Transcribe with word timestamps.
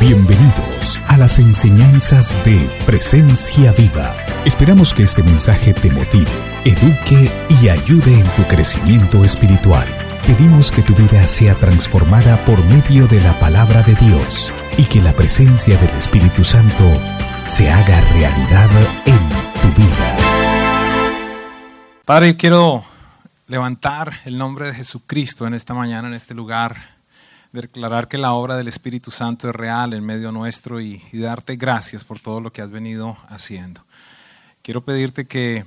Bienvenidos 0.00 1.00
a 1.08 1.16
las 1.16 1.40
enseñanzas 1.40 2.36
de 2.44 2.70
Presencia 2.86 3.72
Viva. 3.72 4.16
Esperamos 4.44 4.94
que 4.94 5.02
este 5.02 5.24
mensaje 5.24 5.74
te 5.74 5.90
motive, 5.90 6.30
eduque 6.64 7.28
y 7.60 7.68
ayude 7.68 8.20
en 8.20 8.26
tu 8.36 8.44
crecimiento 8.44 9.24
espiritual. 9.24 9.88
Pedimos 10.24 10.70
que 10.70 10.82
tu 10.82 10.94
vida 10.94 11.26
sea 11.26 11.56
transformada 11.56 12.44
por 12.44 12.64
medio 12.66 13.08
de 13.08 13.20
la 13.20 13.36
palabra 13.40 13.82
de 13.82 13.96
Dios 13.96 14.52
y 14.76 14.84
que 14.84 15.02
la 15.02 15.12
presencia 15.14 15.76
del 15.76 15.90
Espíritu 15.96 16.44
Santo 16.44 16.84
se 17.44 17.68
haga 17.68 18.00
realidad 18.12 18.70
en 19.04 19.28
tu 19.60 19.80
vida. 19.80 20.16
Padre, 22.04 22.36
quiero 22.36 22.84
levantar 23.48 24.20
el 24.26 24.38
nombre 24.38 24.68
de 24.68 24.74
Jesucristo 24.74 25.44
en 25.48 25.54
esta 25.54 25.74
mañana, 25.74 26.06
en 26.06 26.14
este 26.14 26.34
lugar 26.34 26.97
declarar 27.52 28.08
que 28.08 28.18
la 28.18 28.32
obra 28.32 28.56
del 28.56 28.68
Espíritu 28.68 29.10
Santo 29.10 29.48
es 29.48 29.54
real 29.54 29.94
en 29.94 30.04
medio 30.04 30.32
nuestro 30.32 30.80
y, 30.80 31.02
darte 31.12 31.56
gracias 31.56 32.04
por 32.04 32.20
todo 32.20 32.40
lo 32.40 32.52
que 32.52 32.62
has 32.62 32.70
venido 32.70 33.16
haciendo. 33.28 33.84
Quiero 34.62 34.84
pedirte 34.84 35.26
que 35.26 35.64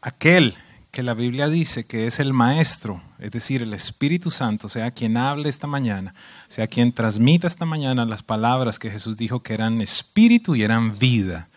aquel 0.00 0.54
que 0.90 1.02
la 1.02 1.12
Biblia 1.12 1.48
dice 1.48 1.84
que 1.84 2.06
es 2.06 2.20
el 2.20 2.32
Maestro, 2.32 3.02
es 3.18 3.30
decir, 3.30 3.60
el 3.60 3.74
Espíritu 3.74 4.30
Santo, 4.30 4.70
sea 4.70 4.90
quien 4.90 5.18
hable 5.18 5.50
esta 5.50 5.66
mañana, 5.66 6.14
sea 6.48 6.66
quien 6.66 6.92
transmita 6.92 7.46
esta 7.46 7.66
mañana 7.66 8.06
las 8.06 8.22
palabras 8.22 8.78
que 8.78 8.90
Jesús 8.90 9.18
dijo 9.18 9.42
que 9.42 9.52
eran 9.52 9.82
espíritu 9.82 10.54
y 10.54 10.62
eran 10.62 10.98
vida, 10.98 11.48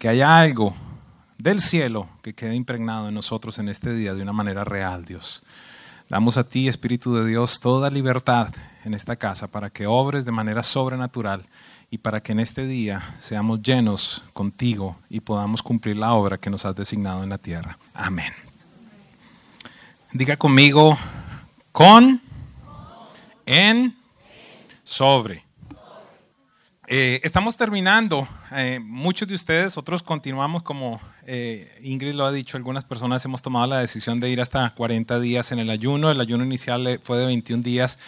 que 0.00 0.08
haya 0.08 0.38
algo 0.38 0.74
del 1.38 1.60
cielo 1.60 2.08
que 2.22 2.34
quede 2.34 2.56
impregnado 2.56 3.08
en 3.08 3.14
nosotros 3.14 3.58
en 3.58 3.68
este 3.68 3.94
día 3.94 4.14
de 4.14 4.22
una 4.22 4.32
manera 4.32 4.64
real, 4.64 5.04
Dios. 5.04 5.44
Damos 6.08 6.36
a 6.36 6.44
ti, 6.44 6.68
Espíritu 6.68 7.14
de 7.14 7.26
Dios, 7.26 7.60
toda 7.60 7.88
libertad 7.88 8.54
en 8.84 8.92
esta 8.92 9.16
casa 9.16 9.48
para 9.48 9.70
que 9.70 9.86
obres 9.86 10.24
de 10.26 10.32
manera 10.32 10.62
sobrenatural 10.62 11.46
y 11.90 11.98
para 11.98 12.22
que 12.22 12.32
en 12.32 12.40
este 12.40 12.66
día 12.66 13.16
seamos 13.20 13.62
llenos 13.62 14.22
contigo 14.34 14.98
y 15.08 15.20
podamos 15.20 15.62
cumplir 15.62 15.96
la 15.96 16.12
obra 16.12 16.38
que 16.38 16.50
nos 16.50 16.66
has 16.66 16.76
designado 16.76 17.22
en 17.22 17.30
la 17.30 17.38
tierra. 17.38 17.78
Amén. 17.94 18.32
Diga 20.12 20.36
conmigo, 20.36 20.98
con, 21.72 22.20
en, 23.46 23.96
sobre. 24.84 25.42
Eh, 26.86 27.20
estamos 27.24 27.56
terminando. 27.56 28.28
Eh, 28.52 28.78
muchos 28.78 29.26
de 29.26 29.34
ustedes, 29.34 29.78
otros 29.78 30.02
continuamos 30.02 30.62
como 30.62 31.00
eh, 31.26 31.78
Ingrid 31.82 32.14
lo 32.14 32.26
ha 32.26 32.32
dicho, 32.32 32.56
algunas 32.56 32.84
personas 32.84 33.24
hemos 33.24 33.42
tomado 33.42 33.66
la 33.66 33.78
decisión 33.78 34.20
de 34.20 34.30
ir 34.30 34.40
hasta 34.40 34.70
40 34.70 35.20
días 35.20 35.52
en 35.52 35.58
el 35.58 35.70
ayuno. 35.70 36.10
El 36.10 36.20
ayuno 36.20 36.44
inicial 36.44 37.00
fue 37.02 37.18
de 37.18 37.26
21 37.26 37.62
días. 37.62 37.98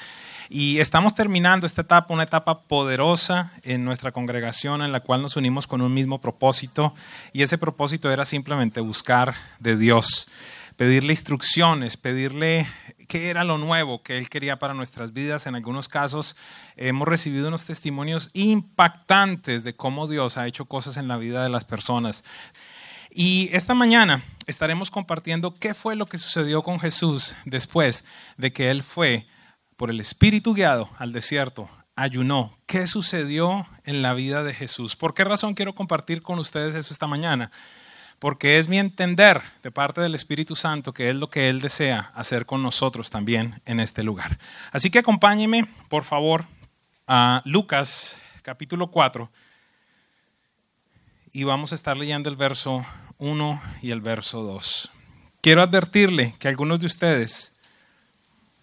Y 0.49 0.79
estamos 0.79 1.15
terminando 1.15 1.67
esta 1.67 1.83
etapa, 1.83 2.15
una 2.15 2.23
etapa 2.23 2.63
poderosa 2.63 3.53
en 3.63 3.85
nuestra 3.85 4.13
congregación 4.13 4.83
en 4.83 4.93
la 4.93 5.01
cual 5.01 5.23
nos 5.23 5.37
unimos 5.37 5.67
con 5.67 5.81
un 5.81 5.93
mismo 5.93 6.21
propósito. 6.21 6.95
Y 7.33 7.43
ese 7.43 7.59
propósito 7.59 8.13
era 8.13 8.25
simplemente 8.25 8.81
buscar 8.81 9.35
de 9.59 9.77
Dios, 9.77 10.29
pedirle 10.77 11.13
instrucciones, 11.13 11.97
pedirle 11.97 12.67
qué 13.09 13.31
era 13.31 13.45
lo 13.45 13.59
nuevo 13.59 14.03
que 14.03 14.19
Él 14.19 14.29
quería 14.29 14.59
para 14.59 14.75
nuestras 14.75 15.13
vidas. 15.13 15.47
En 15.47 15.57
algunos 15.57 15.89
casos 15.89 16.37
hemos 16.77 17.09
recibido 17.09 17.49
unos 17.49 17.65
testimonios 17.65 18.31
impactantes 18.33 19.65
de 19.65 19.75
cómo 19.75 20.07
Dios 20.07 20.37
ha 20.37 20.47
hecho 20.47 20.67
cosas 20.67 20.97
en 20.97 21.09
la 21.09 21.17
vida 21.17 21.43
de 21.43 21.49
las 21.49 21.65
personas. 21.65 22.23
Y 23.19 23.49
esta 23.53 23.73
mañana 23.73 24.23
estaremos 24.47 24.91
compartiendo 24.91 25.55
qué 25.55 25.73
fue 25.73 25.97
lo 25.97 26.05
que 26.05 26.19
sucedió 26.19 26.63
con 26.63 26.79
Jesús 26.79 27.35
después 27.47 28.05
de 28.37 28.53
que 28.53 28.71
Él 28.71 28.83
fue 28.83 29.27
por 29.79 29.89
el 29.89 30.01
Espíritu 30.01 30.53
guiado 30.53 30.91
al 30.99 31.15
desierto, 31.15 31.71
ayunó. 31.95 32.59
¿Qué 32.67 32.87
sucedió 32.87 33.67
en 33.85 34.03
la 34.03 34.13
vida 34.13 34.45
de 34.45 34.53
Jesús? 34.53 34.97
¿Por 34.97 35.15
qué 35.15 35.25
razón 35.25 35.55
quiero 35.55 35.75
compartir 35.75 36.21
con 36.21 36.39
ustedes 36.39 36.75
eso 36.75 36.93
esta 36.93 37.07
mañana? 37.07 37.51
Porque 38.19 38.59
es 38.59 38.69
mi 38.69 38.79
entender 38.79 39.41
de 39.63 39.71
parte 39.71 40.03
del 40.03 40.15
Espíritu 40.15 40.55
Santo 40.55 40.93
que 40.93 41.09
es 41.09 41.17
lo 41.17 41.31
que 41.31 41.49
Él 41.49 41.63
desea 41.63 42.13
hacer 42.15 42.45
con 42.45 42.63
nosotros 42.63 43.09
también 43.09 43.63
en 43.65 43.81
este 43.81 44.03
lugar. 44.03 44.39
Así 44.73 44.91
que 44.91 44.99
acompáñeme, 44.99 45.65
por 45.89 46.05
favor, 46.05 46.45
a 47.07 47.41
Lucas 47.47 48.21
capítulo 48.43 48.91
4 48.91 49.31
y 51.33 51.45
vamos 51.45 51.73
a 51.73 51.75
estar 51.75 51.97
leyendo 51.97 52.31
el 52.31 52.37
verso 52.37 52.85
1 53.19 53.61
y 53.83 53.91
el 53.91 54.01
verso 54.01 54.43
2. 54.43 54.91
Quiero 55.41 55.63
advertirle 55.63 56.35
que 56.39 56.49
algunos 56.49 56.81
de 56.81 56.87
ustedes 56.87 57.53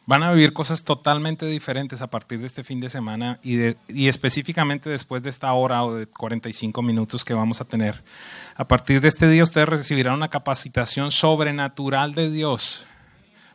van 0.05 0.23
a 0.23 0.31
vivir 0.31 0.53
cosas 0.53 0.83
totalmente 0.83 1.45
diferentes 1.45 2.01
a 2.01 2.07
partir 2.07 2.39
de 2.39 2.47
este 2.47 2.63
fin 2.63 2.81
de 2.81 2.89
semana 2.89 3.39
y, 3.41 3.55
de, 3.55 3.77
y, 3.87 4.09
específicamente 4.09 4.89
después 4.89 5.23
de 5.23 5.29
esta 5.29 5.53
hora 5.53 5.83
o 5.83 5.95
de 5.95 6.07
45 6.07 6.81
minutos 6.81 7.23
que 7.23 7.33
vamos 7.33 7.61
a 7.61 7.65
tener. 7.65 8.03
A 8.55 8.67
partir 8.67 8.99
de 8.99 9.07
este 9.07 9.29
día 9.29 9.43
ustedes 9.43 9.69
recibirán 9.69 10.15
una 10.15 10.29
capacitación 10.29 11.11
sobrenatural 11.11 12.13
de 12.13 12.29
Dios 12.29 12.85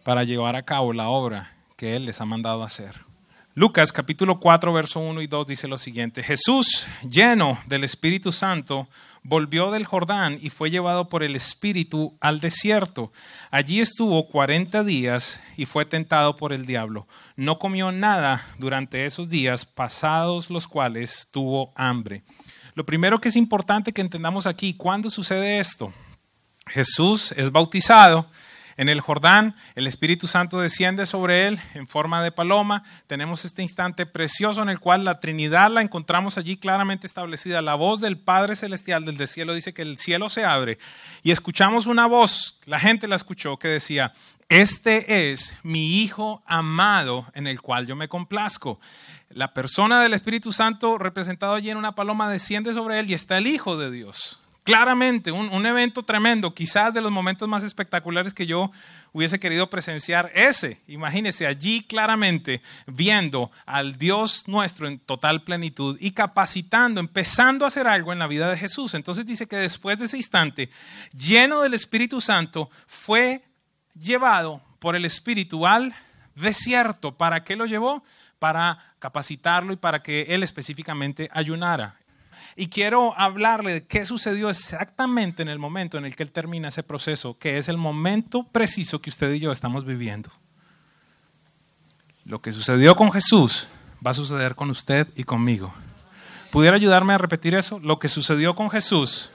para 0.04 0.24
llevar 0.24 0.56
a 0.56 0.62
cabo 0.62 0.92
la 0.92 1.08
obra 1.08 1.52
que 1.76 1.96
Él 1.96 2.06
les 2.06 2.20
ha 2.20 2.24
mandado 2.24 2.64
hacer. 2.64 3.07
Lucas 3.58 3.90
capítulo 3.90 4.38
4, 4.38 4.72
verso 4.72 5.00
1 5.00 5.20
y 5.20 5.26
2 5.26 5.44
dice 5.48 5.66
lo 5.66 5.78
siguiente, 5.78 6.22
Jesús, 6.22 6.86
lleno 7.02 7.58
del 7.66 7.82
Espíritu 7.82 8.30
Santo, 8.30 8.86
volvió 9.24 9.72
del 9.72 9.84
Jordán 9.84 10.38
y 10.40 10.50
fue 10.50 10.70
llevado 10.70 11.08
por 11.08 11.24
el 11.24 11.34
Espíritu 11.34 12.16
al 12.20 12.38
desierto. 12.38 13.10
Allí 13.50 13.80
estuvo 13.80 14.28
cuarenta 14.28 14.84
días 14.84 15.40
y 15.56 15.66
fue 15.66 15.84
tentado 15.84 16.36
por 16.36 16.52
el 16.52 16.66
diablo. 16.66 17.08
No 17.34 17.58
comió 17.58 17.90
nada 17.90 18.46
durante 18.60 19.06
esos 19.06 19.28
días, 19.28 19.66
pasados 19.66 20.50
los 20.50 20.68
cuales 20.68 21.26
tuvo 21.32 21.72
hambre. 21.74 22.22
Lo 22.74 22.86
primero 22.86 23.20
que 23.20 23.28
es 23.28 23.34
importante 23.34 23.92
que 23.92 24.02
entendamos 24.02 24.46
aquí, 24.46 24.74
¿cuándo 24.74 25.10
sucede 25.10 25.58
esto? 25.58 25.92
Jesús 26.68 27.34
es 27.36 27.50
bautizado 27.50 28.30
en 28.78 28.88
el 28.88 29.00
Jordán, 29.00 29.56
el 29.74 29.88
Espíritu 29.88 30.28
Santo 30.28 30.60
desciende 30.60 31.04
sobre 31.04 31.48
él 31.48 31.60
en 31.74 31.88
forma 31.88 32.22
de 32.22 32.30
paloma. 32.30 32.84
Tenemos 33.08 33.44
este 33.44 33.60
instante 33.60 34.06
precioso 34.06 34.62
en 34.62 34.68
el 34.68 34.78
cual 34.78 35.04
la 35.04 35.18
Trinidad 35.18 35.68
la 35.72 35.82
encontramos 35.82 36.38
allí 36.38 36.56
claramente 36.56 37.08
establecida. 37.08 37.60
La 37.60 37.74
voz 37.74 38.00
del 38.00 38.18
Padre 38.18 38.54
Celestial 38.54 39.04
del 39.04 39.26
cielo 39.26 39.52
dice 39.52 39.74
que 39.74 39.82
el 39.82 39.98
cielo 39.98 40.28
se 40.28 40.44
abre 40.44 40.78
y 41.24 41.32
escuchamos 41.32 41.86
una 41.86 42.06
voz, 42.06 42.60
la 42.66 42.78
gente 42.78 43.08
la 43.08 43.16
escuchó, 43.16 43.58
que 43.58 43.66
decía, 43.66 44.12
este 44.48 45.32
es 45.32 45.56
mi 45.64 46.00
Hijo 46.00 46.44
amado 46.46 47.26
en 47.34 47.48
el 47.48 47.60
cual 47.60 47.84
yo 47.84 47.96
me 47.96 48.08
complazco. 48.08 48.78
La 49.28 49.52
persona 49.54 50.00
del 50.00 50.14
Espíritu 50.14 50.52
Santo 50.52 50.98
representado 50.98 51.54
allí 51.54 51.70
en 51.70 51.78
una 51.78 51.96
paloma 51.96 52.30
desciende 52.30 52.72
sobre 52.72 53.00
él 53.00 53.10
y 53.10 53.14
está 53.14 53.38
el 53.38 53.48
Hijo 53.48 53.76
de 53.76 53.90
Dios. 53.90 54.40
Claramente, 54.68 55.32
un, 55.32 55.64
evento 55.64 56.02
tremendo, 56.02 56.52
quizás 56.52 56.92
de 56.92 57.00
los 57.00 57.10
momentos 57.10 57.48
más 57.48 57.64
espectaculares 57.64 58.34
que 58.34 58.44
yo 58.44 58.70
hubiese 59.14 59.40
querido 59.40 59.70
presenciar 59.70 60.30
ese. 60.34 60.82
Imagínese 60.86 61.46
allí 61.46 61.82
claramente 61.82 62.60
viendo 62.86 63.50
al 63.64 63.96
Dios 63.96 64.46
nuestro 64.46 64.86
en 64.86 64.98
total 64.98 65.42
plenitud 65.42 65.96
y 66.00 66.10
capacitando, 66.10 67.00
empezando 67.00 67.64
a 67.64 67.68
hacer 67.68 67.86
algo 67.86 68.12
en 68.12 68.18
la 68.18 68.26
vida 68.26 68.50
de 68.50 68.58
Jesús. 68.58 68.92
Entonces 68.92 69.24
dice 69.24 69.48
que 69.48 69.56
después 69.56 69.98
de 69.98 70.04
ese 70.04 70.18
instante, 70.18 70.68
lleno 71.14 71.62
del 71.62 71.72
Espíritu 71.72 72.20
Santo, 72.20 72.68
fue 72.86 73.40
llevado 73.98 74.60
por 74.80 74.96
el 74.96 75.06
Espíritu 75.06 75.66
al 75.66 75.94
desierto. 76.34 77.16
¿Para 77.16 77.42
qué 77.42 77.56
lo 77.56 77.64
llevó? 77.64 78.02
Para 78.38 78.94
capacitarlo 78.98 79.72
y 79.72 79.76
para 79.76 80.02
que 80.02 80.26
él 80.28 80.42
específicamente 80.42 81.30
ayunara. 81.32 81.96
Y 82.56 82.68
quiero 82.68 83.18
hablarle 83.18 83.72
de 83.72 83.86
qué 83.86 84.04
sucedió 84.06 84.50
exactamente 84.50 85.42
en 85.42 85.48
el 85.48 85.58
momento 85.58 85.98
en 85.98 86.04
el 86.04 86.16
que 86.16 86.22
él 86.22 86.32
termina 86.32 86.68
ese 86.68 86.82
proceso, 86.82 87.38
que 87.38 87.58
es 87.58 87.68
el 87.68 87.76
momento 87.76 88.44
preciso 88.44 89.00
que 89.00 89.10
usted 89.10 89.32
y 89.32 89.40
yo 89.40 89.52
estamos 89.52 89.84
viviendo. 89.84 90.30
Lo 92.24 92.42
que 92.42 92.52
sucedió 92.52 92.96
con 92.96 93.12
Jesús 93.12 93.68
va 94.04 94.10
a 94.10 94.14
suceder 94.14 94.54
con 94.54 94.70
usted 94.70 95.08
y 95.16 95.24
conmigo. 95.24 95.72
¿Pudiera 96.50 96.76
ayudarme 96.76 97.14
a 97.14 97.18
repetir 97.18 97.54
eso? 97.54 97.78
Lo 97.80 97.98
que 97.98 98.08
sucedió 98.08 98.54
con 98.54 98.70
Jesús 98.70 99.30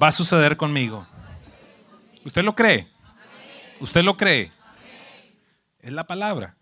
va 0.00 0.08
a 0.08 0.12
suceder 0.12 0.56
conmigo. 0.56 1.06
¿Usted 2.24 2.42
lo 2.42 2.54
cree? 2.54 2.88
¿Usted 3.80 4.02
lo 4.02 4.16
cree? 4.16 4.52
Es 5.80 5.92
la 5.92 6.06
palabra. 6.06 6.56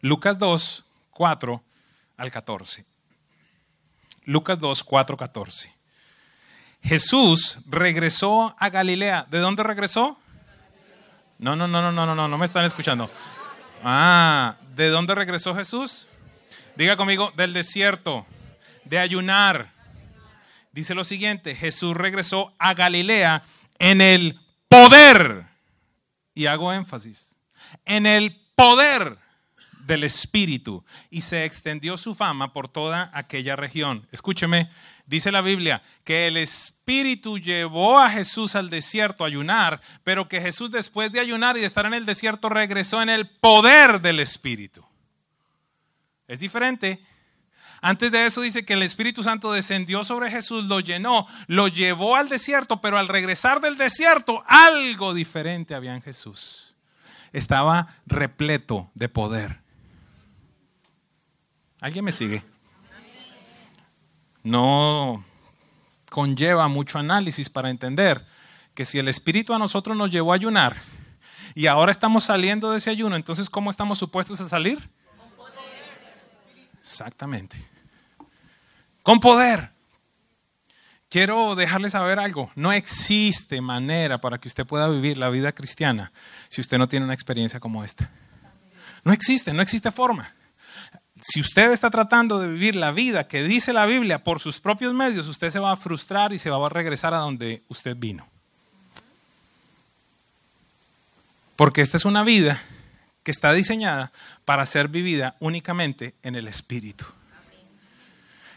Lucas 0.00 0.38
2, 0.38 0.84
4 1.10 1.62
al 2.16 2.30
14. 2.30 2.89
Lucas 4.30 4.60
2, 4.60 4.84
4, 4.84 5.16
14. 5.16 5.74
Jesús 6.84 7.58
regresó 7.66 8.54
a 8.60 8.70
Galilea. 8.70 9.26
¿De 9.28 9.40
dónde 9.40 9.64
regresó? 9.64 10.16
No, 11.38 11.56
no, 11.56 11.66
no, 11.66 11.82
no, 11.82 11.90
no, 11.90 12.06
no, 12.06 12.14
no, 12.14 12.28
no 12.28 12.38
me 12.38 12.46
están 12.46 12.64
escuchando. 12.64 13.10
Ah, 13.82 14.54
¿de 14.76 14.88
dónde 14.88 15.16
regresó 15.16 15.56
Jesús? 15.56 16.06
Diga 16.76 16.96
conmigo, 16.96 17.32
del 17.36 17.52
desierto, 17.52 18.24
de 18.84 19.00
ayunar. 19.00 19.72
Dice 20.70 20.94
lo 20.94 21.02
siguiente, 21.02 21.56
Jesús 21.56 21.96
regresó 21.96 22.54
a 22.60 22.74
Galilea 22.74 23.42
en 23.80 24.00
el 24.00 24.38
poder, 24.68 25.46
y 26.34 26.46
hago 26.46 26.72
énfasis, 26.72 27.36
en 27.84 28.06
el 28.06 28.40
poder 28.54 29.18
del 29.90 30.04
Espíritu 30.04 30.84
y 31.10 31.22
se 31.22 31.44
extendió 31.44 31.96
su 31.96 32.14
fama 32.14 32.52
por 32.52 32.68
toda 32.68 33.10
aquella 33.12 33.56
región. 33.56 34.06
Escúcheme, 34.12 34.70
dice 35.06 35.32
la 35.32 35.40
Biblia 35.40 35.82
que 36.04 36.28
el 36.28 36.36
Espíritu 36.36 37.38
llevó 37.38 37.98
a 37.98 38.08
Jesús 38.08 38.54
al 38.54 38.70
desierto 38.70 39.24
a 39.24 39.26
ayunar, 39.26 39.80
pero 40.04 40.28
que 40.28 40.40
Jesús 40.40 40.70
después 40.70 41.10
de 41.10 41.18
ayunar 41.18 41.56
y 41.56 41.60
de 41.60 41.66
estar 41.66 41.86
en 41.86 41.94
el 41.94 42.06
desierto 42.06 42.48
regresó 42.48 43.02
en 43.02 43.08
el 43.08 43.28
poder 43.28 44.00
del 44.00 44.20
Espíritu. 44.20 44.86
Es 46.28 46.38
diferente. 46.38 47.04
Antes 47.80 48.12
de 48.12 48.26
eso 48.26 48.42
dice 48.42 48.64
que 48.64 48.74
el 48.74 48.82
Espíritu 48.82 49.24
Santo 49.24 49.52
descendió 49.52 50.04
sobre 50.04 50.30
Jesús, 50.30 50.66
lo 50.66 50.78
llenó, 50.78 51.26
lo 51.48 51.66
llevó 51.66 52.14
al 52.14 52.28
desierto, 52.28 52.80
pero 52.80 52.96
al 52.96 53.08
regresar 53.08 53.60
del 53.60 53.76
desierto 53.76 54.44
algo 54.46 55.14
diferente 55.14 55.74
había 55.74 55.96
en 55.96 56.02
Jesús. 56.02 56.76
Estaba 57.32 57.96
repleto 58.06 58.92
de 58.94 59.08
poder. 59.08 59.60
¿Alguien 61.80 62.04
me 62.04 62.12
sigue? 62.12 62.42
No 64.42 65.24
conlleva 66.10 66.68
mucho 66.68 66.98
análisis 66.98 67.48
para 67.48 67.70
entender 67.70 68.26
que 68.74 68.84
si 68.84 68.98
el 68.98 69.08
Espíritu 69.08 69.54
a 69.54 69.58
nosotros 69.58 69.96
nos 69.96 70.10
llevó 70.10 70.32
a 70.32 70.34
ayunar 70.34 70.82
y 71.54 71.66
ahora 71.66 71.92
estamos 71.92 72.24
saliendo 72.24 72.70
de 72.70 72.78
ese 72.78 72.90
ayuno, 72.90 73.16
entonces 73.16 73.48
¿cómo 73.48 73.70
estamos 73.70 73.98
supuestos 73.98 74.40
a 74.40 74.48
salir? 74.48 74.90
Exactamente. 76.80 77.56
Con 79.02 79.20
poder. 79.20 79.70
Quiero 81.08 81.54
dejarles 81.56 81.92
saber 81.92 82.18
algo. 82.18 82.50
No 82.54 82.72
existe 82.72 83.60
manera 83.60 84.20
para 84.20 84.38
que 84.38 84.48
usted 84.48 84.66
pueda 84.66 84.88
vivir 84.88 85.18
la 85.18 85.28
vida 85.28 85.52
cristiana 85.52 86.12
si 86.48 86.60
usted 86.60 86.78
no 86.78 86.88
tiene 86.88 87.04
una 87.04 87.14
experiencia 87.14 87.58
como 87.58 87.84
esta. 87.84 88.10
No 89.02 89.12
existe, 89.12 89.52
no 89.52 89.62
existe 89.62 89.90
forma. 89.90 90.34
Si 91.20 91.40
usted 91.40 91.70
está 91.72 91.90
tratando 91.90 92.38
de 92.38 92.48
vivir 92.48 92.76
la 92.76 92.92
vida 92.92 93.28
que 93.28 93.42
dice 93.42 93.72
la 93.72 93.86
Biblia 93.86 94.24
por 94.24 94.40
sus 94.40 94.60
propios 94.60 94.94
medios, 94.94 95.28
usted 95.28 95.50
se 95.50 95.58
va 95.58 95.72
a 95.72 95.76
frustrar 95.76 96.32
y 96.32 96.38
se 96.38 96.50
va 96.50 96.64
a 96.64 96.70
regresar 96.70 97.12
a 97.12 97.18
donde 97.18 97.62
usted 97.68 97.96
vino. 97.96 98.26
Porque 101.56 101.82
esta 101.82 101.98
es 101.98 102.06
una 102.06 102.24
vida 102.24 102.60
que 103.22 103.30
está 103.30 103.52
diseñada 103.52 104.12
para 104.46 104.64
ser 104.64 104.88
vivida 104.88 105.36
únicamente 105.40 106.14
en 106.22 106.36
el 106.36 106.48
Espíritu. 106.48 107.04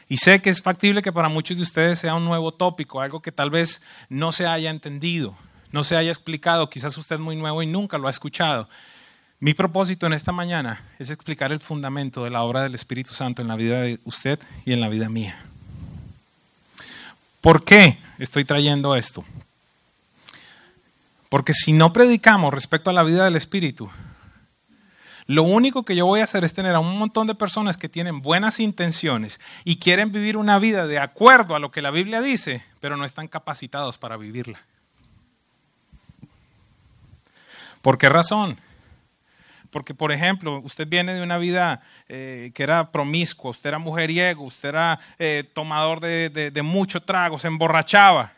Y 0.07 0.17
sé 0.17 0.41
que 0.41 0.49
es 0.49 0.61
factible 0.61 1.01
que 1.01 1.11
para 1.11 1.27
muchos 1.27 1.57
de 1.57 1.63
ustedes 1.63 1.99
sea 1.99 2.15
un 2.15 2.23
nuevo 2.23 2.53
tópico, 2.53 3.01
algo 3.01 3.21
que 3.21 3.31
tal 3.31 3.49
vez 3.49 3.81
no 4.09 4.31
se 4.31 4.47
haya 4.47 4.69
entendido, 4.69 5.35
no 5.71 5.83
se 5.83 5.97
haya 5.97 6.11
explicado, 6.11 6.69
quizás 6.69 6.97
usted 6.97 7.15
es 7.15 7.21
muy 7.21 7.35
nuevo 7.35 7.61
y 7.61 7.67
nunca 7.67 7.97
lo 7.97 8.07
ha 8.07 8.11
escuchado. 8.11 8.69
Mi 9.43 9.53
propósito 9.53 10.07
en 10.07 10.13
esta 10.13 10.31
mañana 10.31 10.85
es 10.99 11.09
explicar 11.09 11.51
el 11.51 11.59
fundamento 11.59 12.23
de 12.23 12.29
la 12.29 12.43
obra 12.43 12.61
del 12.63 12.75
Espíritu 12.75 13.13
Santo 13.13 13.41
en 13.41 13.49
la 13.49 13.57
vida 13.57 13.81
de 13.81 13.99
usted 14.05 14.39
y 14.63 14.71
en 14.71 14.79
la 14.79 14.87
vida 14.87 15.09
mía. 15.09 15.37
¿Por 17.41 17.65
qué 17.65 17.97
estoy 18.19 18.45
trayendo 18.45 18.95
esto? 18.95 19.25
Porque 21.27 21.53
si 21.53 21.73
no 21.73 21.91
predicamos 21.91 22.53
respecto 22.53 22.89
a 22.89 22.93
la 22.93 23.03
vida 23.03 23.25
del 23.25 23.35
Espíritu, 23.35 23.89
lo 25.27 25.43
único 25.43 25.83
que 25.83 25.97
yo 25.97 26.05
voy 26.05 26.21
a 26.21 26.23
hacer 26.23 26.45
es 26.45 26.53
tener 26.53 26.73
a 26.73 26.79
un 26.79 26.97
montón 26.97 27.27
de 27.27 27.35
personas 27.35 27.75
que 27.75 27.89
tienen 27.89 28.21
buenas 28.21 28.61
intenciones 28.61 29.41
y 29.65 29.75
quieren 29.75 30.13
vivir 30.13 30.37
una 30.37 30.57
vida 30.57 30.87
de 30.87 30.99
acuerdo 30.99 31.57
a 31.57 31.59
lo 31.59 31.69
que 31.69 31.81
la 31.81 31.91
Biblia 31.91 32.21
dice, 32.21 32.63
pero 32.79 32.95
no 32.95 33.03
están 33.03 33.27
capacitados 33.27 33.97
para 33.97 34.15
vivirla. 34.15 34.61
¿Por 37.81 37.97
qué 37.97 38.07
razón? 38.07 38.57
Porque, 39.73 39.95
por 39.95 40.11
ejemplo, 40.11 40.59
usted 40.59 40.87
viene 40.87 41.15
de 41.15 41.23
una 41.23 41.39
vida 41.39 41.81
eh, 42.07 42.51
que 42.53 42.61
era 42.61 42.91
promiscua, 42.91 43.49
usted 43.49 43.69
era 43.69 43.79
mujeriego, 43.79 44.43
usted 44.43 44.69
era 44.69 44.99
eh, 45.17 45.49
tomador 45.51 45.99
de, 45.99 46.29
de 46.29 46.61
mucho 46.61 47.01
trago, 47.01 47.39
se 47.39 47.47
emborrachaba. 47.47 48.31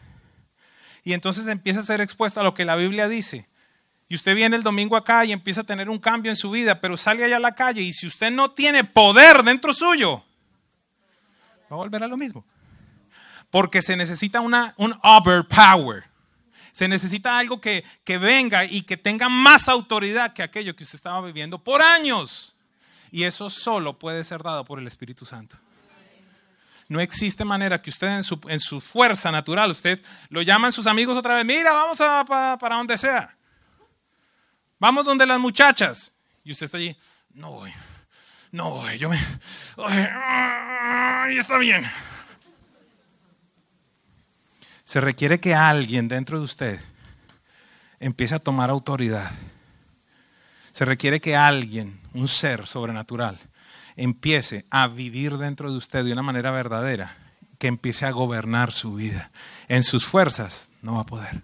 Y 1.04 1.12
entonces 1.12 1.46
empieza 1.48 1.82
a 1.82 1.84
ser 1.84 2.00
expuesto 2.00 2.40
a 2.40 2.44
lo 2.44 2.54
que 2.54 2.64
la 2.64 2.78
Biblia 2.78 3.10
dice. 3.10 3.48
Y 4.08 4.16
usted 4.16 4.34
viene 4.34 4.56
el 4.56 4.64
domingo 4.64 4.96
acá 4.96 5.26
y 5.26 5.34
empieza 5.34 5.62
a 5.62 5.66
tener 5.66 5.90
un 5.90 6.00
cambio 6.00 6.32
en 6.32 6.38
su 6.38 6.52
vida, 6.52 6.80
pero 6.80 6.96
sale 6.96 7.26
allá 7.26 7.36
a 7.36 7.42
la 7.42 7.54
calle 7.54 7.82
y 7.82 7.92
si 7.92 8.08
usted 8.08 8.32
no 8.32 8.52
tiene 8.52 8.86
poder 8.86 9.44
dentro 9.44 9.74
suyo, 9.74 10.24
va 11.70 11.76
a 11.76 11.76
volver 11.76 12.02
a 12.02 12.08
lo 12.08 12.16
mismo. 12.16 12.46
Porque 13.50 13.82
se 13.82 13.98
necesita 13.98 14.40
una, 14.40 14.74
un 14.78 14.98
overpower. 15.04 16.06
Se 16.76 16.90
necesita 16.90 17.38
algo 17.38 17.62
que, 17.62 17.86
que 18.04 18.18
venga 18.18 18.66
y 18.66 18.82
que 18.82 18.98
tenga 18.98 19.30
más 19.30 19.70
autoridad 19.70 20.34
que 20.34 20.44
aquello 20.44 20.76
que 20.76 20.84
usted 20.84 20.98
estaba 20.98 21.22
viviendo 21.22 21.58
por 21.58 21.82
años. 21.82 22.54
Y 23.12 23.24
eso 23.24 23.50
solo 23.50 23.98
puede 23.98 24.26
ser 24.26 24.44
dado 24.44 24.66
por 24.66 24.78
el 24.80 24.86
Espíritu 24.86 25.26
Santo. 25.26 25.58
No 26.90 27.00
existe 27.00 27.46
manera 27.46 27.82
que 27.82 27.92
usted 27.92 28.08
en 28.08 28.26
su, 28.26 28.42
en 28.50 28.60
su 28.60 28.82
fuerza 28.82 29.32
natural, 29.32 29.72
usted 29.72 30.04
lo 30.28 30.42
llaman 30.42 30.74
sus 30.74 30.86
amigos 30.86 31.16
otra 31.16 31.36
vez, 31.36 31.46
mira, 31.46 31.72
vamos 31.72 32.02
a, 32.02 32.26
para, 32.26 32.76
donde 32.76 32.98
sea. 32.98 33.38
Vamos 34.78 35.06
donde 35.06 35.26
las 35.26 35.40
muchachas. 35.40 36.12
Y 36.44 36.52
usted 36.52 36.66
está 36.66 36.76
allí, 36.76 36.94
no 37.34 37.52
voy, 37.52 37.72
no 38.52 38.72
voy, 38.72 38.98
yo 38.98 39.08
me... 39.08 39.18
Ay, 39.78 41.38
está 41.38 41.58
bien. 41.58 41.90
Se 44.86 45.02
requiere 45.02 45.40
que 45.40 45.54
alguien 45.54 46.08
dentro 46.08 46.40
de 46.40 46.46
usted 46.46 46.80
empiece 48.00 48.36
a 48.36 48.40
tomar 48.40 48.70
autoridad. 48.70 49.32
Se 50.72 50.86
requiere 50.86 51.20
que 51.20 51.36
alguien, 51.36 52.00
un 52.14 52.28
ser 52.28 52.68
sobrenatural, 52.68 53.38
empiece 53.96 54.66
a 54.70 54.88
vivir 54.88 55.38
dentro 55.38 55.72
de 55.72 55.78
usted 55.78 56.06
de 56.06 56.14
una 56.14 56.22
manera 56.22 56.52
verdadera, 56.52 57.18
que 57.60 57.68
empiece 57.68 58.06
a 58.06 58.12
gobernar 58.12 58.72
su 58.72 58.96
vida. 58.96 59.32
En 59.68 59.84
sus 59.84 60.06
fuerzas 60.06 60.70
no 60.82 60.96
va 60.96 61.02
a 61.02 61.06
poder. 61.06 61.44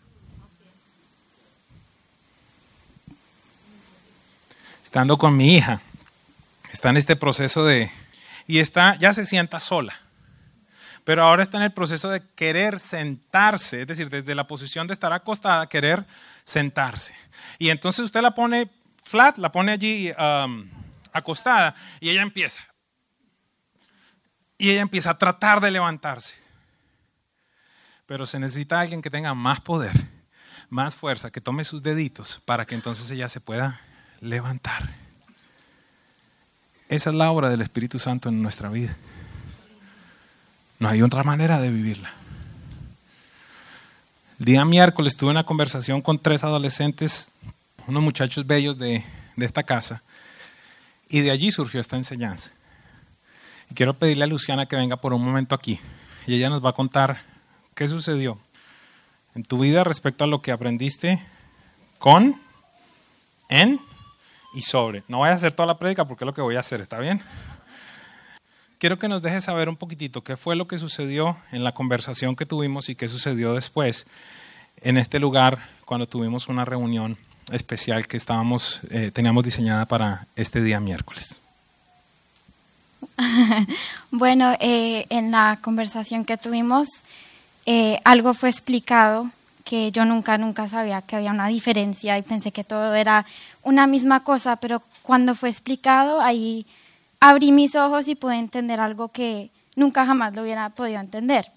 estando 4.92 5.18
con 5.18 5.38
mi 5.38 5.56
hija, 5.56 5.80
está 6.70 6.90
en 6.90 6.98
este 6.98 7.16
proceso 7.16 7.64
de... 7.64 7.90
Y 8.46 8.60
está, 8.60 8.98
ya 8.98 9.14
se 9.14 9.26
sienta 9.26 9.62
sola, 9.62 10.02
pero 11.03 11.24
ahora 11.24 11.44
está 11.44 11.57
en 11.57 11.63
el 11.63 11.74
proceso 11.74 12.09
de 12.09 12.21
querer 12.36 12.80
sentarse, 12.80 13.81
es 13.81 13.88
decir, 13.88 14.09
desde 14.09 14.36
la 14.36 14.48
posición 14.48 14.88
de 14.88 14.94
estar 14.94 15.12
acostada, 15.13 15.68
querer 15.68 16.06
sentarse. 16.44 17.13
Y 17.57 17.69
entonces 17.69 18.06
usted 18.06 18.21
la 18.21 18.36
pone 18.36 18.69
flat, 19.03 19.38
la 19.38 19.51
pone 19.51 19.71
allí 19.71 20.12
um, 20.12 20.69
acostada 21.12 21.75
y 22.00 22.09
ella 22.09 22.21
empieza. 22.21 22.62
Y 24.57 24.69
ella 24.69 24.81
empieza 24.81 25.12
a 25.12 25.18
tratar 25.18 25.59
de 25.59 25.71
levantarse. 25.71 26.36
Pero 28.05 28.25
se 28.25 28.39
necesita 28.39 28.79
alguien 28.79 29.01
que 29.01 29.10
tenga 29.10 29.34
más 29.34 29.60
poder, 29.62 30.08
más 30.70 30.96
fuerza, 30.96 31.31
que 31.31 31.41
tome 31.41 31.63
sus 31.63 31.81
deditos 31.81 32.41
para 32.46 32.65
que 32.65 32.75
entonces 32.75 33.10
ella 33.10 33.27
se 33.27 33.41
pueda 33.41 33.81
levantar. 34.20 34.93
Esa 36.89 37.10
es 37.10 37.15
la 37.15 37.31
obra 37.31 37.50
del 37.50 37.62
Espíritu 37.62 37.98
Santo 37.98 38.29
en 38.29 38.41
nuestra 38.41 38.70
vida. 38.70 38.96
No 40.82 40.90
hay 40.90 41.04
otra 41.04 41.22
manera 41.22 41.60
de 41.62 41.70
vivirla. 41.70 42.12
El 44.40 44.46
día 44.46 44.66
miércoles 44.66 45.16
tuve 45.16 45.30
una 45.30 45.44
conversación 45.44 46.02
con 46.02 46.18
tres 46.18 46.44
adolescentes, 46.44 47.30
unos 47.86 48.02
muchachos 48.02 48.48
bellos 48.48 48.80
de, 48.80 49.06
de 49.36 49.46
esta 49.46 49.62
casa, 49.62 50.02
y 51.08 51.20
de 51.20 51.30
allí 51.30 51.52
surgió 51.52 51.80
esta 51.80 51.98
enseñanza. 51.98 52.50
Y 53.70 53.76
quiero 53.76 53.94
pedirle 53.94 54.24
a 54.24 54.28
Luciana 54.28 54.66
que 54.66 54.76
venga 54.76 54.98
por 54.98 55.14
un 55.14 55.24
momento 55.24 55.54
aquí, 55.54 55.80
y 56.26 56.34
ella 56.34 56.50
nos 56.50 56.66
va 56.66 56.72
a 56.72 56.74
contar 56.74 57.22
qué 57.76 57.88
sucedió 57.88 58.40
en 59.36 59.44
tu 59.44 59.60
vida 59.60 59.84
respecto 59.84 60.24
a 60.24 60.28
lo 60.28 60.42
que 60.42 60.52
aprendiste 60.52 61.24
con, 62.00 62.42
en 63.50 63.80
y 64.56 64.64
sobre. 64.64 65.04
No 65.08 65.20
voy 65.20 65.30
a 65.30 65.34
hacer 65.34 65.54
toda 65.54 65.68
la 65.68 65.78
prédica 65.78 66.06
porque 66.06 66.24
es 66.24 66.26
lo 66.26 66.34
que 66.34 66.42
voy 66.42 66.56
a 66.56 66.62
hacer, 66.62 66.82
¿está 66.82 66.98
bien? 66.98 67.22
Quiero 68.82 68.98
que 68.98 69.08
nos 69.08 69.22
dejes 69.22 69.44
saber 69.44 69.70
un 69.70 69.76
poquitito 69.76 70.24
qué 70.24 70.38
fue 70.38 70.56
lo 70.56 70.68
que 70.68 70.80
sucedió 70.80 71.38
en 71.52 71.64
la 71.64 71.72
conversación 71.72 72.36
que 72.36 72.48
tuvimos 72.48 72.90
y 72.90 72.96
qué 72.96 73.08
sucedió 73.08 73.54
después 73.54 74.08
en 74.78 74.98
este 74.98 75.20
lugar 75.20 75.70
cuando 75.86 76.08
tuvimos 76.08 76.48
una 76.48 76.66
reunión 76.66 77.16
especial 77.52 78.08
que 78.08 78.18
estábamos, 78.18 78.82
eh, 78.90 79.12
teníamos 79.14 79.44
diseñada 79.44 79.86
para 79.86 80.26
este 80.36 80.64
día 80.64 80.80
miércoles. 80.80 81.42
bueno, 84.10 84.58
eh, 84.60 85.06
en 85.10 85.30
la 85.30 85.60
conversación 85.62 86.26
que 86.26 86.38
tuvimos, 86.38 86.88
eh, 87.68 88.00
algo 88.04 88.34
fue 88.34 88.50
explicado 88.50 89.30
que 89.64 89.92
yo 89.92 90.06
nunca, 90.06 90.40
nunca 90.40 90.68
sabía 90.68 91.04
que 91.04 91.18
había 91.18 91.30
una 91.30 91.50
diferencia 91.50 92.18
y 92.18 92.24
pensé 92.24 92.52
que 92.52 92.64
todo 92.64 92.96
era 92.96 93.28
una 93.62 93.86
misma 93.86 94.24
cosa, 94.24 94.56
pero 94.56 94.82
cuando 95.04 95.36
fue 95.36 95.50
explicado, 95.50 96.20
ahí 96.20 96.66
abrí 97.22 97.54
mis 97.54 97.75
ojos 97.75 98.10
y 98.10 98.16
pude 98.16 98.38
entender 98.38 98.82
algo 98.82 99.08
que 99.08 99.51
nunca 99.78 100.06
jamás 100.06 100.36
lo 100.36 100.42
hubiera 100.42 100.70
podido 100.70 101.00
entender. 101.00 101.50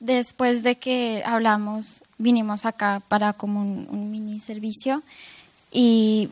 Después 0.00 0.62
de 0.62 0.76
que 0.76 1.22
hablamos, 1.24 2.02
vinimos 2.16 2.66
acá 2.66 3.02
para 3.08 3.34
como 3.34 3.60
un, 3.60 4.10
mini 4.10 4.40
servicio 4.40 5.02
y 5.70 6.30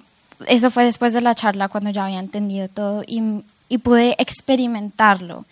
eso 0.48 0.70
fue 0.70 0.84
después 0.84 1.12
de 1.12 1.20
la 1.20 1.34
charla 1.34 1.68
cuando 1.68 1.90
ya 1.90 2.06
había 2.06 2.18
entendido 2.18 2.68
todo 2.68 3.04
y, 3.06 3.22
y 3.68 3.78
pude 3.78 4.16
experimentarlo. 4.18 5.44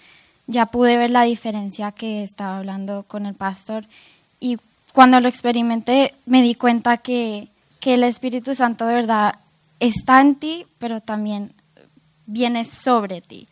Ya 0.46 0.66
pude 0.66 0.96
ver 0.96 1.10
la 1.10 1.22
diferencia 1.22 1.92
que 1.92 2.22
estaba 2.22 2.58
hablando 2.58 3.04
con 3.06 3.26
el 3.26 3.34
pastor 3.34 3.84
y 4.40 4.58
cuando 4.92 5.20
lo 5.20 5.28
experimenté 5.28 6.14
me 6.24 6.42
di 6.42 6.54
cuenta 6.54 6.96
que, 6.96 7.48
que 7.80 7.94
el 7.94 8.04
Espíritu 8.04 8.54
Santo 8.54 8.86
de 8.86 8.94
verdad 8.94 9.34
está 9.80 10.20
en 10.20 10.36
ti, 10.36 10.66
pero 10.78 11.00
también 11.00 11.52
viene 12.26 12.64
sobre 12.64 13.20
ti. 13.20 13.48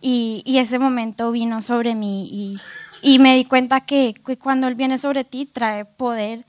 Y, 0.00 0.42
y 0.44 0.58
ese 0.58 0.78
momento 0.78 1.30
vino 1.32 1.62
sobre 1.62 1.94
mí 1.94 2.28
y, 2.30 2.60
y 3.04 3.18
me 3.18 3.34
di 3.34 3.44
cuenta 3.44 3.82
que, 3.82 4.14
cuando 4.40 4.66
Él 4.66 4.74
viene 4.74 4.98
sobre 4.98 5.24
ti 5.24 5.46
trae 5.46 5.84
poder 5.84 6.44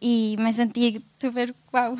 y 0.00 0.36
me 0.38 0.52
sentí 0.52 1.04
súper 1.18 1.54
wow. 1.72 1.96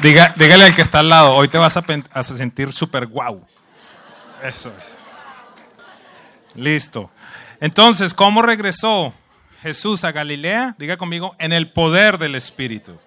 Diga, 0.00 0.32
dígale 0.36 0.64
al 0.64 0.74
que 0.76 0.82
está 0.82 1.00
al 1.00 1.08
lado, 1.08 1.34
hoy 1.34 1.48
te 1.48 1.58
vas 1.58 1.76
a, 1.76 1.84
a 2.12 2.22
sentir 2.22 2.72
súper 2.72 3.06
guau. 3.06 3.44
Eso 4.42 4.72
es. 4.80 4.96
Listo. 6.54 7.10
Entonces, 7.60 8.14
¿cómo 8.14 8.40
regresó 8.40 9.12
Jesús 9.62 10.04
a 10.04 10.12
Galilea? 10.12 10.76
Diga 10.78 10.96
conmigo, 10.96 11.34
en 11.38 11.52
el 11.52 11.70
poder 11.70 12.18
del 12.18 12.34
Espíritu. 12.34 12.98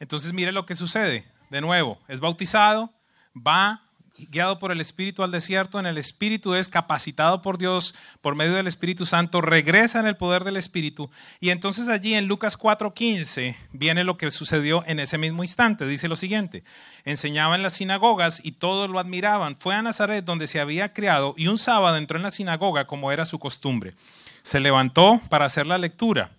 Entonces, 0.00 0.32
mire 0.32 0.52
lo 0.52 0.66
que 0.66 0.74
sucede. 0.74 1.24
De 1.50 1.60
nuevo, 1.60 1.98
es 2.08 2.20
bautizado, 2.20 2.92
va 3.34 3.84
guiado 4.30 4.58
por 4.58 4.70
el 4.70 4.80
Espíritu 4.80 5.22
al 5.22 5.30
desierto, 5.30 5.78
en 5.80 5.86
el 5.86 5.98
Espíritu 5.98 6.54
es 6.54 6.68
capacitado 6.68 7.42
por 7.42 7.58
Dios 7.58 7.94
por 8.20 8.34
medio 8.34 8.54
del 8.54 8.66
Espíritu 8.66 9.06
Santo, 9.06 9.40
regresa 9.40 10.00
en 10.00 10.06
el 10.06 10.16
poder 10.16 10.44
del 10.44 10.56
Espíritu. 10.56 11.10
Y 11.40 11.50
entonces 11.50 11.88
allí 11.88 12.14
en 12.14 12.26
Lucas 12.26 12.56
4:15 12.56 13.56
viene 13.72 14.04
lo 14.04 14.16
que 14.16 14.30
sucedió 14.30 14.84
en 14.86 15.00
ese 15.00 15.18
mismo 15.18 15.42
instante. 15.42 15.86
Dice 15.86 16.08
lo 16.08 16.16
siguiente, 16.16 16.64
enseñaba 17.04 17.56
en 17.56 17.62
las 17.62 17.74
sinagogas 17.74 18.40
y 18.44 18.52
todos 18.52 18.88
lo 18.88 18.98
admiraban. 18.98 19.56
Fue 19.56 19.74
a 19.74 19.82
Nazaret 19.82 20.24
donde 20.24 20.46
se 20.46 20.60
había 20.60 20.92
criado 20.92 21.34
y 21.36 21.48
un 21.48 21.58
sábado 21.58 21.96
entró 21.96 22.16
en 22.16 22.22
la 22.22 22.30
sinagoga 22.30 22.86
como 22.86 23.10
era 23.10 23.24
su 23.24 23.38
costumbre. 23.38 23.94
Se 24.44 24.60
levantó 24.60 25.20
para 25.30 25.46
hacer 25.46 25.66
la 25.66 25.78
lectura. 25.78 26.30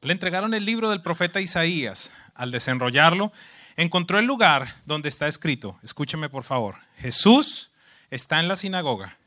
Le 0.00 0.12
entregaron 0.12 0.54
el 0.54 0.64
libro 0.64 0.88
del 0.88 1.02
profeta 1.02 1.40
Isaías. 1.40 2.12
Al 2.34 2.50
desenrollarlo, 2.50 3.32
encontró 3.76 4.18
el 4.18 4.24
lugar 4.24 4.76
donde 4.86 5.10
está 5.10 5.28
escrito, 5.28 5.78
escúcheme 5.82 6.30
por 6.30 6.44
favor, 6.44 6.76
Jesús 6.96 7.70
está 8.10 8.40
en 8.40 8.48
la 8.48 8.56
sinagoga. 8.56 9.18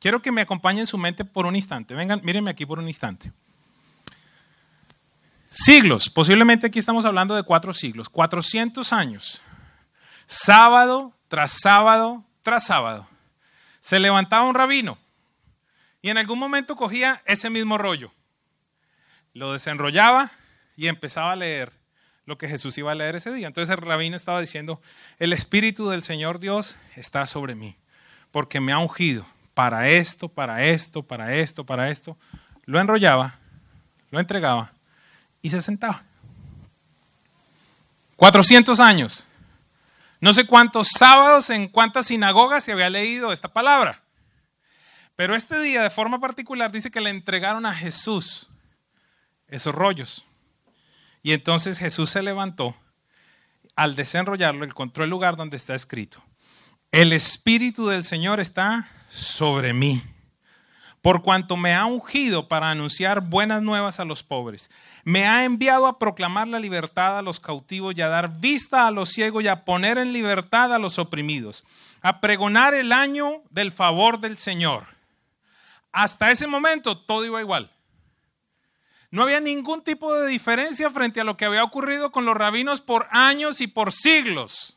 Quiero 0.00 0.22
que 0.22 0.32
me 0.32 0.40
acompañen 0.40 0.80
en 0.80 0.86
su 0.86 0.96
mente 0.96 1.24
por 1.24 1.44
un 1.44 1.56
instante. 1.56 1.94
Vengan, 1.94 2.20
mírenme 2.22 2.50
aquí 2.50 2.64
por 2.64 2.78
un 2.78 2.88
instante. 2.88 3.32
Siglos, 5.50 6.08
posiblemente 6.08 6.66
aquí 6.66 6.78
estamos 6.78 7.04
hablando 7.04 7.34
de 7.34 7.42
cuatro 7.42 7.74
siglos, 7.74 8.08
400 8.08 8.92
años, 8.92 9.42
sábado 10.26 11.12
tras 11.28 11.52
sábado 11.60 12.24
tras 12.42 12.64
sábado. 12.64 13.08
Se 13.80 13.98
levantaba 13.98 14.44
un 14.44 14.54
rabino 14.54 14.98
en 16.08 16.18
algún 16.18 16.38
momento 16.38 16.76
cogía 16.76 17.22
ese 17.24 17.50
mismo 17.50 17.78
rollo, 17.78 18.12
lo 19.34 19.52
desenrollaba 19.52 20.30
y 20.76 20.88
empezaba 20.88 21.32
a 21.32 21.36
leer 21.36 21.72
lo 22.24 22.36
que 22.36 22.48
Jesús 22.48 22.76
iba 22.78 22.92
a 22.92 22.94
leer 22.94 23.16
ese 23.16 23.32
día. 23.32 23.46
Entonces 23.46 23.74
el 23.74 23.82
rabino 23.82 24.14
estaba 24.14 24.40
diciendo, 24.40 24.80
el 25.18 25.32
Espíritu 25.32 25.88
del 25.88 26.02
Señor 26.02 26.40
Dios 26.40 26.76
está 26.94 27.26
sobre 27.26 27.54
mí, 27.54 27.76
porque 28.30 28.60
me 28.60 28.72
ha 28.72 28.78
ungido 28.78 29.26
para 29.54 29.88
esto, 29.88 30.28
para 30.28 30.64
esto, 30.64 31.02
para 31.02 31.34
esto, 31.34 31.64
para 31.64 31.90
esto. 31.90 32.16
Lo 32.64 32.78
enrollaba, 32.80 33.38
lo 34.10 34.20
entregaba 34.20 34.72
y 35.42 35.50
se 35.50 35.62
sentaba. 35.62 36.04
400 38.16 38.78
años. 38.78 39.26
No 40.20 40.34
sé 40.34 40.46
cuántos 40.46 40.88
sábados 40.88 41.50
en 41.50 41.68
cuántas 41.68 42.06
sinagogas 42.06 42.64
se 42.64 42.72
había 42.72 42.90
leído 42.90 43.32
esta 43.32 43.48
palabra. 43.48 44.02
Pero 45.18 45.34
este 45.34 45.60
día, 45.60 45.82
de 45.82 45.90
forma 45.90 46.20
particular, 46.20 46.70
dice 46.70 46.92
que 46.92 47.00
le 47.00 47.10
entregaron 47.10 47.66
a 47.66 47.74
Jesús 47.74 48.48
esos 49.48 49.74
rollos. 49.74 50.24
Y 51.24 51.32
entonces 51.32 51.80
Jesús 51.80 52.10
se 52.10 52.22
levantó 52.22 52.76
al 53.74 53.96
desenrollarlo, 53.96 54.64
encontró 54.64 55.02
el 55.02 55.10
lugar 55.10 55.34
donde 55.34 55.56
está 55.56 55.74
escrito. 55.74 56.22
El 56.92 57.12
Espíritu 57.12 57.88
del 57.88 58.04
Señor 58.04 58.38
está 58.38 58.88
sobre 59.08 59.74
mí, 59.74 60.00
por 61.02 61.24
cuanto 61.24 61.56
me 61.56 61.74
ha 61.74 61.84
ungido 61.84 62.46
para 62.46 62.70
anunciar 62.70 63.20
buenas 63.20 63.60
nuevas 63.60 63.98
a 63.98 64.04
los 64.04 64.22
pobres. 64.22 64.70
Me 65.02 65.26
ha 65.26 65.44
enviado 65.44 65.88
a 65.88 65.98
proclamar 65.98 66.46
la 66.46 66.60
libertad 66.60 67.18
a 67.18 67.22
los 67.22 67.40
cautivos 67.40 67.92
y 67.96 68.02
a 68.02 68.08
dar 68.08 68.38
vista 68.38 68.86
a 68.86 68.92
los 68.92 69.08
ciegos 69.08 69.42
y 69.42 69.48
a 69.48 69.64
poner 69.64 69.98
en 69.98 70.12
libertad 70.12 70.72
a 70.72 70.78
los 70.78 70.96
oprimidos, 71.00 71.64
a 72.02 72.20
pregonar 72.20 72.72
el 72.72 72.92
año 72.92 73.42
del 73.50 73.72
favor 73.72 74.20
del 74.20 74.38
Señor. 74.38 74.97
Hasta 75.98 76.30
ese 76.30 76.46
momento 76.46 76.96
todo 76.96 77.24
iba 77.26 77.40
igual. 77.40 77.72
No 79.10 79.24
había 79.24 79.40
ningún 79.40 79.82
tipo 79.82 80.14
de 80.14 80.28
diferencia 80.28 80.92
frente 80.92 81.20
a 81.20 81.24
lo 81.24 81.36
que 81.36 81.44
había 81.44 81.64
ocurrido 81.64 82.12
con 82.12 82.24
los 82.24 82.36
rabinos 82.36 82.80
por 82.80 83.08
años 83.10 83.60
y 83.60 83.66
por 83.66 83.92
siglos. 83.92 84.76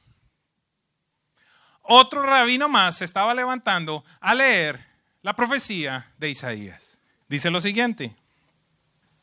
Otro 1.83 2.23
rabino 2.23 2.69
más 2.69 2.97
se 2.97 3.05
estaba 3.05 3.35
levantando 3.35 4.03
a 4.19 4.33
leer 4.33 4.83
la 5.21 5.35
profecía 5.35 6.11
de 6.17 6.31
Isaías. 6.31 6.97
Dice 7.29 7.51
lo 7.51 7.61
siguiente. 7.61 8.15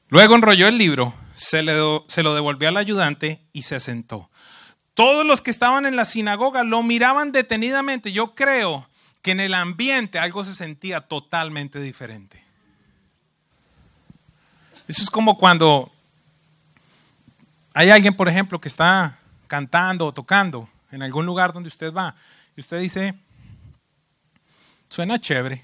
Luego 0.06 0.36
enrolló 0.36 0.68
el 0.68 0.78
libro, 0.78 1.12
se, 1.34 1.64
se 2.06 2.22
lo 2.22 2.34
devolvió 2.36 2.68
al 2.68 2.76
ayudante 2.76 3.42
y 3.52 3.62
se 3.62 3.80
sentó. 3.80 4.30
Todos 4.94 5.26
los 5.26 5.42
que 5.42 5.50
estaban 5.50 5.84
en 5.84 5.96
la 5.96 6.04
sinagoga 6.04 6.62
lo 6.62 6.84
miraban 6.84 7.32
detenidamente. 7.32 8.12
Yo 8.12 8.36
creo 8.36 8.88
que 9.22 9.32
en 9.32 9.40
el 9.40 9.54
ambiente 9.54 10.18
algo 10.18 10.44
se 10.44 10.54
sentía 10.54 11.00
totalmente 11.00 11.80
diferente. 11.80 12.42
Eso 14.86 15.02
es 15.02 15.10
como 15.10 15.36
cuando 15.36 15.92
hay 17.74 17.90
alguien, 17.90 18.14
por 18.14 18.28
ejemplo, 18.28 18.60
que 18.60 18.68
está 18.68 19.18
cantando 19.46 20.06
o 20.06 20.12
tocando 20.12 20.68
en 20.90 21.02
algún 21.02 21.26
lugar 21.26 21.52
donde 21.52 21.68
usted 21.68 21.92
va 21.92 22.14
y 22.56 22.60
usted 22.60 22.80
dice, 22.80 23.14
suena 24.88 25.20
chévere, 25.20 25.62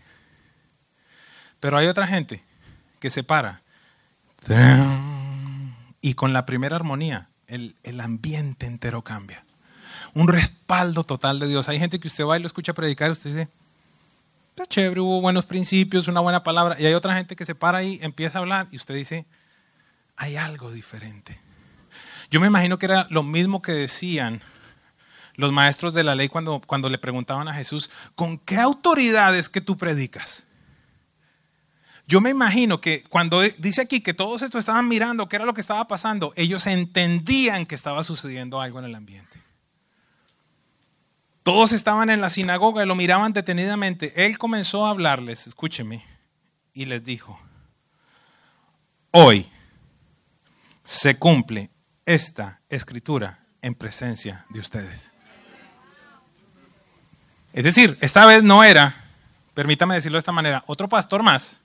pero 1.60 1.78
hay 1.78 1.86
otra 1.86 2.06
gente 2.06 2.44
que 3.00 3.10
se 3.10 3.22
para 3.22 3.62
y 6.00 6.14
con 6.14 6.32
la 6.34 6.44
primera 6.44 6.76
armonía 6.76 7.30
el, 7.46 7.76
el 7.82 8.00
ambiente 8.00 8.66
entero 8.66 9.02
cambia. 9.02 9.44
Un 10.14 10.28
respaldo 10.28 11.04
total 11.04 11.38
de 11.38 11.48
Dios. 11.48 11.68
Hay 11.68 11.78
gente 11.78 11.98
que 11.98 12.08
usted 12.08 12.24
va 12.24 12.38
y 12.38 12.40
lo 12.40 12.46
escucha 12.46 12.72
predicar 12.72 13.08
y 13.08 13.12
usted 13.12 13.30
dice, 13.30 13.48
está 14.50 14.66
chévere, 14.66 15.00
hubo 15.00 15.20
buenos 15.20 15.44
principios, 15.44 16.08
una 16.08 16.20
buena 16.20 16.44
palabra. 16.44 16.76
Y 16.78 16.86
hay 16.86 16.94
otra 16.94 17.16
gente 17.16 17.34
que 17.36 17.44
se 17.44 17.54
para 17.54 17.78
ahí, 17.78 17.98
empieza 18.02 18.38
a 18.38 18.42
hablar 18.42 18.68
y 18.70 18.76
usted 18.76 18.94
dice, 18.94 19.26
hay 20.16 20.36
algo 20.36 20.70
diferente. 20.70 21.40
Yo 22.30 22.40
me 22.40 22.46
imagino 22.46 22.78
que 22.78 22.86
era 22.86 23.06
lo 23.10 23.22
mismo 23.22 23.62
que 23.62 23.72
decían 23.72 24.42
los 25.36 25.52
maestros 25.52 25.92
de 25.94 26.04
la 26.04 26.14
ley 26.14 26.28
cuando, 26.28 26.60
cuando 26.60 26.88
le 26.88 26.98
preguntaban 26.98 27.48
a 27.48 27.54
Jesús, 27.54 27.90
¿con 28.14 28.38
qué 28.38 28.56
autoridad 28.58 29.36
es 29.36 29.48
que 29.48 29.60
tú 29.60 29.76
predicas? 29.76 30.46
Yo 32.06 32.20
me 32.20 32.30
imagino 32.30 32.80
que 32.80 33.02
cuando 33.08 33.40
dice 33.40 33.80
aquí 33.80 34.00
que 34.00 34.14
todos 34.14 34.42
estos 34.42 34.60
estaban 34.60 34.86
mirando 34.86 35.28
qué 35.28 35.36
era 35.36 35.44
lo 35.44 35.54
que 35.54 35.62
estaba 35.62 35.88
pasando, 35.88 36.32
ellos 36.36 36.66
entendían 36.66 37.66
que 37.66 37.74
estaba 37.74 38.04
sucediendo 38.04 38.60
algo 38.60 38.78
en 38.78 38.84
el 38.84 38.94
ambiente. 38.94 39.43
Todos 41.44 41.72
estaban 41.72 42.08
en 42.08 42.22
la 42.22 42.30
sinagoga 42.30 42.82
y 42.82 42.86
lo 42.86 42.94
miraban 42.94 43.34
detenidamente. 43.34 44.24
Él 44.24 44.38
comenzó 44.38 44.86
a 44.86 44.90
hablarles, 44.90 45.46
escúcheme, 45.46 46.02
y 46.72 46.86
les 46.86 47.04
dijo, 47.04 47.38
hoy 49.10 49.46
se 50.82 51.18
cumple 51.18 51.70
esta 52.06 52.62
escritura 52.70 53.40
en 53.60 53.74
presencia 53.74 54.46
de 54.48 54.58
ustedes. 54.58 55.12
Es 57.52 57.62
decir, 57.62 57.98
esta 58.00 58.24
vez 58.24 58.42
no 58.42 58.64
era, 58.64 59.04
permítame 59.52 59.96
decirlo 59.96 60.16
de 60.16 60.20
esta 60.20 60.32
manera, 60.32 60.64
otro 60.66 60.88
pastor 60.88 61.22
más 61.22 61.60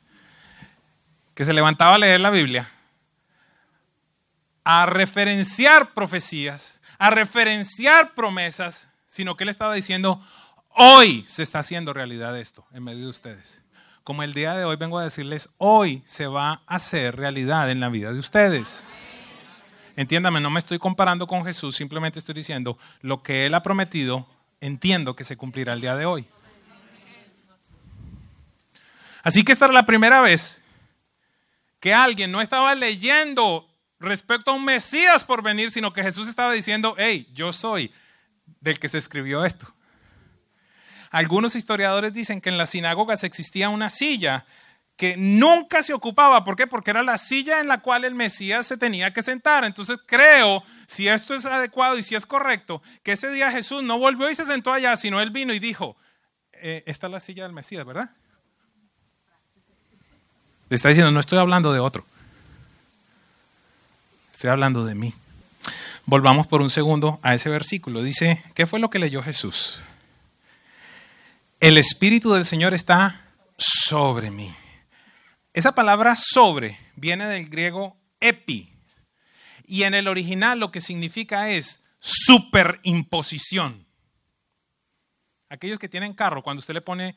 que 1.34 1.46
se 1.46 1.54
levantaba 1.54 1.96
a 1.96 2.00
leer 2.00 2.20
la 2.20 2.32
Biblia, 2.32 2.70
a 4.66 4.86
referenciar 4.88 5.94
profecías, 5.94 6.82
a 6.98 7.12
referenciar 7.12 8.14
promesas 8.14 8.89
sino 9.10 9.36
que 9.36 9.44
él 9.44 9.50
estaba 9.50 9.74
diciendo, 9.74 10.22
hoy 10.70 11.26
se 11.28 11.42
está 11.42 11.60
haciendo 11.60 11.94
realidad 11.94 12.40
esto 12.40 12.66
en 12.72 12.84
medio 12.84 13.02
de 13.02 13.10
ustedes. 13.10 13.64
Como 14.04 14.22
el 14.22 14.36
día 14.36 14.54
de 14.54 14.66
hoy 14.66 14.76
vengo 14.76 15.00
a 15.00 15.04
decirles, 15.04 15.50
hoy 15.58 16.04
se 16.06 16.28
va 16.28 16.62
a 16.68 16.76
hacer 16.76 17.16
realidad 17.18 17.72
en 17.72 17.80
la 17.80 17.90
vida 17.90 18.14
de 18.14 18.20
ustedes. 18.20 18.86
Entiéndame, 19.96 20.40
no 20.40 20.52
me 20.52 20.60
estoy 20.60 20.78
comparando 20.78 21.26
con 21.26 21.44
Jesús, 21.44 21.76
simplemente 21.76 22.20
estoy 22.20 22.36
diciendo 22.36 22.78
lo 23.02 23.24
que 23.24 23.48
Él 23.48 23.56
ha 23.56 23.64
prometido, 23.64 24.30
entiendo 24.62 25.16
que 25.16 25.26
se 25.26 25.36
cumplirá 25.36 25.74
el 25.74 25.82
día 25.82 25.96
de 25.96 26.06
hoy. 26.06 26.28
Así 29.24 29.44
que 29.44 29.52
esta 29.52 29.66
era 29.66 29.74
la 29.74 29.88
primera 29.88 30.22
vez 30.22 30.62
que 31.80 31.96
alguien 31.96 32.32
no 32.32 32.42
estaba 32.42 32.76
leyendo 32.76 33.68
respecto 34.00 34.52
a 34.52 34.54
un 34.54 34.66
Mesías 34.66 35.24
por 35.26 35.42
venir, 35.42 35.72
sino 35.72 35.94
que 35.94 36.04
Jesús 36.04 36.30
estaba 36.30 36.54
diciendo, 36.54 36.94
hey, 36.98 37.28
yo 37.34 37.52
soy 37.52 37.92
del 38.62 38.80
que 38.80 38.90
se 38.90 38.98
escribió 38.98 39.46
esto. 39.46 39.74
Algunos 41.12 41.56
historiadores 41.56 42.14
dicen 42.14 42.42
que 42.42 42.50
en 42.50 42.58
las 42.58 42.72
sinagogas 42.72 43.24
existía 43.24 43.70
una 43.70 43.90
silla 43.90 44.46
que 44.96 45.16
nunca 45.18 45.82
se 45.82 45.94
ocupaba. 45.94 46.44
¿Por 46.44 46.56
qué? 46.56 46.68
Porque 46.68 46.92
era 46.92 47.04
la 47.04 47.18
silla 47.18 47.62
en 47.62 47.68
la 47.68 47.82
cual 47.82 48.04
el 48.04 48.16
Mesías 48.16 48.68
se 48.68 48.78
tenía 48.78 49.14
que 49.14 49.24
sentar. 49.24 49.64
Entonces 49.64 49.98
creo, 50.06 50.62
si 50.88 51.08
esto 51.08 51.34
es 51.34 51.46
adecuado 51.46 51.98
y 51.98 52.04
si 52.04 52.16
es 52.16 52.26
correcto, 52.26 52.82
que 53.02 53.14
ese 53.14 53.32
día 53.32 53.50
Jesús 53.50 53.82
no 53.82 53.98
volvió 53.98 54.30
y 54.30 54.36
se 54.36 54.46
sentó 54.46 54.74
allá, 54.74 54.98
sino 54.98 55.22
él 55.22 55.32
vino 55.32 55.54
y 55.54 55.60
dijo, 55.60 55.96
eh, 56.52 56.84
esta 56.86 57.08
es 57.08 57.14
la 57.14 57.20
silla 57.22 57.44
del 57.44 57.54
Mesías, 57.54 57.86
¿verdad? 57.86 58.12
Le 60.68 60.76
está 60.76 60.90
diciendo, 60.90 61.12
no 61.12 61.22
estoy 61.22 61.40
hablando 61.40 61.72
de 61.72 61.80
otro. 61.80 62.06
Estoy 64.34 64.50
hablando 64.50 64.86
de 64.86 64.96
mí. 64.96 65.14
Volvamos 66.10 66.48
por 66.48 66.64
un 66.64 66.72
segundo 66.72 67.20
a 67.22 67.36
ese 67.36 67.50
versículo. 67.50 68.02
Dice, 68.02 68.44
¿qué 68.56 68.66
fue 68.66 68.80
lo 68.80 68.90
que 68.90 68.98
leyó 68.98 69.22
Jesús? 69.22 69.80
El 71.60 71.78
Espíritu 71.78 72.34
del 72.34 72.46
Señor 72.46 72.74
está 72.74 73.28
sobre 73.60 74.32
mí. 74.32 74.52
Esa 75.54 75.76
palabra 75.76 76.16
sobre 76.16 76.80
viene 76.96 77.28
del 77.28 77.48
griego 77.48 77.96
epi. 78.20 78.74
Y 79.68 79.84
en 79.84 79.94
el 79.94 80.08
original 80.08 80.60
lo 80.60 80.72
que 80.72 80.82
significa 80.82 81.52
es 81.52 81.84
superimposición. 82.00 83.86
Aquellos 85.48 85.78
que 85.78 85.90
tienen 85.90 86.16
carro, 86.16 86.42
cuando 86.42 86.62
usted 86.62 86.74
le 86.74 86.82
pone 86.82 87.16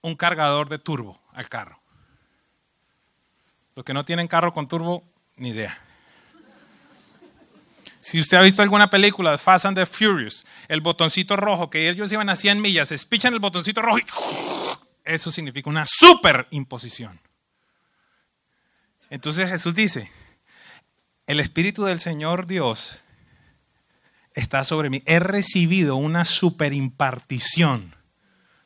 un 0.00 0.16
cargador 0.16 0.68
de 0.68 0.80
turbo 0.80 1.22
al 1.32 1.48
carro. 1.48 1.80
Los 3.76 3.84
que 3.84 3.94
no 3.94 4.04
tienen 4.04 4.26
carro 4.26 4.52
con 4.52 4.66
turbo, 4.66 5.04
ni 5.36 5.50
idea. 5.50 5.78
Si 8.02 8.18
usted 8.18 8.36
ha 8.36 8.42
visto 8.42 8.62
alguna 8.62 8.90
película 8.90 9.38
Fast 9.38 9.64
and 9.64 9.78
the 9.78 9.86
Furious, 9.86 10.44
el 10.66 10.80
botoncito 10.80 11.36
rojo, 11.36 11.70
que 11.70 11.88
ellos 11.88 12.10
iban 12.10 12.28
a 12.28 12.34
100 12.34 12.60
millas, 12.60 12.90
espichan 12.90 13.32
el 13.32 13.38
botoncito 13.38 13.80
rojo 13.80 14.00
y 14.00 14.04
eso 15.04 15.30
significa 15.30 15.70
una 15.70 15.84
superimposición. 15.86 17.20
Entonces 19.08 19.48
Jesús 19.48 19.76
dice, 19.76 20.10
el 21.28 21.38
Espíritu 21.38 21.84
del 21.84 22.00
Señor 22.00 22.46
Dios 22.46 23.02
está 24.34 24.64
sobre 24.64 24.90
mí. 24.90 25.04
He 25.06 25.20
recibido 25.20 25.94
una 25.94 26.24
superimpartición 26.24 27.94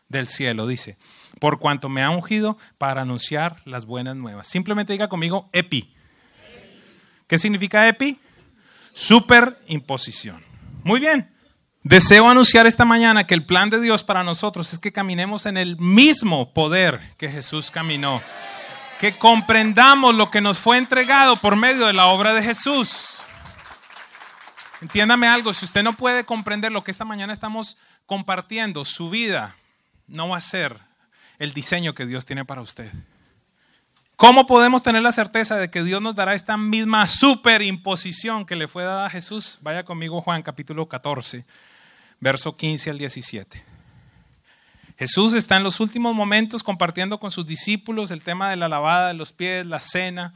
del 0.09 0.29
cielo, 0.29 0.67
dice, 0.67 0.97
por 1.41 1.59
cuanto 1.59 1.91
me 1.91 2.03
ha 2.03 2.09
ungido 2.09 2.57
para 2.79 3.03
anunciar 3.03 3.61
las 3.67 3.85
buenas 3.85 4.17
nuevas. 4.17 4.49
Simplemente 4.49 4.95
diga 4.95 5.11
conmigo, 5.11 5.51
epi. 5.53 5.95
¿Qué 7.27 7.37
significa 7.37 7.87
epi? 7.87 8.19
Superimposición. 8.97 10.43
Muy 10.83 11.01
bien. 11.01 11.31
Deseo 11.83 12.31
anunciar 12.31 12.67
esta 12.67 12.87
mañana 12.87 13.27
que 13.27 13.35
el 13.35 13.45
plan 13.45 13.69
de 13.69 13.79
Dios 13.79 14.03
para 14.03 14.25
nosotros 14.25 14.73
es 14.73 14.79
que 14.79 14.91
caminemos 14.91 15.45
en 15.45 15.59
el 15.59 15.77
mismo 15.77 16.55
poder 16.55 17.13
que 17.19 17.29
Jesús 17.29 17.71
caminó. 17.71 18.23
Que 18.99 19.19
comprendamos 19.19 20.15
lo 20.15 20.31
que 20.31 20.41
nos 20.41 20.59
fue 20.59 20.79
entregado 20.79 21.37
por 21.37 21.57
medio 21.57 21.87
de 21.87 21.93
la 21.93 22.07
obra 22.07 22.33
de 22.33 22.43
Jesús. 22.43 23.19
Entiéndame 24.81 25.27
algo, 25.27 25.53
si 25.53 25.67
usted 25.67 25.83
no 25.83 25.93
puede 25.93 26.25
comprender 26.25 26.73
lo 26.73 26.83
que 26.83 26.91
esta 26.91 27.05
mañana 27.05 27.35
estamos 27.35 27.77
compartiendo, 28.07 28.87
su 28.87 29.11
vida 29.11 29.57
no 30.07 30.31
va 30.31 30.39
a 30.39 30.41
ser 30.41 30.81
el 31.39 31.53
diseño 31.53 31.95
que 31.95 32.07
Dios 32.07 32.25
tiene 32.25 32.47
para 32.47 32.63
usted. 32.63 32.91
¿Cómo 34.17 34.47
podemos 34.47 34.83
tener 34.83 35.03
la 35.03 35.13
certeza 35.13 35.57
de 35.57 35.71
que 35.71 35.83
Dios 35.83 36.01
nos 36.01 36.15
dará 36.15 36.33
esta 36.33 36.57
misma 36.57 37.07
superimposición 37.07 38.47
que 38.47 38.57
le 38.57 38.67
fue 38.67 38.83
dada 38.83 39.05
a 39.05 39.11
Jesús? 39.11 39.59
Vaya 39.61 39.85
conmigo 39.85 40.23
Juan 40.23 40.43
capítulo 40.43 40.89
14, 40.89 41.45
verso 42.19 42.57
15 42.57 42.89
al 42.89 42.97
17. 42.97 43.63
Jesús 44.99 45.35
está 45.35 45.59
en 45.59 45.65
los 45.65 45.81
últimos 45.81 46.15
momentos 46.15 46.63
compartiendo 46.63 47.21
con 47.21 47.31
sus 47.31 47.47
discípulos 47.47 48.11
el 48.11 48.23
tema 48.23 48.49
de 48.49 48.57
la 48.57 48.71
lavada 48.71 49.09
de 49.09 49.15
los 49.15 49.35
pies, 49.35 49.67
la 49.67 49.81
cena. 49.81 50.33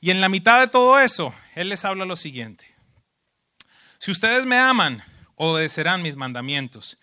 Y 0.00 0.12
en 0.12 0.20
la 0.20 0.28
mitad 0.28 0.60
de 0.60 0.68
todo 0.68 1.00
eso, 1.00 1.34
Él 1.56 1.70
les 1.70 1.84
habla 1.84 2.04
lo 2.04 2.14
siguiente. 2.14 2.76
Si 3.98 4.12
ustedes 4.12 4.46
me 4.46 4.56
aman, 4.56 5.02
obedecerán 5.34 6.00
mis 6.00 6.14
mandamientos. 6.14 6.96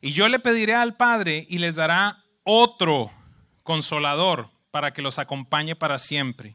Y 0.00 0.10
yo 0.10 0.28
le 0.28 0.40
pediré 0.40 0.74
al 0.74 0.96
Padre 0.96 1.46
y 1.48 1.58
les 1.58 1.76
dará 1.76 2.24
otro 2.42 3.12
consolador 3.62 4.55
para 4.76 4.92
que 4.92 5.00
los 5.00 5.18
acompañe 5.18 5.74
para 5.74 5.96
siempre. 5.96 6.54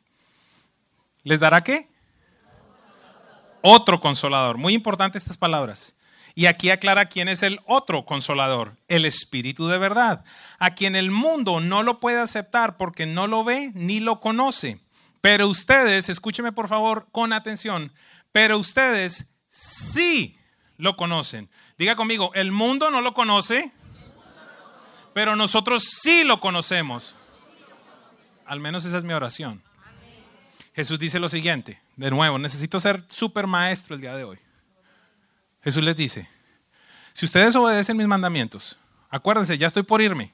¿Les 1.23 1.39
dará 1.39 1.63
qué? 1.63 1.89
Otro 3.63 3.99
consolador. 3.99 4.59
Muy 4.59 4.75
importante 4.75 5.17
estas 5.17 5.37
palabras. 5.37 5.95
Y 6.35 6.45
aquí 6.45 6.69
aclara 6.69 7.07
quién 7.07 7.29
es 7.29 7.41
el 7.41 7.59
otro 7.65 8.05
consolador, 8.05 8.77
el 8.87 9.05
Espíritu 9.05 9.67
de 9.67 9.79
verdad, 9.79 10.23
a 10.59 10.75
quien 10.75 10.95
el 10.95 11.09
mundo 11.09 11.61
no 11.61 11.81
lo 11.81 11.99
puede 11.99 12.19
aceptar 12.19 12.77
porque 12.77 13.07
no 13.07 13.25
lo 13.25 13.43
ve 13.43 13.71
ni 13.73 13.99
lo 13.99 14.19
conoce. 14.19 14.79
Pero 15.21 15.47
ustedes, 15.47 16.07
escúcheme 16.07 16.51
por 16.51 16.67
favor 16.67 17.07
con 17.11 17.33
atención, 17.33 17.91
pero 18.31 18.59
ustedes 18.59 19.33
sí 19.49 20.37
lo 20.77 20.95
conocen. 20.95 21.49
Diga 21.75 21.95
conmigo, 21.95 22.31
el 22.35 22.51
mundo 22.51 22.91
no 22.91 23.01
lo 23.01 23.15
conoce, 23.15 23.71
pero 25.15 25.35
nosotros 25.35 25.85
sí 26.03 26.23
lo 26.23 26.39
conocemos 26.39 27.15
al 28.51 28.59
menos 28.59 28.83
esa 28.83 28.97
es 28.97 29.05
mi 29.05 29.13
oración. 29.13 29.63
Jesús 30.75 30.99
dice 30.99 31.19
lo 31.19 31.29
siguiente, 31.29 31.81
de 31.95 32.11
nuevo, 32.11 32.37
necesito 32.37 32.81
ser 32.81 33.01
super 33.07 33.47
maestro 33.47 33.95
el 33.95 34.01
día 34.01 34.13
de 34.13 34.25
hoy. 34.25 34.37
Jesús 35.63 35.81
les 35.81 35.95
dice, 35.95 36.27
si 37.13 37.23
ustedes 37.23 37.55
obedecen 37.55 37.95
mis 37.95 38.07
mandamientos, 38.07 38.77
acuérdense, 39.09 39.57
ya 39.57 39.67
estoy 39.67 39.83
por 39.83 40.01
irme, 40.01 40.33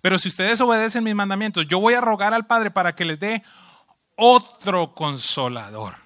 pero 0.00 0.20
si 0.20 0.28
ustedes 0.28 0.60
obedecen 0.60 1.02
mis 1.02 1.16
mandamientos, 1.16 1.66
yo 1.66 1.80
voy 1.80 1.94
a 1.94 2.00
rogar 2.00 2.32
al 2.32 2.46
Padre 2.46 2.70
para 2.70 2.94
que 2.94 3.04
les 3.04 3.18
dé 3.18 3.42
otro 4.14 4.94
consolador. 4.94 5.96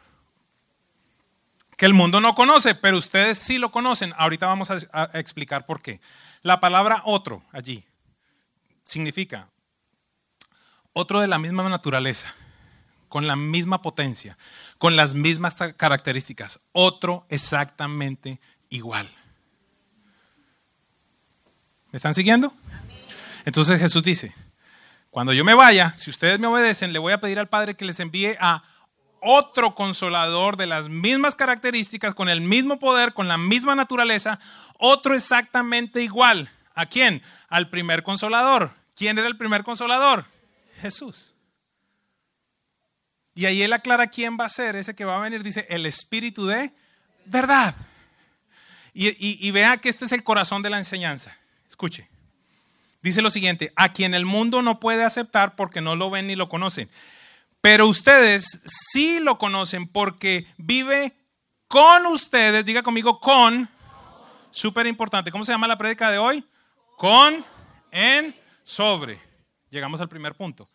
Que 1.76 1.84
el 1.84 1.92
mundo 1.92 2.22
no 2.22 2.34
conoce, 2.34 2.74
pero 2.74 2.96
ustedes 2.96 3.36
sí 3.36 3.58
lo 3.58 3.70
conocen. 3.70 4.14
Ahorita 4.16 4.46
vamos 4.46 4.70
a, 4.70 5.10
explicar 5.12 5.66
por 5.66 5.82
qué. 5.82 6.00
La 6.40 6.60
palabra 6.60 7.02
otro 7.04 7.42
allí 7.52 7.84
significa 8.84 9.51
otro 10.92 11.20
de 11.20 11.28
la 11.28 11.38
misma 11.38 11.68
naturaleza, 11.68 12.34
con 13.08 13.26
la 13.26 13.36
misma 13.36 13.82
potencia, 13.82 14.36
con 14.78 14.96
las 14.96 15.14
mismas 15.14 15.54
características, 15.76 16.60
otro 16.72 17.26
exactamente 17.28 18.40
igual. 18.68 19.10
¿Me 21.90 21.98
están 21.98 22.14
siguiendo? 22.14 22.54
Entonces 23.44 23.78
Jesús 23.78 24.02
dice, 24.02 24.34
cuando 25.10 25.32
yo 25.34 25.44
me 25.44 25.54
vaya, 25.54 25.94
si 25.98 26.08
ustedes 26.08 26.38
me 26.40 26.46
obedecen, 26.46 26.92
le 26.92 26.98
voy 26.98 27.12
a 27.12 27.20
pedir 27.20 27.38
al 27.38 27.48
Padre 27.48 27.76
que 27.76 27.84
les 27.84 28.00
envíe 28.00 28.34
a 28.40 28.62
otro 29.20 29.74
consolador 29.74 30.56
de 30.56 30.66
las 30.66 30.88
mismas 30.88 31.34
características, 31.34 32.14
con 32.14 32.28
el 32.28 32.40
mismo 32.40 32.78
poder, 32.78 33.12
con 33.12 33.28
la 33.28 33.36
misma 33.36 33.74
naturaleza, 33.74 34.40
otro 34.78 35.14
exactamente 35.14 36.02
igual. 36.02 36.50
¿A 36.74 36.86
quién? 36.86 37.22
Al 37.48 37.68
primer 37.68 38.02
consolador. 38.02 38.72
¿Quién 38.96 39.18
era 39.18 39.28
el 39.28 39.36
primer 39.36 39.64
consolador? 39.64 40.24
Jesús. 40.82 41.32
Y 43.34 43.46
ahí 43.46 43.62
él 43.62 43.72
aclara 43.72 44.08
quién 44.08 44.36
va 44.38 44.44
a 44.44 44.50
ser 44.50 44.76
ese 44.76 44.94
que 44.94 45.04
va 45.04 45.16
a 45.16 45.20
venir. 45.20 45.42
Dice, 45.42 45.66
el 45.70 45.86
espíritu 45.86 46.46
de 46.46 46.72
verdad. 47.24 47.74
Y, 48.94 49.50
vea 49.52 49.78
que 49.78 49.88
este 49.88 50.04
es 50.04 50.12
el 50.12 50.22
corazón 50.22 50.62
de 50.62 50.68
la 50.68 50.78
enseñanza. 50.78 51.34
Escuche. 51.68 52.08
Dice 53.00 53.22
lo 53.22 53.30
siguiente, 53.30 53.72
a 53.74 53.92
quien 53.92 54.12
el 54.12 54.26
mundo 54.26 54.60
no 54.60 54.78
puede 54.78 55.02
aceptar 55.02 55.56
porque 55.56 55.80
no 55.80 55.96
lo 55.96 56.10
ven 56.10 56.26
ni 56.26 56.36
lo 56.36 56.48
conocen. 56.48 56.90
Pero 57.62 57.86
ustedes 57.86 58.60
sí 58.64 59.18
lo 59.18 59.38
conocen 59.38 59.88
porque 59.88 60.46
vive 60.58 61.16
con 61.68 62.06
ustedes, 62.06 62.64
diga 62.64 62.82
conmigo, 62.82 63.18
con, 63.18 63.68
súper 64.50 64.86
importante. 64.86 65.32
¿Cómo 65.32 65.44
se 65.44 65.52
llama 65.52 65.66
la 65.66 65.78
prédica 65.78 66.10
de 66.10 66.18
hoy? 66.18 66.44
Con, 66.98 67.44
en, 67.90 68.36
sobre. 68.62 69.31
Llegamos 69.72 70.02
al 70.02 70.08
primer 70.10 70.34
punto. 70.34 70.68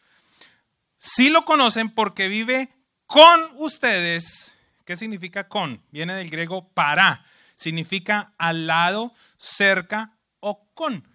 Si 0.97 1.29
lo 1.29 1.45
conocen 1.45 1.91
porque 1.91 2.27
vive 2.27 2.73
con 3.05 3.39
ustedes. 3.57 4.57
¿Qué 4.85 4.97
significa 4.97 5.47
con? 5.47 5.83
Viene 5.91 6.15
del 6.15 6.31
griego 6.31 6.67
para. 6.73 7.23
Significa 7.53 8.33
al 8.39 8.65
lado, 8.65 9.13
cerca 9.37 10.17
o 10.39 10.67
con. 10.73 11.07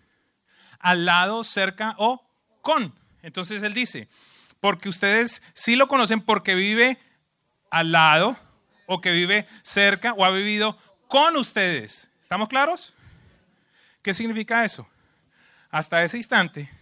Al 0.79 1.05
lado, 1.07 1.43
cerca 1.43 1.97
o 1.99 2.25
con. 2.61 2.95
Entonces 3.21 3.65
él 3.65 3.75
dice, 3.75 4.09
porque 4.61 4.89
ustedes 4.89 5.43
sí 5.53 5.75
lo 5.75 5.89
conocen 5.89 6.21
porque 6.21 6.55
vive 6.55 7.01
al 7.69 7.91
lado 7.91 8.39
o 8.87 9.01
que 9.01 9.11
vive 9.11 9.49
cerca 9.63 10.13
o 10.13 10.25
ha 10.25 10.31
vivido 10.31 10.79
con 11.09 11.37
ustedes. 11.37 12.11
¿Estamos 12.21 12.49
claros? 12.49 12.95
¿Qué 14.03 14.15
significa 14.15 14.65
eso? 14.65 14.89
Hasta 15.71 16.05
ese 16.05 16.19
instante 16.19 16.82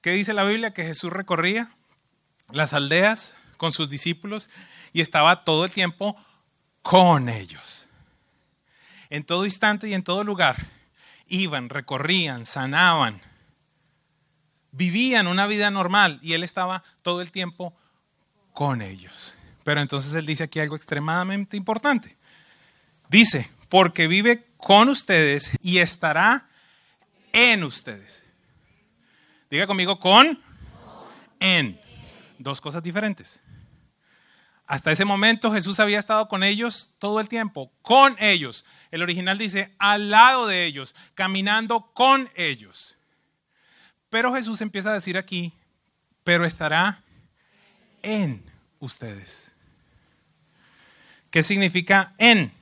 ¿Qué 0.00 0.12
dice 0.12 0.32
la 0.32 0.44
Biblia? 0.44 0.72
Que 0.72 0.84
Jesús 0.84 1.12
recorría 1.12 1.70
las 2.50 2.72
aldeas 2.72 3.34
con 3.56 3.72
sus 3.72 3.88
discípulos 3.88 4.48
y 4.92 5.00
estaba 5.00 5.44
todo 5.44 5.64
el 5.64 5.70
tiempo 5.70 6.16
con 6.82 7.28
ellos. 7.28 7.88
En 9.10 9.24
todo 9.24 9.44
instante 9.44 9.88
y 9.88 9.94
en 9.94 10.02
todo 10.02 10.24
lugar 10.24 10.68
iban, 11.26 11.68
recorrían, 11.68 12.44
sanaban, 12.44 13.20
vivían 14.70 15.26
una 15.26 15.46
vida 15.46 15.70
normal 15.70 16.18
y 16.22 16.34
él 16.34 16.44
estaba 16.44 16.82
todo 17.02 17.20
el 17.20 17.30
tiempo 17.30 17.74
con 18.52 18.82
ellos. 18.82 19.34
Pero 19.64 19.80
entonces 19.80 20.14
él 20.14 20.26
dice 20.26 20.44
aquí 20.44 20.60
algo 20.60 20.76
extremadamente 20.76 21.56
importante. 21.56 22.16
Dice, 23.08 23.50
porque 23.68 24.06
vive 24.06 24.46
con 24.56 24.88
ustedes 24.88 25.52
y 25.62 25.78
estará 25.78 26.48
en 27.32 27.64
ustedes. 27.64 28.22
Diga 29.50 29.66
conmigo, 29.66 29.98
con, 29.98 30.42
en. 31.40 31.80
Dos 32.38 32.60
cosas 32.60 32.82
diferentes. 32.82 33.42
Hasta 34.66 34.92
ese 34.92 35.06
momento 35.06 35.50
Jesús 35.50 35.80
había 35.80 35.98
estado 35.98 36.28
con 36.28 36.44
ellos 36.44 36.92
todo 36.98 37.20
el 37.20 37.28
tiempo, 37.28 37.72
con 37.80 38.16
ellos. 38.18 38.66
El 38.90 39.02
original 39.02 39.38
dice, 39.38 39.74
al 39.78 40.10
lado 40.10 40.46
de 40.46 40.66
ellos, 40.66 40.94
caminando 41.14 41.90
con 41.94 42.28
ellos. 42.36 42.96
Pero 44.10 44.34
Jesús 44.34 44.60
empieza 44.60 44.90
a 44.90 44.94
decir 44.94 45.16
aquí, 45.16 45.54
pero 46.22 46.44
estará 46.44 47.02
en 48.02 48.44
ustedes. 48.78 49.54
¿Qué 51.30 51.42
significa 51.42 52.14
en? 52.18 52.52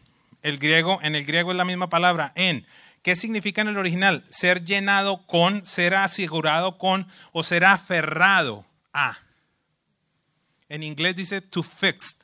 El 0.42 0.58
griego, 0.58 1.00
en 1.02 1.16
el 1.16 1.24
griego 1.24 1.50
es 1.50 1.56
la 1.56 1.64
misma 1.64 1.88
palabra, 1.88 2.30
en. 2.36 2.64
¿Qué 3.06 3.14
significa 3.14 3.60
en 3.60 3.68
el 3.68 3.78
original? 3.78 4.24
Ser 4.30 4.64
llenado 4.64 5.24
con, 5.28 5.64
ser 5.64 5.94
asegurado 5.94 6.76
con 6.76 7.06
o 7.30 7.44
ser 7.44 7.64
aferrado 7.64 8.66
a. 8.92 9.16
En 10.68 10.82
inglés 10.82 11.14
dice 11.14 11.40
to 11.40 11.62
fixed. 11.62 12.16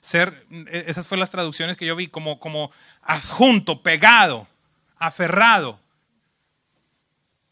Ser, 0.00 0.46
esas 0.70 1.06
fueron 1.06 1.20
las 1.20 1.28
traducciones 1.28 1.76
que 1.76 1.84
yo 1.84 1.94
vi, 1.94 2.06
como, 2.06 2.40
como 2.40 2.72
adjunto, 3.02 3.82
pegado, 3.82 4.48
aferrado. 4.96 5.78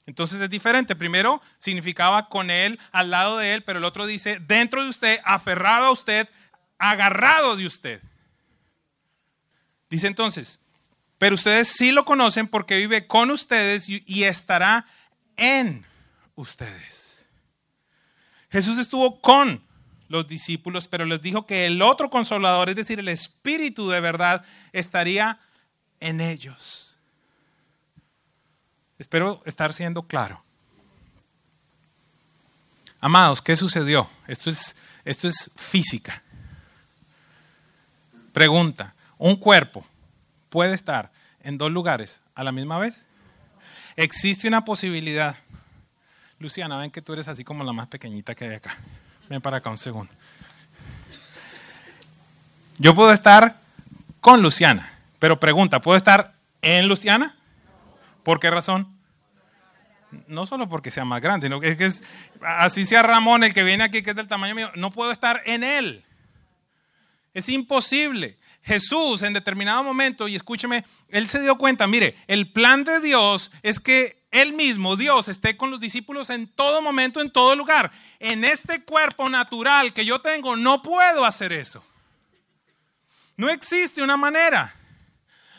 Entonces 0.07 0.41
es 0.41 0.49
diferente. 0.49 0.97
Primero 0.97 1.43
significaba 1.59 2.31
con 2.31 2.51
él, 2.51 2.81
al 2.91 3.11
lado 3.11 3.37
de 3.37 3.53
él, 3.53 3.65
pero 3.65 3.81
el 3.81 3.85
otro 3.85 4.07
dice 4.07 4.39
dentro 4.41 4.83
de 4.83 4.89
usted, 4.89 5.21
aferrado 5.27 5.89
a 5.89 5.93
usted, 5.93 6.27
agarrado 6.79 7.55
de 7.55 7.67
usted. 7.67 8.01
Dice 9.91 10.07
entonces, 10.07 10.59
pero 11.27 11.35
ustedes 11.35 11.67
sí 11.67 11.91
lo 11.91 12.05
conocen 12.05 12.47
porque 12.47 12.77
vive 12.77 13.09
con 13.09 13.33
ustedes 13.33 13.89
y, 13.89 14.23
estará 14.23 14.87
en 15.37 15.85
ustedes. 16.37 17.27
Jesús 18.49 18.79
estuvo 18.79 19.21
con 19.21 19.61
los 20.07 20.29
discípulos, 20.29 20.87
pero 20.87 21.05
les 21.05 21.21
dijo 21.21 21.45
que 21.45 21.67
el 21.67 21.83
otro 21.83 22.11
consolador, 22.11 22.69
es 22.69 22.77
decir, 22.77 23.01
el 23.01 23.09
Espíritu 23.09 23.89
de 23.89 23.99
verdad, 23.99 24.45
estaría 24.73 25.41
en 25.99 26.21
ellos. 26.21 26.97
Espero 28.97 29.43
estar 29.47 29.73
siendo 29.73 30.05
claro. 30.05 30.45
Amados, 33.01 33.43
¿qué 33.43 33.57
sucedió? 33.57 34.09
Esto 34.29 34.49
es, 34.49 34.77
esto 35.05 35.27
es 35.27 35.51
física. 35.57 36.23
Pregunta, 38.33 38.95
¿un 39.19 39.35
cuerpo 39.35 39.85
puede 40.51 40.77
estar 40.77 41.16
en 41.47 41.59
dos 41.59 41.71
lugares 41.71 42.21
a 42.35 42.43
la 42.43 42.51
misma 42.51 42.77
vez? 42.79 43.07
Existe 43.95 44.49
una 44.49 44.65
posibilidad. 44.65 45.37
Luciana, 46.41 46.77
ven 46.77 46.91
que 46.91 47.01
tú 47.01 47.13
eres 47.13 47.29
así 47.29 47.45
como 47.45 47.65
la 47.65 47.73
más 47.73 47.87
pequeñita 47.87 48.35
que 48.35 48.47
hay 48.47 48.55
acá. 48.57 48.77
Ven 49.29 49.41
para 49.41 49.59
acá 49.59 49.71
un 49.71 49.79
segundo. 49.79 50.13
Yo 52.79 52.95
puedo 52.95 53.13
estar 53.13 53.57
con 54.21 54.43
Luciana, 54.43 54.93
pero 55.19 55.41
pregunta, 55.41 55.81
¿puedo 55.81 55.97
estar 55.97 56.35
en 56.63 56.89
Luciana? 56.89 57.37
¿Por 58.25 58.41
qué 58.41 58.51
razón? 58.51 58.89
No 60.27 60.47
solo 60.47 60.69
porque 60.69 60.91
sea 60.91 61.05
más 61.05 61.23
grande, 61.23 61.49
no, 61.49 61.63
es 61.63 61.77
que 61.77 61.87
es, 61.87 62.03
así 62.43 62.85
sea 62.85 63.03
Ramón 63.03 63.45
el 63.45 63.55
que 63.55 63.63
viene 63.63 63.85
aquí, 63.85 64.03
que 64.03 64.11
es 64.11 64.17
del 64.17 64.29
tamaño 64.29 64.55
mío, 64.55 64.71
no 64.75 64.91
puedo 64.91 65.13
estar 65.13 65.43
en 65.47 65.63
él. 65.63 66.05
Es 67.35 67.49
imposible. 67.49 68.37
Jesús 68.67 69.23
en 69.23 69.33
determinado 69.33 69.85
momento, 69.85 70.27
y 70.27 70.35
escúcheme, 70.35 70.85
él 71.09 71.29
se 71.29 71.41
dio 71.41 71.57
cuenta, 71.57 71.87
mire, 71.87 72.17
el 72.27 72.51
plan 72.51 72.83
de 72.83 72.99
Dios 73.01 73.53
es 73.63 73.79
que 73.79 74.27
él 74.33 74.55
mismo, 74.55 74.97
Dios, 74.97 75.29
esté 75.29 75.57
con 75.57 75.71
los 75.71 75.79
discípulos 75.79 76.31
en 76.31 76.49
todo 76.49 76.83
momento, 76.83 77.21
en 77.21 77.31
todo 77.31 77.55
lugar. 77.55 77.93
En 78.19 78.45
este 78.45 78.83
cuerpo 78.83 79.31
natural 79.31 79.93
que 79.93 80.05
yo 80.05 80.21
tengo, 80.21 80.57
no 80.57 80.83
puedo 80.83 81.25
hacer 81.25 81.53
eso. 81.53 81.85
No 83.37 83.49
existe 83.51 84.03
una 84.03 84.17
manera. 84.17 84.75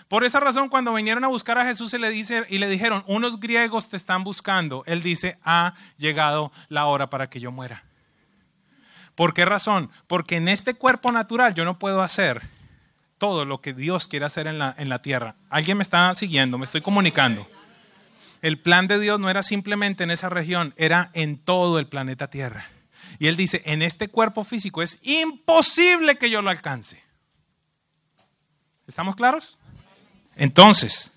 Por 0.10 0.26
esa 0.26 0.41
razón, 0.41 0.67
cuando 0.67 0.93
vinieron 0.93 1.24
a 1.24 1.30
buscar 1.30 1.58
a 1.58 1.65
Jesús 1.65 1.93
y 1.93 2.00
le, 2.00 2.10
dice, 2.10 2.46
y 2.50 2.58
le 2.58 2.67
dijeron, 2.67 3.04
unos 3.08 3.39
griegos 3.39 3.88
te 3.88 3.96
están 3.96 4.26
buscando, 4.26 4.84
él 4.86 5.02
dice, 5.02 5.38
ha 5.43 5.76
llegado 5.98 6.52
la 6.67 6.86
hora 6.88 7.10
para 7.10 7.30
que 7.30 7.39
yo 7.39 7.52
muera. 7.54 7.86
¿Por 9.15 9.34
qué 9.34 9.46
razón? 9.46 9.91
Porque 10.08 10.36
en 10.36 10.50
este 10.50 10.74
cuerpo 10.74 11.12
natural 11.13 11.54
yo 11.54 11.63
no 11.63 11.80
puedo 11.80 12.02
hacer 12.02 12.57
todo 13.17 13.45
lo 13.45 13.62
que 13.62 13.73
Dios 13.73 14.08
quiere 14.08 14.25
hacer 14.25 14.47
en 14.47 14.60
la, 14.60 14.75
en 14.77 14.89
la 14.89 15.01
tierra. 15.01 15.36
¿Alguien 15.49 15.77
me 15.77 15.84
está 15.84 16.13
siguiendo? 16.15 16.58
Me 16.58 16.65
estoy 16.65 16.82
comunicando. 16.82 17.47
El 18.41 18.60
plan 18.60 18.88
de 18.88 18.99
Dios 18.99 19.19
no 19.19 19.30
era 19.30 19.43
simplemente 19.43 20.03
en 20.03 20.12
esa 20.12 20.30
región, 20.30 20.73
era 20.77 21.10
en 21.13 21.38
todo 21.38 21.80
el 21.80 21.88
planeta 21.88 22.30
Tierra. 22.30 22.69
Y 23.19 23.27
Él 23.27 23.36
dice, 23.36 23.63
en 23.65 23.82
este 23.82 24.10
cuerpo 24.10 24.43
físico 24.43 24.84
es 24.84 24.99
imposible 25.01 26.17
que 26.17 26.30
yo 26.30 26.41
lo 26.41 26.49
alcance. 26.49 27.01
¿Estamos 28.86 29.15
claros? 29.15 29.58
Entonces, 30.36 31.12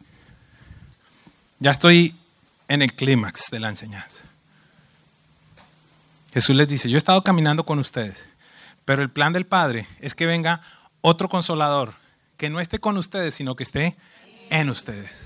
ya 1.58 1.70
estoy 1.70 2.16
en 2.68 2.82
el 2.82 2.94
clímax 2.94 3.50
de 3.50 3.60
la 3.60 3.68
enseñanza. 3.68 4.22
Jesús 6.32 6.56
les 6.56 6.68
dice, 6.68 6.88
yo 6.88 6.96
he 6.96 6.98
estado 6.98 7.22
caminando 7.22 7.66
con 7.66 7.78
ustedes, 7.78 8.26
pero 8.84 9.02
el 9.02 9.10
plan 9.10 9.32
del 9.32 9.46
Padre 9.46 9.86
es 10.00 10.14
que 10.14 10.26
venga 10.26 10.62
otro 11.00 11.28
consolador 11.28 11.94
que 12.36 12.50
no 12.50 12.60
esté 12.60 12.78
con 12.78 12.96
ustedes, 12.96 13.34
sino 13.34 13.56
que 13.56 13.62
esté 13.62 13.96
en 14.50 14.70
ustedes. 14.70 15.24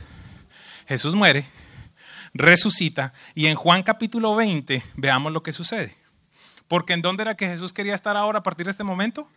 Jesús 0.87 1.15
muere, 1.15 1.49
resucita 2.35 3.13
y 3.35 3.47
en 3.47 3.55
Juan 3.55 3.83
capítulo 3.83 4.35
20 4.35 4.83
veamos 4.97 5.33
lo 5.33 5.43
que 5.43 5.53
sucede. 5.53 5.97
Porque 6.69 6.93
¿en 6.93 7.03
dónde 7.03 7.23
era 7.23 7.37
que 7.37 7.47
Jesús 7.47 7.73
quería 7.73 7.95
estar 7.95 8.17
ahora 8.17 8.41
a 8.41 8.43
partir 8.43 8.67
de 8.67 8.73
este 8.73 8.85
momento? 8.85 9.29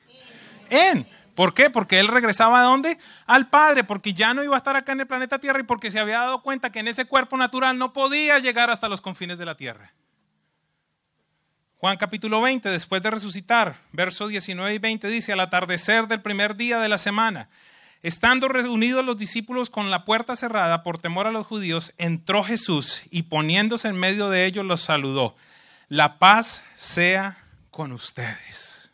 En. 0.69 1.07
¿Por 1.35 1.53
qué? 1.53 1.69
Porque 1.69 1.99
él 1.99 2.07
regresaba 2.07 2.61
a 2.61 2.63
dónde? 2.63 2.97
Al 3.27 3.47
Padre, 3.49 3.83
porque 3.83 4.13
ya 4.13 4.33
no 4.33 4.43
iba 4.43 4.55
a 4.55 4.57
estar 4.57 4.75
acá 4.75 4.93
en 4.93 5.01
el 5.01 5.07
planeta 5.07 5.37
Tierra 5.37 5.59
y 5.59 5.63
porque 5.63 5.91
se 5.91 5.99
había 5.99 6.17
dado 6.17 6.41
cuenta 6.41 6.71
que 6.71 6.79
en 6.79 6.87
ese 6.87 7.05
cuerpo 7.05 7.37
natural 7.37 7.77
no 7.77 7.93
podía 7.93 8.39
llegar 8.39 8.71
hasta 8.71 8.89
los 8.89 9.01
confines 9.01 9.37
de 9.37 9.45
la 9.45 9.55
Tierra. 9.55 9.93
Juan 11.79 11.97
capítulo 11.97 12.41
20, 12.41 12.69
después 12.69 13.03
de 13.03 13.11
resucitar, 13.11 13.79
versos 13.91 14.31
19 14.31 14.73
y 14.73 14.79
20 14.79 15.07
dice, 15.09 15.33
al 15.33 15.41
atardecer 15.41 16.07
del 16.07 16.23
primer 16.23 16.55
día 16.55 16.79
de 16.79 16.89
la 16.89 16.97
semana, 16.97 17.49
estando 18.01 18.47
reunidos 18.47 19.05
los 19.05 19.15
discípulos 19.15 19.69
con 19.69 19.91
la 19.91 20.03
puerta 20.03 20.35
cerrada 20.35 20.81
por 20.81 20.97
temor 20.97 21.27
a 21.27 21.31
los 21.31 21.45
judíos, 21.45 21.93
entró 21.99 22.43
Jesús 22.43 23.03
y 23.11 23.23
poniéndose 23.23 23.89
en 23.89 23.95
medio 23.95 24.31
de 24.31 24.47
ellos 24.47 24.65
los 24.65 24.81
saludó. 24.81 25.35
La 25.87 26.17
paz 26.17 26.63
sea 26.75 27.37
con 27.69 27.91
ustedes. 27.91 28.89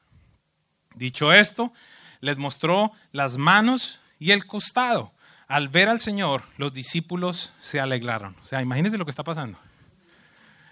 Dicho 0.94 1.32
esto, 1.32 1.72
les 2.20 2.38
mostró 2.38 2.92
las 3.14 3.38
manos 3.38 4.02
y 4.20 4.32
el 4.32 4.46
costado. 4.46 5.14
Al 5.48 5.70
ver 5.70 5.88
al 5.88 6.02
Señor, 6.02 6.44
los 6.58 6.74
discípulos 6.74 7.54
se 7.62 7.80
alegraron. 7.80 8.36
O 8.44 8.46
sea, 8.46 8.62
imagínense 8.62 8.98
lo 8.98 9.06
que 9.06 9.12
está 9.12 9.24
pasando. 9.24 9.58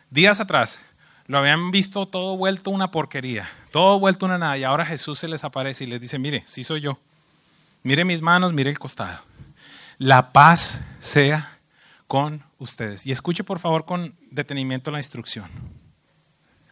Días 0.09 0.41
atrás, 0.41 0.81
lo 1.31 1.37
habían 1.37 1.71
visto 1.71 2.09
todo 2.09 2.35
vuelto 2.35 2.71
una 2.71 2.91
porquería, 2.91 3.49
todo 3.71 3.97
vuelto 4.01 4.25
una 4.25 4.37
nada. 4.37 4.57
Y 4.57 4.65
ahora 4.65 4.85
Jesús 4.85 5.17
se 5.17 5.29
les 5.29 5.45
aparece 5.45 5.85
y 5.85 5.87
les 5.87 6.01
dice, 6.01 6.19
mire, 6.19 6.43
sí 6.45 6.65
soy 6.65 6.81
yo. 6.81 6.99
Mire 7.83 8.03
mis 8.03 8.21
manos, 8.21 8.51
mire 8.51 8.69
el 8.69 8.77
costado. 8.77 9.17
La 9.97 10.33
paz 10.33 10.81
sea 10.99 11.57
con 12.07 12.43
ustedes. 12.57 13.05
Y 13.05 13.13
escuche 13.13 13.45
por 13.45 13.59
favor 13.59 13.85
con 13.85 14.13
detenimiento 14.29 14.91
la 14.91 14.99
instrucción. 14.99 15.49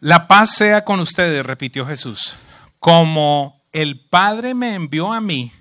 La 0.02 0.28
paz 0.28 0.56
sea 0.56 0.84
con 0.84 1.00
ustedes, 1.00 1.46
repitió 1.46 1.86
Jesús. 1.86 2.36
Como 2.80 3.62
el 3.72 3.98
Padre 3.98 4.56
me 4.56 4.76
envió 4.76 5.14
a 5.14 5.22
mí, 5.22 5.54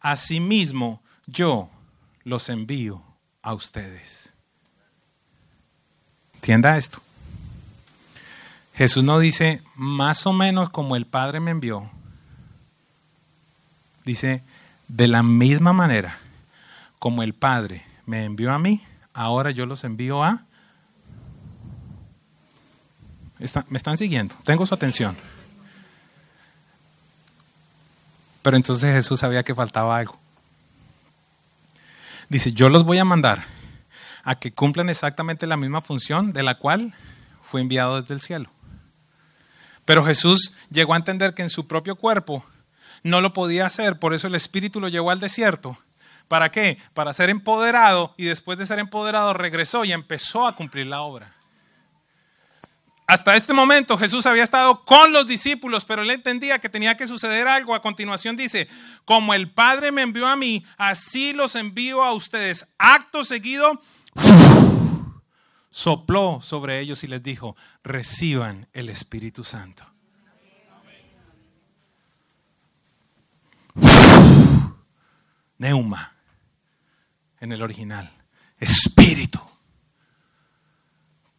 asimismo 0.00 1.00
yo 1.26 1.70
los 2.24 2.48
envío 2.48 3.04
a 3.40 3.54
ustedes. 3.54 4.34
Entienda 6.34 6.76
esto. 6.76 7.05
Jesús 8.76 9.02
no 9.02 9.18
dice 9.18 9.62
más 9.74 10.26
o 10.26 10.34
menos 10.34 10.68
como 10.68 10.96
el 10.96 11.06
Padre 11.06 11.40
me 11.40 11.50
envió. 11.50 11.90
Dice, 14.04 14.44
de 14.86 15.08
la 15.08 15.22
misma 15.22 15.72
manera 15.72 16.18
como 16.98 17.22
el 17.22 17.32
Padre 17.32 17.84
me 18.04 18.24
envió 18.24 18.52
a 18.52 18.58
mí, 18.58 18.84
ahora 19.14 19.50
yo 19.50 19.64
los 19.64 19.82
envío 19.84 20.22
a... 20.22 20.42
me 23.68 23.78
están 23.78 23.96
siguiendo, 23.96 24.34
tengo 24.44 24.66
su 24.66 24.74
atención. 24.74 25.16
Pero 28.42 28.56
entonces 28.56 28.94
Jesús 28.94 29.20
sabía 29.20 29.42
que 29.42 29.54
faltaba 29.54 29.96
algo. 29.96 30.18
Dice, 32.28 32.52
yo 32.52 32.68
los 32.68 32.84
voy 32.84 32.98
a 32.98 33.04
mandar 33.04 33.46
a 34.22 34.34
que 34.38 34.52
cumplan 34.52 34.90
exactamente 34.90 35.46
la 35.46 35.56
misma 35.56 35.80
función 35.80 36.32
de 36.32 36.42
la 36.42 36.56
cual 36.58 36.94
fue 37.42 37.60
enviado 37.60 38.00
desde 38.00 38.14
el 38.14 38.20
cielo. 38.20 38.50
Pero 39.86 40.04
Jesús 40.04 40.52
llegó 40.70 40.92
a 40.92 40.98
entender 40.98 41.32
que 41.32 41.42
en 41.42 41.48
su 41.48 41.66
propio 41.66 41.96
cuerpo 41.96 42.44
no 43.02 43.22
lo 43.22 43.32
podía 43.32 43.64
hacer, 43.64 43.98
por 43.98 44.12
eso 44.12 44.26
el 44.26 44.34
Espíritu 44.34 44.80
lo 44.80 44.88
llevó 44.88 45.10
al 45.10 45.20
desierto. 45.20 45.78
¿Para 46.28 46.50
qué? 46.50 46.76
Para 46.92 47.14
ser 47.14 47.30
empoderado 47.30 48.12
y 48.18 48.24
después 48.24 48.58
de 48.58 48.66
ser 48.66 48.80
empoderado 48.80 49.32
regresó 49.32 49.84
y 49.84 49.92
empezó 49.92 50.46
a 50.46 50.56
cumplir 50.56 50.88
la 50.88 51.00
obra. 51.00 51.36
Hasta 53.06 53.36
este 53.36 53.52
momento 53.52 53.96
Jesús 53.96 54.26
había 54.26 54.42
estado 54.42 54.84
con 54.84 55.12
los 55.12 55.28
discípulos, 55.28 55.84
pero 55.84 56.02
él 56.02 56.10
entendía 56.10 56.58
que 56.58 56.68
tenía 56.68 56.96
que 56.96 57.06
suceder 57.06 57.46
algo. 57.46 57.72
A 57.72 57.80
continuación 57.80 58.36
dice, 58.36 58.66
como 59.04 59.32
el 59.32 59.52
Padre 59.52 59.92
me 59.92 60.02
envió 60.02 60.26
a 60.26 60.34
mí, 60.34 60.64
así 60.76 61.32
los 61.32 61.54
envío 61.54 62.02
a 62.02 62.12
ustedes. 62.12 62.66
Acto 62.78 63.24
seguido, 63.24 63.80
sopló 65.76 66.40
sobre 66.40 66.80
ellos 66.80 67.04
y 67.04 67.06
les 67.06 67.22
dijo, 67.22 67.54
reciban 67.84 68.66
el 68.72 68.88
Espíritu 68.88 69.44
Santo. 69.44 69.84
Neuma, 75.58 76.14
en 77.40 77.52
el 77.52 77.60
original, 77.60 78.10
espíritu. 78.58 79.38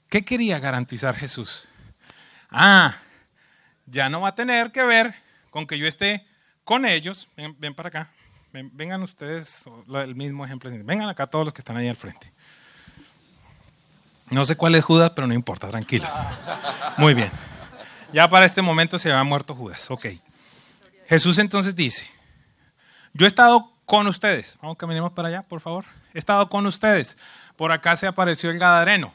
¿Qué 0.08 0.24
quería 0.24 0.60
garantizar 0.60 1.16
Jesús? 1.16 1.68
Ah, 2.52 2.96
ya 3.88 4.08
no 4.08 4.22
va 4.22 4.30
a 4.30 4.36
tener 4.36 4.72
que 4.72 4.84
ver 4.84 5.16
con 5.50 5.66
que 5.66 5.80
yo 5.80 5.88
esté 5.88 6.28
con 6.64 6.86
ellos. 6.86 7.28
Ven, 7.36 7.74
para 7.74 7.90
acá. 7.90 8.12
vengan 8.52 9.02
ustedes, 9.02 9.64
el 9.88 10.14
mismo 10.14 10.46
ejemplo. 10.46 10.70
Vengan 10.84 11.10
acá 11.10 11.26
todos 11.26 11.44
los 11.44 11.56
que 11.56 11.62
están 11.62 11.78
ahí 11.78 11.88
al 11.88 11.96
frente. 11.96 12.32
No 14.30 14.46
sé 14.46 14.56
cuál 14.56 14.76
es 14.76 14.84
Judas, 14.84 15.12
pero 15.16 15.28
no 15.28 15.34
importa, 15.34 15.68
tranquilo. 15.70 16.08
Muy 16.98 17.14
bien. 17.14 17.32
Ya 18.14 18.30
para 18.30 18.46
este 18.46 18.62
momento 18.62 19.00
se 19.00 19.12
había 19.12 19.24
muerto 19.24 19.56
Judas. 19.56 19.90
Ok. 19.90 20.08
Jesús 21.08 21.38
entonces 21.38 21.76
dice, 21.76 22.10
yo 23.14 23.26
he 23.26 23.28
estado 23.28 23.72
con 23.86 24.08
ustedes. 24.08 24.58
Vamos, 24.62 24.78
caminemos 24.78 25.12
para 25.14 25.30
allá, 25.30 25.44
por 25.44 25.62
favor. 25.62 25.86
He 26.14 26.20
estado 26.20 26.50
con 26.50 26.66
ustedes. 26.66 27.18
Por 27.56 27.72
acá 27.72 27.96
se 27.96 28.08
apareció 28.08 28.50
el 28.50 28.60
Gadareno. 28.60 29.14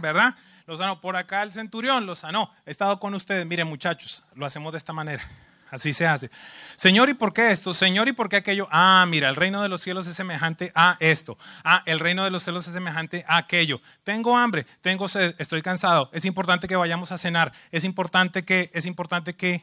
¿verdad? 0.00 0.34
Lo 0.66 0.76
sanó. 0.76 1.00
Por 1.00 1.16
acá 1.16 1.42
el 1.42 1.52
centurión 1.52 2.06
lo 2.06 2.14
sanó. 2.14 2.50
He 2.66 2.70
estado 2.70 2.98
con 3.00 3.14
ustedes. 3.14 3.46
Miren, 3.46 3.66
muchachos, 3.66 4.24
lo 4.34 4.46
hacemos 4.46 4.72
de 4.72 4.78
esta 4.78 4.92
manera. 4.92 5.28
Así 5.72 5.94
se 5.94 6.06
hace. 6.06 6.30
Señor, 6.76 7.08
¿y 7.08 7.14
por 7.14 7.32
qué 7.32 7.50
esto? 7.50 7.72
Señor, 7.72 8.06
¿y 8.06 8.12
por 8.12 8.28
qué 8.28 8.36
aquello? 8.36 8.68
Ah, 8.70 9.06
mira, 9.08 9.30
el 9.30 9.36
reino 9.36 9.62
de 9.62 9.70
los 9.70 9.80
cielos 9.80 10.06
es 10.06 10.14
semejante 10.14 10.70
a 10.74 10.98
esto. 11.00 11.38
Ah, 11.64 11.82
el 11.86 11.98
reino 11.98 12.24
de 12.24 12.30
los 12.30 12.42
cielos 12.42 12.66
es 12.66 12.74
semejante 12.74 13.24
a 13.26 13.38
aquello. 13.38 13.80
Tengo 14.04 14.36
hambre, 14.36 14.66
tengo 14.82 15.08
sed, 15.08 15.34
estoy 15.38 15.62
cansado. 15.62 16.10
Es 16.12 16.26
importante 16.26 16.68
que 16.68 16.76
vayamos 16.76 17.10
a 17.10 17.16
cenar. 17.16 17.54
Es 17.70 17.84
importante 17.84 18.44
que, 18.44 18.70
es 18.74 18.84
importante 18.84 19.34
que, 19.34 19.62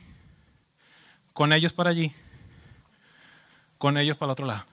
con 1.31 1.53
ellos 1.53 1.73
para 1.73 1.91
allí, 1.91 2.11
con 3.77 3.95
ellos 3.95 4.17
para 4.17 4.29
el 4.29 4.31
otro 4.31 4.47
lado. 4.47 4.65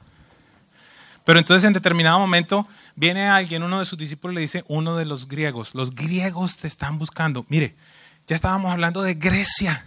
Pero 1.26 1.38
entonces 1.38 1.64
en 1.64 1.74
determinado 1.74 2.18
momento 2.18 2.66
viene 2.94 3.28
alguien, 3.28 3.62
uno 3.62 3.80
de 3.80 3.84
sus 3.84 3.98
discípulos 3.98 4.34
le 4.34 4.40
dice, 4.40 4.64
uno 4.68 4.96
de 4.96 5.04
los 5.04 5.28
griegos, 5.28 5.74
los 5.74 5.94
griegos 5.94 6.56
te 6.56 6.66
están 6.66 6.98
buscando. 6.98 7.44
Mire, 7.48 7.76
ya 8.26 8.36
estábamos 8.36 8.72
hablando 8.72 9.02
de 9.02 9.12
Grecia. 9.12 9.84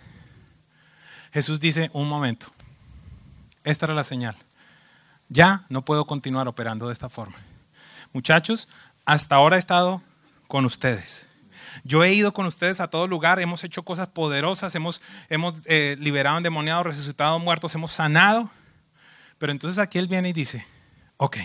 Jesús 1.31 1.59
dice, 1.59 1.89
un 1.93 2.09
momento, 2.09 2.47
esta 3.63 3.85
era 3.85 3.93
la 3.93 4.03
señal. 4.03 4.35
Ya 5.29 5.65
no 5.69 5.85
puedo 5.85 6.05
continuar 6.05 6.47
operando 6.47 6.87
de 6.87 6.93
esta 6.93 7.09
forma. 7.09 7.37
Muchachos, 8.13 8.67
hasta 9.05 9.35
ahora 9.35 9.55
he 9.55 9.59
estado 9.59 10.01
con 10.47 10.65
ustedes. 10.65 11.27
Yo 11.83 12.03
he 12.03 12.13
ido 12.13 12.33
con 12.33 12.47
ustedes 12.47 12.79
a 12.79 12.89
todo 12.89 13.07
lugar, 13.07 13.39
hemos 13.39 13.63
hecho 13.63 13.83
cosas 13.83 14.07
poderosas, 14.07 14.73
hemos, 14.73 15.01
hemos 15.29 15.53
eh, 15.65 15.95
liberado 15.99 16.37
endemoniados, 16.37 16.85
resucitado 16.85 17.37
muertos, 17.39 17.75
hemos 17.75 17.91
sanado. 17.91 18.49
Pero 19.37 19.51
entonces 19.51 19.77
aquí 19.77 19.99
Él 19.99 20.07
viene 20.07 20.29
y 20.29 20.33
dice, 20.33 20.65
ok, 21.17 21.37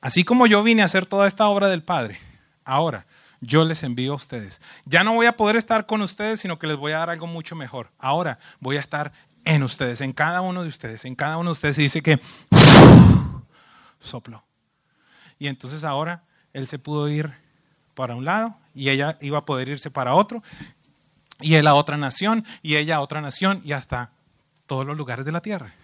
así 0.00 0.24
como 0.24 0.46
yo 0.46 0.62
vine 0.62 0.82
a 0.82 0.86
hacer 0.86 1.04
toda 1.04 1.26
esta 1.26 1.48
obra 1.48 1.68
del 1.68 1.82
Padre, 1.82 2.20
ahora 2.64 3.06
yo 3.40 3.64
les 3.64 3.82
envío 3.82 4.12
a 4.12 4.16
ustedes. 4.16 4.60
Ya 4.84 5.04
no 5.04 5.14
voy 5.14 5.26
a 5.26 5.36
poder 5.36 5.56
estar 5.56 5.86
con 5.86 6.02
ustedes, 6.02 6.40
sino 6.40 6.58
que 6.58 6.66
les 6.66 6.76
voy 6.76 6.92
a 6.92 6.98
dar 6.98 7.10
algo 7.10 7.26
mucho 7.26 7.56
mejor. 7.56 7.90
Ahora 7.98 8.38
voy 8.60 8.76
a 8.76 8.80
estar 8.80 9.12
en 9.44 9.62
ustedes, 9.62 10.00
en 10.00 10.12
cada 10.12 10.40
uno 10.40 10.62
de 10.62 10.68
ustedes, 10.68 11.04
en 11.04 11.14
cada 11.14 11.38
uno 11.38 11.50
de 11.50 11.52
ustedes. 11.52 11.78
Y 11.78 11.82
dice 11.82 12.02
que 12.02 12.20
sopló. 14.00 14.44
Y 15.38 15.48
entonces 15.48 15.84
ahora 15.84 16.24
él 16.52 16.68
se 16.68 16.78
pudo 16.78 17.08
ir 17.08 17.32
para 17.94 18.14
un 18.14 18.24
lado 18.24 18.56
y 18.74 18.90
ella 18.90 19.16
iba 19.20 19.38
a 19.38 19.44
poder 19.44 19.68
irse 19.68 19.90
para 19.90 20.14
otro. 20.14 20.42
Y 21.40 21.54
él 21.54 21.66
a 21.66 21.74
otra 21.74 21.96
nación 21.96 22.44
y 22.62 22.76
ella 22.76 22.96
a 22.96 23.00
otra 23.00 23.20
nación 23.20 23.62
y 23.64 23.72
hasta 23.72 24.12
todos 24.66 24.86
los 24.86 24.96
lugares 24.96 25.24
de 25.24 25.32
la 25.32 25.40
tierra. 25.40 25.74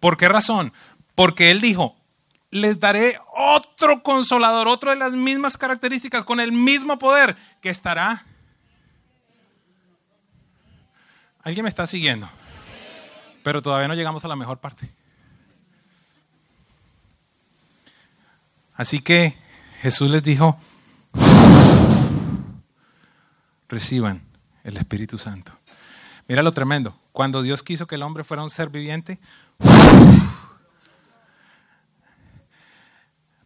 ¿Por 0.00 0.16
qué 0.16 0.28
razón? 0.28 0.72
Porque 1.14 1.50
Él 1.50 1.60
dijo, 1.60 1.96
les 2.52 2.78
daré 2.78 3.18
otro 3.34 4.02
consolador, 4.02 4.68
otro 4.68 4.90
de 4.90 4.96
las 4.96 5.12
mismas 5.12 5.56
características, 5.56 6.22
con 6.22 6.38
el 6.38 6.52
mismo 6.52 6.98
poder, 6.98 7.34
que 7.60 7.70
estará... 7.70 8.24
¿Alguien 11.42 11.64
me 11.64 11.70
está 11.70 11.86
siguiendo? 11.86 12.28
Pero 13.42 13.62
todavía 13.62 13.88
no 13.88 13.94
llegamos 13.94 14.24
a 14.24 14.28
la 14.28 14.36
mejor 14.36 14.60
parte. 14.60 14.88
Así 18.74 19.00
que 19.00 19.36
Jesús 19.80 20.10
les 20.10 20.22
dijo, 20.22 20.56
reciban 23.66 24.22
el 24.62 24.76
Espíritu 24.76 25.16
Santo. 25.16 25.52
Mira 26.28 26.42
lo 26.42 26.52
tremendo. 26.52 26.96
Cuando 27.12 27.42
Dios 27.42 27.62
quiso 27.62 27.86
que 27.86 27.94
el 27.94 28.02
hombre 28.02 28.24
fuera 28.24 28.44
un 28.44 28.50
ser 28.50 28.68
viviente, 28.68 29.18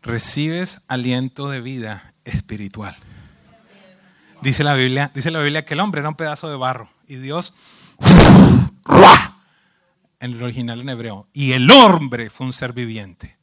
recibes 0.07 0.81
aliento 0.87 1.51
de 1.51 1.61
vida 1.61 2.14
espiritual. 2.25 2.97
Dice 4.40 4.62
la 4.62 4.75
Biblia, 4.75 5.11
dice 5.14 5.31
la 5.31 5.40
Biblia 5.40 5.64
que 5.64 5.75
el 5.75 5.81
hombre 5.81 6.01
era 6.01 6.09
un 6.09 6.14
pedazo 6.14 6.49
de 6.49 6.57
barro 6.57 6.88
y 7.09 7.16
Dios 7.16 7.55
en 10.21 10.31
el 10.31 10.42
original 10.42 10.81
en 10.81 10.88
hebreo 10.88 11.27
y 11.33 11.53
el 11.53 11.71
hombre 11.71 12.31
fue 12.31 12.47
un 12.47 12.53
ser 12.53 12.73
viviente. 12.73 13.37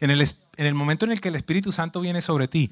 En 0.00 0.10
el, 0.10 0.20
en 0.20 0.66
el 0.66 0.74
momento 0.74 1.06
en 1.06 1.12
el 1.12 1.20
que 1.20 1.28
el 1.28 1.36
Espíritu 1.36 1.72
Santo 1.72 2.00
viene 2.00 2.20
sobre 2.20 2.48
ti, 2.48 2.70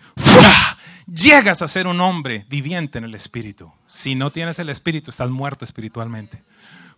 llegas 1.06 1.62
a 1.62 1.68
ser 1.68 1.86
un 1.86 2.00
hombre 2.00 2.44
viviente 2.48 2.98
en 2.98 3.04
el 3.04 3.14
Espíritu. 3.14 3.72
Si 3.86 4.14
no 4.14 4.30
tienes 4.30 4.58
el 4.58 4.68
Espíritu, 4.68 5.10
estás 5.10 5.30
muerto 5.30 5.64
espiritualmente. 5.64 6.42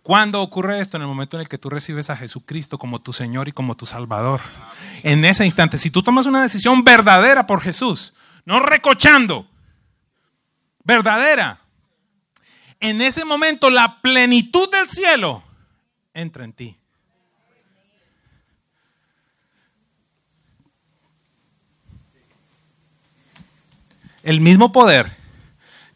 ¿Cuándo 0.07 0.41
ocurre 0.41 0.79
esto? 0.79 0.95
En 0.95 1.01
el 1.01 1.07
momento 1.09 1.35
en 1.35 1.41
el 1.41 1.49
que 1.49 1.57
tú 1.57 1.69
recibes 1.69 2.09
a 2.09 2.15
Jesucristo 2.15 2.77
como 2.77 3.01
tu 3.01 3.11
Señor 3.11 3.49
y 3.49 3.51
como 3.51 3.75
tu 3.75 3.85
Salvador. 3.85 4.39
En 5.03 5.25
ese 5.25 5.43
instante, 5.43 5.77
si 5.77 5.91
tú 5.91 6.01
tomas 6.01 6.25
una 6.25 6.41
decisión 6.41 6.85
verdadera 6.85 7.45
por 7.45 7.59
Jesús, 7.59 8.13
no 8.45 8.61
recochando, 8.61 9.49
verdadera, 10.85 11.59
en 12.79 13.01
ese 13.01 13.25
momento 13.25 13.69
la 13.69 13.99
plenitud 13.99 14.71
del 14.71 14.87
cielo 14.87 15.43
entra 16.13 16.45
en 16.45 16.53
ti. 16.53 16.77
El 24.23 24.39
mismo 24.39 24.71
poder 24.71 25.17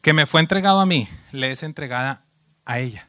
que 0.01 0.11
me 0.11 0.25
fue 0.25 0.41
entregado 0.41 0.81
a 0.81 0.85
mí, 0.85 1.07
le 1.31 1.51
es 1.51 1.63
entregada 1.63 2.25
a 2.65 2.79
ella. 2.79 3.07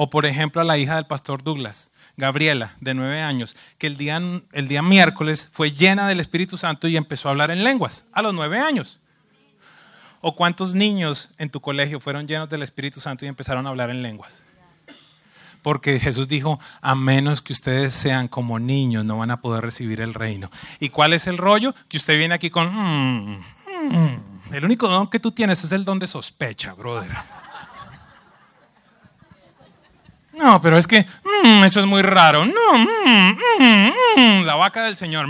O 0.00 0.10
por 0.10 0.26
ejemplo 0.26 0.62
a 0.62 0.64
la 0.64 0.78
hija 0.78 0.94
del 0.94 1.06
pastor 1.06 1.42
Douglas, 1.42 1.90
Gabriela, 2.16 2.76
de 2.80 2.94
nueve 2.94 3.20
años, 3.20 3.56
que 3.78 3.88
el 3.88 3.96
día, 3.96 4.22
el 4.52 4.68
día 4.68 4.80
miércoles 4.80 5.50
fue 5.52 5.72
llena 5.72 6.06
del 6.06 6.20
Espíritu 6.20 6.56
Santo 6.56 6.86
y 6.86 6.96
empezó 6.96 7.26
a 7.26 7.32
hablar 7.32 7.50
en 7.50 7.64
lenguas, 7.64 8.06
a 8.12 8.22
los 8.22 8.32
nueve 8.32 8.60
años. 8.60 9.00
¿O 10.20 10.36
cuántos 10.36 10.72
niños 10.72 11.30
en 11.36 11.50
tu 11.50 11.60
colegio 11.60 11.98
fueron 11.98 12.28
llenos 12.28 12.48
del 12.48 12.62
Espíritu 12.62 13.00
Santo 13.00 13.24
y 13.24 13.28
empezaron 13.28 13.66
a 13.66 13.70
hablar 13.70 13.90
en 13.90 14.00
lenguas? 14.00 14.44
Porque 15.62 15.98
Jesús 15.98 16.28
dijo, 16.28 16.60
a 16.80 16.94
menos 16.94 17.42
que 17.42 17.52
ustedes 17.52 17.92
sean 17.92 18.28
como 18.28 18.60
niños, 18.60 19.04
no 19.04 19.18
van 19.18 19.32
a 19.32 19.40
poder 19.40 19.64
recibir 19.64 20.00
el 20.00 20.14
reino. 20.14 20.48
¿Y 20.78 20.90
cuál 20.90 21.12
es 21.12 21.26
el 21.26 21.38
rollo? 21.38 21.74
Que 21.88 21.96
usted 21.96 22.16
viene 22.16 22.36
aquí 22.36 22.50
con, 22.50 22.72
mm, 22.72 23.40
mm". 23.90 24.54
el 24.54 24.64
único 24.64 24.86
don 24.86 25.08
que 25.10 25.18
tú 25.18 25.32
tienes 25.32 25.64
es 25.64 25.72
el 25.72 25.84
don 25.84 25.98
de 25.98 26.06
sospecha, 26.06 26.72
brother. 26.74 27.10
No, 30.38 30.62
pero 30.62 30.78
es 30.78 30.86
que 30.86 31.04
mm, 31.44 31.64
eso 31.64 31.80
es 31.80 31.86
muy 31.86 32.00
raro. 32.00 32.46
No, 32.46 32.78
mm, 32.78 33.36
mm, 34.16 34.44
la 34.44 34.54
vaca 34.54 34.84
del 34.84 34.96
Señor. 34.96 35.26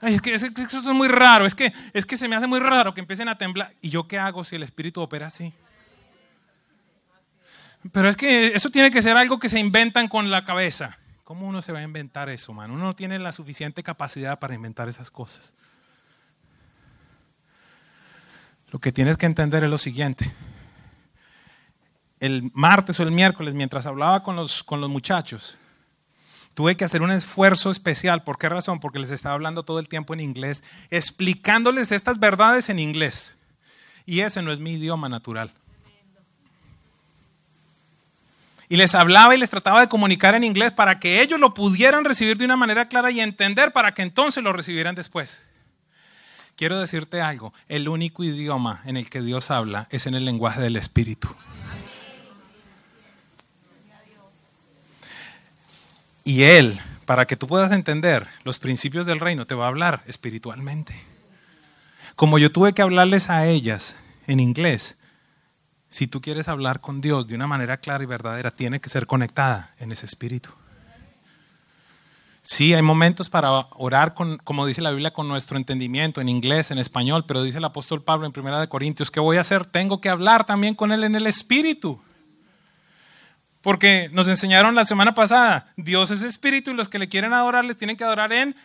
Ay, 0.00 0.14
es 0.14 0.22
que, 0.22 0.32
es 0.32 0.48
que 0.50 0.62
eso 0.62 0.78
es 0.78 0.84
muy 0.96 1.08
raro, 1.08 1.44
es 1.44 1.56
que, 1.56 1.72
es 1.92 2.06
que 2.06 2.16
se 2.16 2.28
me 2.28 2.36
hace 2.36 2.46
muy 2.46 2.60
raro 2.60 2.94
que 2.94 3.00
empiecen 3.00 3.28
a 3.28 3.36
temblar. 3.36 3.74
¿Y 3.80 3.90
yo 3.90 4.06
qué 4.06 4.18
hago 4.18 4.44
si 4.44 4.54
el 4.54 4.62
espíritu 4.62 5.00
opera 5.00 5.26
así? 5.26 5.52
Pero 7.90 8.08
es 8.08 8.16
que 8.16 8.54
eso 8.54 8.70
tiene 8.70 8.92
que 8.92 9.02
ser 9.02 9.16
algo 9.16 9.40
que 9.40 9.48
se 9.48 9.58
inventan 9.58 10.06
con 10.06 10.30
la 10.30 10.44
cabeza. 10.44 10.98
¿Cómo 11.24 11.48
uno 11.48 11.62
se 11.62 11.72
va 11.72 11.80
a 11.80 11.82
inventar 11.82 12.28
eso, 12.28 12.52
man? 12.52 12.70
Uno 12.70 12.84
no 12.84 12.94
tiene 12.94 13.18
la 13.18 13.32
suficiente 13.32 13.82
capacidad 13.82 14.38
para 14.38 14.54
inventar 14.54 14.88
esas 14.88 15.10
cosas. 15.10 15.52
Lo 18.70 18.78
que 18.78 18.92
tienes 18.92 19.16
que 19.16 19.26
entender 19.26 19.64
es 19.64 19.70
lo 19.70 19.78
siguiente. 19.78 20.32
El 22.20 22.50
martes 22.54 23.00
o 23.00 23.02
el 23.02 23.10
miércoles, 23.10 23.54
mientras 23.54 23.86
hablaba 23.86 24.22
con 24.22 24.36
los, 24.36 24.62
con 24.62 24.80
los 24.80 24.90
muchachos, 24.90 25.56
tuve 26.54 26.76
que 26.76 26.84
hacer 26.84 27.02
un 27.02 27.10
esfuerzo 27.10 27.70
especial. 27.70 28.22
¿Por 28.22 28.38
qué 28.38 28.48
razón? 28.48 28.78
Porque 28.78 28.98
les 28.98 29.10
estaba 29.10 29.34
hablando 29.34 29.62
todo 29.62 29.78
el 29.78 29.88
tiempo 29.88 30.14
en 30.14 30.20
inglés, 30.20 30.62
explicándoles 30.90 31.90
estas 31.92 32.20
verdades 32.20 32.68
en 32.68 32.78
inglés. 32.78 33.34
Y 34.04 34.20
ese 34.20 34.42
no 34.42 34.52
es 34.52 34.60
mi 34.60 34.72
idioma 34.72 35.08
natural. 35.08 35.52
Y 38.68 38.76
les 38.76 38.94
hablaba 38.94 39.34
y 39.34 39.38
les 39.38 39.50
trataba 39.50 39.80
de 39.80 39.88
comunicar 39.88 40.34
en 40.34 40.44
inglés 40.44 40.70
para 40.70 41.00
que 41.00 41.22
ellos 41.22 41.40
lo 41.40 41.54
pudieran 41.54 42.04
recibir 42.04 42.36
de 42.36 42.44
una 42.44 42.56
manera 42.56 42.88
clara 42.88 43.10
y 43.10 43.20
entender 43.20 43.72
para 43.72 43.94
que 43.94 44.02
entonces 44.02 44.44
lo 44.44 44.52
recibieran 44.52 44.94
después. 44.94 45.42
Quiero 46.54 46.78
decirte 46.78 47.20
algo, 47.20 47.52
el 47.68 47.88
único 47.88 48.22
idioma 48.22 48.82
en 48.84 48.96
el 48.96 49.08
que 49.08 49.22
Dios 49.22 49.50
habla 49.50 49.88
es 49.90 50.06
en 50.06 50.14
el 50.14 50.24
lenguaje 50.24 50.60
del 50.60 50.76
Espíritu. 50.76 51.34
Y 56.30 56.44
Él, 56.44 56.80
para 57.06 57.26
que 57.26 57.34
tú 57.34 57.48
puedas 57.48 57.72
entender 57.72 58.28
los 58.44 58.60
principios 58.60 59.04
del 59.04 59.18
reino, 59.18 59.48
te 59.48 59.56
va 59.56 59.64
a 59.64 59.68
hablar 59.68 60.04
espiritualmente. 60.06 60.94
Como 62.14 62.38
yo 62.38 62.52
tuve 62.52 62.72
que 62.72 62.82
hablarles 62.82 63.28
a 63.30 63.48
ellas 63.48 63.96
en 64.28 64.38
inglés, 64.38 64.96
si 65.88 66.06
tú 66.06 66.20
quieres 66.20 66.46
hablar 66.46 66.80
con 66.80 67.00
Dios 67.00 67.26
de 67.26 67.34
una 67.34 67.48
manera 67.48 67.78
clara 67.78 68.04
y 68.04 68.06
verdadera, 68.06 68.52
tiene 68.52 68.80
que 68.80 68.88
ser 68.88 69.08
conectada 69.08 69.74
en 69.80 69.90
ese 69.90 70.06
espíritu. 70.06 70.50
Sí, 72.42 72.74
hay 72.74 72.82
momentos 72.82 73.28
para 73.28 73.50
orar, 73.50 74.14
con, 74.14 74.38
como 74.38 74.64
dice 74.64 74.82
la 74.82 74.90
Biblia, 74.90 75.12
con 75.12 75.26
nuestro 75.26 75.56
entendimiento, 75.56 76.20
en 76.20 76.28
inglés, 76.28 76.70
en 76.70 76.78
español, 76.78 77.24
pero 77.26 77.42
dice 77.42 77.58
el 77.58 77.64
apóstol 77.64 78.04
Pablo 78.04 78.26
en 78.26 78.32
Primera 78.32 78.60
de 78.60 78.68
Corintios, 78.68 79.10
¿qué 79.10 79.18
voy 79.18 79.38
a 79.38 79.40
hacer? 79.40 79.64
Tengo 79.64 80.00
que 80.00 80.08
hablar 80.10 80.46
también 80.46 80.76
con 80.76 80.92
él 80.92 81.02
en 81.02 81.16
el 81.16 81.26
espíritu. 81.26 82.00
Porque 83.62 84.08
nos 84.12 84.28
enseñaron 84.28 84.74
la 84.74 84.84
semana 84.84 85.14
pasada, 85.14 85.72
Dios 85.76 86.10
es 86.10 86.22
espíritu 86.22 86.70
y 86.70 86.74
los 86.74 86.88
que 86.88 86.98
le 86.98 87.08
quieren 87.08 87.32
adorar 87.32 87.64
les 87.64 87.76
tienen 87.76 87.96
que 87.96 88.04
adorar 88.04 88.32
en... 88.32 88.56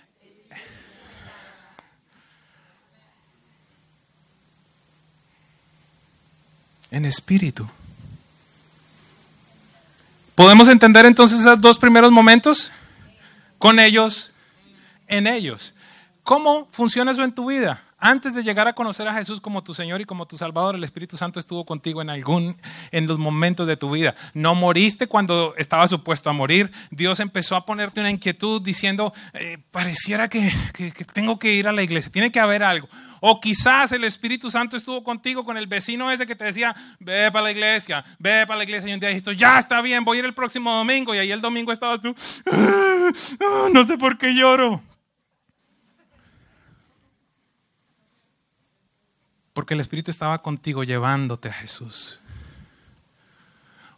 En 6.92 7.04
espíritu. 7.04 7.70
¿Podemos 10.34 10.70
entender 10.70 11.06
entonces 11.06 11.40
esos 11.42 11.60
dos 11.60 11.78
primeros 11.78 12.12
momentos? 12.12 12.72
con 13.66 13.80
ellos, 13.80 14.32
en 15.08 15.28
ellos. 15.28 15.74
¿Cómo 16.24 16.68
funciona 16.72 17.12
eso 17.12 17.24
en 17.24 17.32
tu 17.32 17.50
vida? 17.50 17.84
Antes 18.06 18.36
de 18.36 18.44
llegar 18.44 18.68
a 18.68 18.74
conocer 18.74 19.08
a 19.08 19.16
Jesús 19.16 19.42
como 19.42 19.64
tu 19.64 19.74
Señor 19.74 20.00
y 20.00 20.06
como 20.06 20.28
tu 20.28 20.38
Salvador, 20.38 20.76
el 20.76 20.84
Espíritu 20.84 21.18
Santo 21.18 21.40
estuvo 21.40 21.66
contigo 21.66 22.04
en 22.04 22.12
algún 22.12 22.56
en 22.92 23.08
los 23.08 23.18
momentos 23.18 23.66
de 23.66 23.78
tu 23.78 23.90
vida. 23.90 24.14
No 24.36 24.54
moriste 24.54 25.08
cuando 25.08 25.56
estaba 25.58 25.88
supuesto 25.88 26.30
a 26.30 26.34
morir. 26.34 26.72
Dios 26.92 27.20
empezó 27.20 27.56
a 27.56 27.66
ponerte 27.66 28.02
una 28.02 28.12
inquietud 28.12 28.62
diciendo, 28.62 29.12
eh, 29.34 29.58
pareciera 29.72 30.30
que, 30.30 30.54
que, 30.72 30.92
tengo 30.92 31.40
que 31.40 31.54
ir 31.54 31.68
a 31.68 31.72
la 31.72 31.82
iglesia, 31.82 32.12
tiene 32.12 32.32
que 32.32 32.40
haber 32.40 32.62
algo. 32.62 32.88
O 33.22 33.42
quizás 33.42 33.92
el 33.92 34.04
Espíritu 34.04 34.52
Santo 34.52 34.78
estuvo 34.78 35.04
contigo 35.04 35.44
con 35.44 35.58
el 35.58 35.66
vecino 35.66 36.12
ese 36.12 36.28
que 36.28 36.36
te 36.36 36.46
decía, 36.46 36.76
ve 37.00 37.32
para 37.32 37.46
la 37.46 37.52
iglesia, 37.54 38.06
ve 38.20 38.46
para 38.46 38.60
la 38.60 38.66
iglesia. 38.66 38.88
Y 38.88 38.94
un 38.94 39.00
día 39.00 39.10
dijiste, 39.10 39.36
ya 39.36 39.58
está 39.58 39.82
bien, 39.82 40.06
voy 40.06 40.18
a 40.18 40.20
ir 40.20 40.26
el 40.26 40.36
próximo 40.36 40.72
domingo. 40.72 41.16
Y 41.16 41.18
ahí 41.18 41.32
el 41.32 41.42
domingo 41.42 41.72
estabas 41.72 42.02
tú, 42.02 42.16
ah, 42.52 43.10
no 43.74 43.84
sé 43.84 43.98
por 43.98 44.20
qué 44.20 44.36
lloro. 44.36 44.84
Porque 49.56 49.74
el 49.74 49.80
Espíritu 49.80 50.12
estaba 50.12 50.42
contigo 50.42 50.84
llevándote 50.84 51.48
a 51.48 51.54
Jesús. 51.54 52.20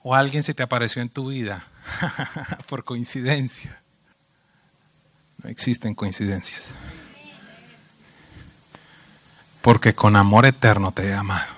O 0.03 0.13
alguien 0.13 0.43
se 0.43 0.53
te 0.53 0.61
apareció 0.61 1.01
en 1.01 1.09
tu 1.09 1.29
vida 1.29 1.65
por 2.69 2.83
coincidencia. 2.83 3.81
No 5.41 5.49
existen 5.49 5.95
coincidencias. 5.95 6.61
Porque 9.63 9.95
con 9.95 10.15
amor 10.15 10.45
eterno 10.45 10.91
te 10.91 11.07
he 11.07 11.13
amado. 11.15 11.51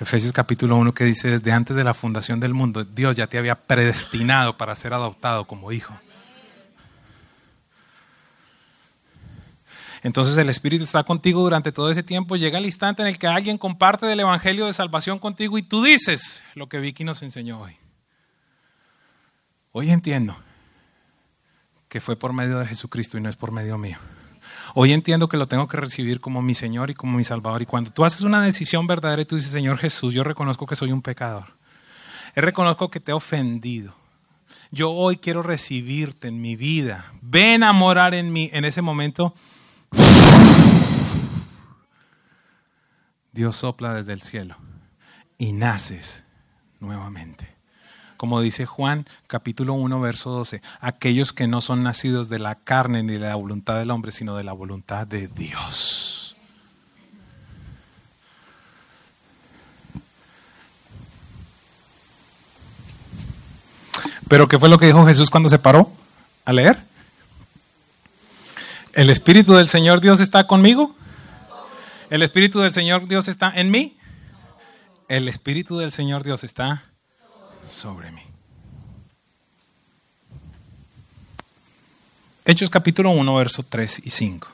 Efesios 0.00 0.32
capítulo 0.32 0.74
1 0.76 0.92
que 0.92 1.04
dice, 1.04 1.30
desde 1.30 1.52
antes 1.52 1.76
de 1.76 1.84
la 1.84 1.94
fundación 1.94 2.40
del 2.40 2.52
mundo, 2.52 2.82
Dios 2.82 3.14
ya 3.14 3.28
te 3.28 3.38
había 3.38 3.54
predestinado 3.54 4.58
para 4.58 4.74
ser 4.74 4.92
adoptado 4.92 5.46
como 5.46 5.70
hijo. 5.70 5.96
Entonces 10.02 10.36
el 10.36 10.48
Espíritu 10.48 10.84
está 10.84 11.02
contigo 11.02 11.42
durante 11.42 11.72
todo 11.72 11.90
ese 11.90 12.02
tiempo. 12.02 12.36
Llega 12.36 12.58
el 12.58 12.66
instante 12.66 13.02
en 13.02 13.08
el 13.08 13.18
que 13.18 13.26
alguien 13.26 13.58
comparte 13.58 14.06
del 14.06 14.20
Evangelio 14.20 14.66
de 14.66 14.72
salvación 14.72 15.18
contigo 15.18 15.58
y 15.58 15.62
tú 15.62 15.82
dices 15.82 16.42
lo 16.54 16.68
que 16.68 16.78
Vicky 16.78 17.04
nos 17.04 17.22
enseñó 17.22 17.60
hoy. 17.60 17.76
Hoy 19.72 19.90
entiendo 19.90 20.36
que 21.88 22.00
fue 22.00 22.16
por 22.16 22.32
medio 22.32 22.58
de 22.58 22.66
Jesucristo 22.66 23.18
y 23.18 23.20
no 23.20 23.28
es 23.28 23.36
por 23.36 23.52
medio 23.52 23.78
mío. 23.78 23.98
Hoy 24.74 24.92
entiendo 24.92 25.28
que 25.28 25.36
lo 25.36 25.48
tengo 25.48 25.66
que 25.66 25.76
recibir 25.76 26.20
como 26.20 26.42
mi 26.42 26.54
Señor 26.54 26.90
y 26.90 26.94
como 26.94 27.16
mi 27.16 27.24
Salvador. 27.24 27.62
Y 27.62 27.66
cuando 27.66 27.90
tú 27.90 28.04
haces 28.04 28.22
una 28.22 28.42
decisión 28.42 28.86
verdadera 28.86 29.22
y 29.22 29.24
tú 29.24 29.36
dices, 29.36 29.50
Señor 29.50 29.78
Jesús, 29.78 30.14
yo 30.14 30.24
reconozco 30.24 30.66
que 30.66 30.76
soy 30.76 30.92
un 30.92 31.02
pecador. 31.02 31.46
Yo 32.34 32.42
reconozco 32.42 32.90
que 32.90 33.00
te 33.00 33.10
he 33.10 33.14
ofendido. 33.14 33.94
Yo 34.70 34.90
hoy 34.90 35.16
quiero 35.16 35.42
recibirte 35.42 36.28
en 36.28 36.40
mi 36.40 36.56
vida. 36.56 37.12
Ven 37.22 37.62
a 37.62 37.72
morar 37.72 38.14
en 38.14 38.32
mí. 38.32 38.50
En 38.52 38.64
ese 38.64 38.82
momento 38.82 39.34
Dios 43.32 43.56
sopla 43.56 43.94
desde 43.94 44.12
el 44.12 44.22
cielo 44.22 44.56
y 45.38 45.52
naces 45.52 46.24
nuevamente. 46.80 47.56
Como 48.16 48.40
dice 48.40 48.66
Juan 48.66 49.06
capítulo 49.28 49.74
1, 49.74 50.00
verso 50.00 50.30
12, 50.30 50.60
aquellos 50.80 51.32
que 51.32 51.46
no 51.46 51.60
son 51.60 51.84
nacidos 51.84 52.28
de 52.28 52.40
la 52.40 52.56
carne 52.56 53.04
ni 53.04 53.12
de 53.12 53.20
la 53.20 53.36
voluntad 53.36 53.78
del 53.78 53.92
hombre, 53.92 54.10
sino 54.10 54.36
de 54.36 54.42
la 54.42 54.52
voluntad 54.52 55.06
de 55.06 55.28
Dios. 55.28 56.36
Pero 64.26 64.48
¿qué 64.48 64.58
fue 64.58 64.68
lo 64.68 64.78
que 64.78 64.86
dijo 64.86 65.06
Jesús 65.06 65.30
cuando 65.30 65.48
se 65.48 65.60
paró 65.60 65.92
a 66.44 66.52
leer? 66.52 66.87
¿El 68.98 69.10
Espíritu 69.10 69.54
del 69.54 69.68
Señor 69.68 70.00
Dios 70.00 70.18
está 70.18 70.48
conmigo? 70.48 70.92
¿El 72.10 72.20
Espíritu 72.24 72.58
del 72.58 72.72
Señor 72.72 73.06
Dios 73.06 73.28
está 73.28 73.52
en 73.54 73.70
mí? 73.70 73.96
El 75.06 75.28
Espíritu 75.28 75.78
del 75.78 75.92
Señor 75.92 76.24
Dios 76.24 76.42
está 76.42 76.82
sobre 77.64 78.10
mí. 78.10 78.22
Hechos 82.44 82.70
capítulo 82.70 83.10
1, 83.10 83.36
verso 83.36 83.62
3 83.62 84.02
y 84.04 84.10
5. 84.10 84.48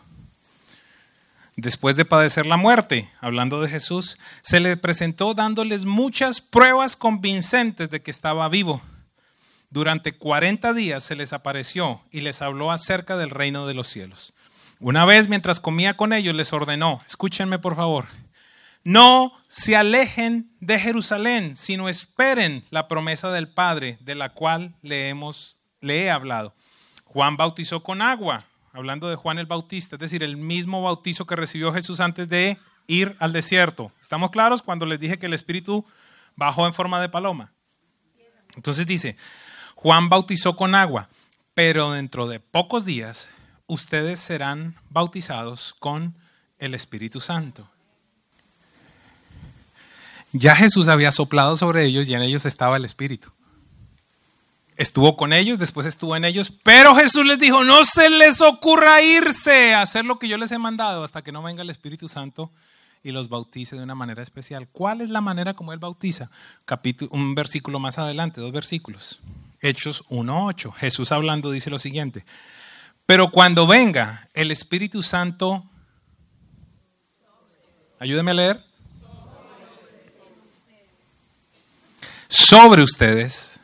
Después 1.57 1.96
de 1.96 2.04
padecer 2.04 2.44
la 2.44 2.59
muerte, 2.59 3.11
hablando 3.22 3.62
de 3.62 3.70
Jesús, 3.70 4.18
se 4.42 4.61
le 4.61 4.76
presentó 4.76 5.33
dándoles 5.33 5.87
muchas 5.87 6.42
pruebas 6.42 6.96
convincentes 6.96 7.88
de 7.88 8.02
que 8.02 8.11
estaba 8.11 8.46
vivo. 8.50 8.83
Durante 9.74 10.12
40 10.16 10.72
días 10.72 11.02
se 11.02 11.16
les 11.16 11.33
apareció 11.33 12.00
y 12.12 12.20
les 12.20 12.42
habló 12.42 12.70
acerca 12.70 13.16
del 13.16 13.30
reino 13.30 13.66
de 13.66 13.74
los 13.74 13.88
cielos. 13.88 14.33
Una 14.86 15.06
vez 15.06 15.30
mientras 15.30 15.60
comía 15.60 15.96
con 15.96 16.12
ellos 16.12 16.34
les 16.34 16.52
ordenó, 16.52 17.00
escúchenme 17.06 17.58
por 17.58 17.74
favor, 17.74 18.04
no 18.82 19.32
se 19.48 19.76
alejen 19.76 20.50
de 20.60 20.78
Jerusalén, 20.78 21.56
sino 21.56 21.88
esperen 21.88 22.62
la 22.68 22.87
promesa 22.87 23.32
del 23.32 23.48
Padre 23.48 23.96
de 24.02 24.14
la 24.14 24.35
cual 24.35 24.74
le, 24.82 25.08
hemos, 25.08 25.56
le 25.80 26.02
he 26.02 26.10
hablado. 26.10 26.54
Juan 27.06 27.38
bautizó 27.38 27.82
con 27.82 28.02
agua, 28.02 28.44
hablando 28.74 29.08
de 29.08 29.16
Juan 29.16 29.38
el 29.38 29.46
Bautista, 29.46 29.96
es 29.96 30.00
decir, 30.00 30.22
el 30.22 30.37
mismo 30.37 30.82
bautizo 30.82 31.24
que 31.24 31.35
recibió 31.35 31.72
Jesús 31.72 32.00
antes 32.00 32.28
de 32.28 32.58
ir 32.87 33.16
al 33.20 33.32
desierto. 33.32 33.90
¿Estamos 34.02 34.32
claros 34.32 34.60
cuando 34.60 34.85
les 34.85 35.00
dije 35.00 35.18
que 35.18 35.24
el 35.24 35.32
Espíritu 35.32 35.87
bajó 36.37 36.66
en 36.66 36.74
forma 36.74 37.00
de 37.00 37.08
paloma? 37.08 37.54
Entonces 38.54 38.85
dice, 38.85 39.16
Juan 39.76 40.10
bautizó 40.10 40.56
con 40.56 40.74
agua, 40.74 41.08
pero 41.54 41.92
dentro 41.92 42.26
de 42.26 42.38
pocos 42.38 42.85
días 42.85 43.30
ustedes 43.67 44.21
serán 44.21 44.77
bautizados 44.90 45.75
con 45.79 46.15
el 46.58 46.75
Espíritu 46.75 47.21
Santo. 47.21 47.69
Ya 50.33 50.56
Jesús 50.56 50.88
había 50.88 51.12
soplado 51.12 51.56
sobre 51.56 51.85
ellos 51.85 52.08
y 52.08 52.15
en 52.15 52.23
ellos 52.23 52.44
estaba 52.44 52.77
el 52.77 52.85
Espíritu. 52.85 53.31
estuvo 54.77 55.17
con 55.17 55.33
ellos, 55.33 55.60
después 55.60 55.87
estuvo 55.87 56.17
en 56.17 56.25
ellos, 56.25 56.52
pero 56.65 56.96
Jesús 56.96 57.25
les 57.25 57.38
dijo, 57.38 57.62
no 57.62 57.85
se 57.85 58.10
les 58.10 58.40
ocurra 58.40 59.00
irse 59.00 59.73
a 59.73 59.83
hacer 59.83 60.04
lo 60.04 60.19
que 60.19 60.27
yo 60.27 60.37
les 60.37 60.50
he 60.50 60.58
mandado 60.58 61.04
hasta 61.04 61.23
que 61.23 61.31
no 61.31 61.44
venga 61.44 61.62
el 61.62 61.71
Espíritu 61.71 62.08
Santo 62.08 62.50
y 63.04 63.12
los 63.12 63.29
bautice 63.29 63.77
de 63.77 63.85
una 63.85 63.94
manera 63.94 64.25
especial. 64.25 64.67
¿Cuál 64.67 65.02
es 65.02 65.10
la 65.10 65.21
manera 65.21 65.54
como 65.54 65.73
Él 65.73 65.79
bautiza? 65.79 66.31
Capítulo, 66.65 67.12
un 67.12 67.37
versículo 67.37 67.79
más 67.79 67.98
adelante, 67.98 68.40
dos 68.40 68.50
versículos. 68.50 69.21
Hechos 69.60 70.04
1.8. 70.08 70.73
Jesús 70.73 71.12
hablando 71.12 71.52
dice 71.52 71.71
lo 71.71 71.79
siguiente. 71.79 72.25
Pero 73.07 73.31
cuando 73.31 73.67
venga 73.67 74.29
el 74.33 74.50
Espíritu 74.50 75.02
Santo, 75.02 75.65
ayúdeme 77.98 78.31
a 78.31 78.35
leer. 78.35 78.65
Sobre 82.29 82.83
ustedes. 82.83 83.61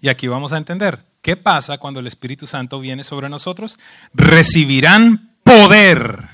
Y 0.00 0.08
aquí 0.08 0.28
vamos 0.28 0.52
a 0.52 0.58
entender. 0.58 1.04
¿Qué 1.22 1.36
pasa 1.36 1.78
cuando 1.78 2.00
el 2.00 2.06
Espíritu 2.06 2.46
Santo 2.46 2.80
viene 2.80 3.04
sobre 3.04 3.28
nosotros? 3.28 3.78
Recibirán 4.12 5.36
poder 5.44 6.28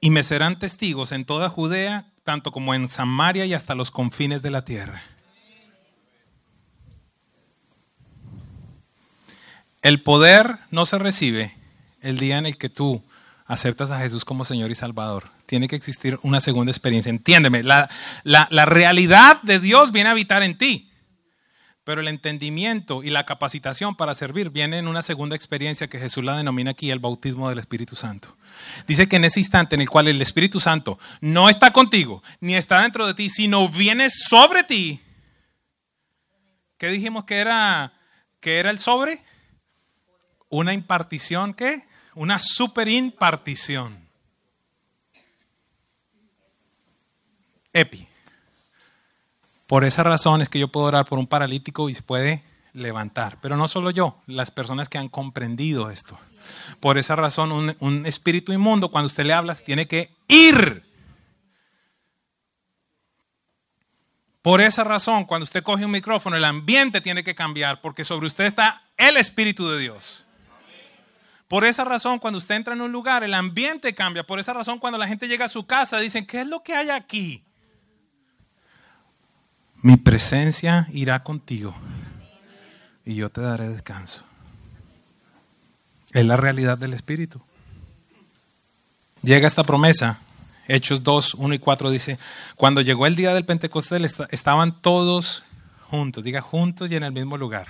y 0.00 0.10
me 0.10 0.22
serán 0.22 0.58
testigos 0.58 1.12
en 1.12 1.24
toda 1.24 1.48
Judea, 1.48 2.12
tanto 2.22 2.52
como 2.52 2.74
en 2.74 2.88
Samaria 2.88 3.44
y 3.46 3.54
hasta 3.54 3.74
los 3.74 3.90
confines 3.90 4.42
de 4.42 4.50
la 4.50 4.64
tierra. 4.64 5.02
El 9.86 10.02
poder 10.02 10.58
no 10.72 10.84
se 10.84 10.98
recibe 10.98 11.54
el 12.00 12.18
día 12.18 12.38
en 12.38 12.46
el 12.46 12.58
que 12.58 12.68
tú 12.68 13.04
aceptas 13.46 13.92
a 13.92 14.00
Jesús 14.00 14.24
como 14.24 14.44
Señor 14.44 14.72
y 14.72 14.74
Salvador. 14.74 15.30
Tiene 15.46 15.68
que 15.68 15.76
existir 15.76 16.18
una 16.24 16.40
segunda 16.40 16.72
experiencia. 16.72 17.10
Entiéndeme, 17.10 17.62
la, 17.62 17.88
la 18.24 18.66
realidad 18.66 19.40
de 19.42 19.60
Dios 19.60 19.92
viene 19.92 20.08
a 20.08 20.12
habitar 20.12 20.42
en 20.42 20.58
ti. 20.58 20.90
Pero 21.84 22.00
el 22.00 22.08
entendimiento 22.08 23.04
y 23.04 23.10
la 23.10 23.26
capacitación 23.26 23.94
para 23.94 24.16
servir 24.16 24.50
viene 24.50 24.80
en 24.80 24.88
una 24.88 25.02
segunda 25.02 25.36
experiencia 25.36 25.86
que 25.86 26.00
Jesús 26.00 26.24
la 26.24 26.36
denomina 26.36 26.72
aquí 26.72 26.90
el 26.90 26.98
bautismo 26.98 27.48
del 27.48 27.60
Espíritu 27.60 27.94
Santo. 27.94 28.36
Dice 28.88 29.08
que 29.08 29.14
en 29.14 29.24
ese 29.24 29.38
instante 29.38 29.76
en 29.76 29.82
el 29.82 29.88
cual 29.88 30.08
el 30.08 30.20
Espíritu 30.20 30.58
Santo 30.58 30.98
no 31.20 31.48
está 31.48 31.72
contigo, 31.72 32.24
ni 32.40 32.56
está 32.56 32.82
dentro 32.82 33.06
de 33.06 33.14
ti, 33.14 33.28
sino 33.28 33.68
viene 33.68 34.10
sobre 34.10 34.64
ti. 34.64 35.00
¿Qué 36.76 36.88
dijimos 36.88 37.22
que 37.22 37.36
era, 37.36 37.92
que 38.40 38.58
era 38.58 38.70
el 38.70 38.80
sobre? 38.80 39.22
Una 40.56 40.72
impartición, 40.72 41.52
¿qué? 41.52 41.82
Una 42.14 42.38
superimpartición. 42.38 43.94
Epi. 47.74 48.08
Por 49.66 49.84
esa 49.84 50.02
razón 50.02 50.40
es 50.40 50.48
que 50.48 50.58
yo 50.58 50.68
puedo 50.68 50.86
orar 50.86 51.04
por 51.04 51.18
un 51.18 51.26
paralítico 51.26 51.90
y 51.90 51.94
se 51.94 52.00
puede 52.00 52.42
levantar. 52.72 53.38
Pero 53.42 53.58
no 53.58 53.68
solo 53.68 53.90
yo, 53.90 54.22
las 54.26 54.50
personas 54.50 54.88
que 54.88 54.96
han 54.96 55.10
comprendido 55.10 55.90
esto. 55.90 56.18
Por 56.80 56.96
esa 56.96 57.16
razón, 57.16 57.76
un, 57.78 58.06
espíritu 58.06 58.54
inmundo, 58.54 58.90
cuando 58.90 59.08
usted 59.08 59.26
le 59.26 59.34
habla, 59.34 59.54
tiene 59.56 59.86
que 59.86 60.08
ir. 60.26 60.84
Por 64.40 64.62
esa 64.62 64.84
razón, 64.84 65.26
cuando 65.26 65.44
usted 65.44 65.62
coge 65.62 65.84
un 65.84 65.90
micrófono, 65.90 66.34
el 66.34 66.46
ambiente 66.46 67.02
tiene 67.02 67.22
que 67.22 67.34
cambiar, 67.34 67.82
porque 67.82 68.06
sobre 68.06 68.26
usted 68.26 68.44
está 68.44 68.84
el 68.96 69.18
Espíritu 69.18 69.68
de 69.68 69.80
Dios. 69.80 70.25
Por 71.48 71.64
esa 71.64 71.84
razón, 71.84 72.18
cuando 72.18 72.38
usted 72.38 72.56
entra 72.56 72.74
en 72.74 72.80
un 72.80 72.92
lugar, 72.92 73.22
el 73.22 73.34
ambiente 73.34 73.94
cambia. 73.94 74.24
Por 74.24 74.40
esa 74.40 74.52
razón, 74.52 74.78
cuando 74.78 74.98
la 74.98 75.06
gente 75.06 75.28
llega 75.28 75.44
a 75.44 75.48
su 75.48 75.66
casa, 75.66 75.98
dicen, 75.98 76.26
¿qué 76.26 76.40
es 76.40 76.46
lo 76.48 76.62
que 76.62 76.74
hay 76.74 76.90
aquí? 76.90 77.46
mi 79.86 79.96
presencia 79.96 80.88
irá 80.92 81.22
contigo 81.22 81.72
y 83.04 83.14
yo 83.14 83.30
te 83.30 83.40
daré 83.40 83.68
descanso. 83.68 84.24
Es 86.12 86.26
la 86.26 86.36
realidad 86.36 86.76
del 86.76 86.92
Espíritu. 86.92 87.40
Llega 89.22 89.46
esta 89.46 89.62
promesa. 89.62 90.18
Hechos 90.66 91.04
2, 91.04 91.34
1 91.34 91.54
y 91.54 91.58
4 91.60 91.90
dice, 91.90 92.18
cuando 92.56 92.80
llegó 92.80 93.06
el 93.06 93.14
día 93.14 93.32
del 93.32 93.44
Pentecostés 93.44 94.16
estaban 94.30 94.82
todos 94.82 95.44
juntos, 95.88 96.24
diga 96.24 96.40
juntos 96.40 96.90
y 96.90 96.96
en 96.96 97.04
el 97.04 97.12
mismo 97.12 97.36
lugar. 97.36 97.68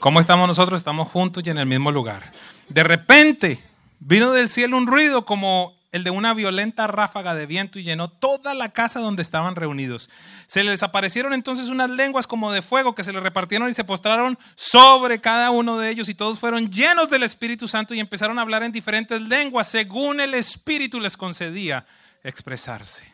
¿Cómo 0.00 0.20
estamos 0.20 0.46
nosotros? 0.46 0.80
Estamos 0.80 1.08
juntos 1.08 1.42
y 1.44 1.50
en 1.50 1.58
el 1.58 1.66
mismo 1.66 1.90
lugar. 1.90 2.32
De 2.68 2.84
repente 2.84 3.62
vino 3.98 4.30
del 4.30 4.48
cielo 4.48 4.76
un 4.76 4.86
ruido 4.86 5.24
como 5.24 5.76
el 5.90 6.04
de 6.04 6.10
una 6.10 6.34
violenta 6.34 6.86
ráfaga 6.86 7.34
de 7.34 7.46
viento 7.46 7.80
y 7.80 7.82
llenó 7.82 8.08
toda 8.08 8.54
la 8.54 8.68
casa 8.68 9.00
donde 9.00 9.22
estaban 9.22 9.56
reunidos. 9.56 10.08
Se 10.46 10.62
les 10.62 10.84
aparecieron 10.84 11.32
entonces 11.32 11.68
unas 11.68 11.90
lenguas 11.90 12.28
como 12.28 12.52
de 12.52 12.62
fuego 12.62 12.94
que 12.94 13.02
se 13.02 13.12
les 13.12 13.22
repartieron 13.22 13.68
y 13.68 13.74
se 13.74 13.82
postraron 13.82 14.38
sobre 14.54 15.20
cada 15.20 15.50
uno 15.50 15.78
de 15.78 15.90
ellos 15.90 16.08
y 16.08 16.14
todos 16.14 16.38
fueron 16.38 16.70
llenos 16.70 17.10
del 17.10 17.24
Espíritu 17.24 17.66
Santo 17.66 17.92
y 17.92 18.00
empezaron 18.00 18.38
a 18.38 18.42
hablar 18.42 18.62
en 18.62 18.70
diferentes 18.70 19.20
lenguas 19.20 19.66
según 19.66 20.20
el 20.20 20.34
Espíritu 20.34 21.00
les 21.00 21.16
concedía 21.16 21.84
expresarse. 22.22 23.04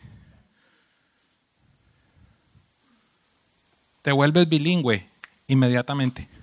Te 4.03 4.12
vuelves 4.12 4.47
bilingüe 4.47 5.09
inmediatamente. 5.47 6.34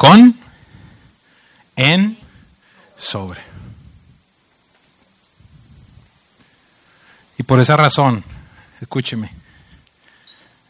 Con, 0.00 0.34
en, 1.76 2.18
sobre. 2.96 3.42
Y 7.36 7.42
por 7.42 7.60
esa 7.60 7.76
razón, 7.76 8.24
escúcheme, 8.80 9.30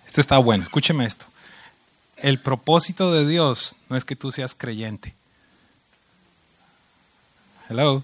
esto 0.08 0.20
está 0.20 0.38
bueno, 0.38 0.64
escúcheme 0.64 1.04
esto. 1.04 1.26
El 2.16 2.40
propósito 2.40 3.12
de 3.12 3.24
Dios 3.24 3.76
no 3.88 3.96
es 3.96 4.04
que 4.04 4.16
tú 4.16 4.32
seas 4.32 4.56
creyente. 4.56 5.14
Hello. 7.68 8.02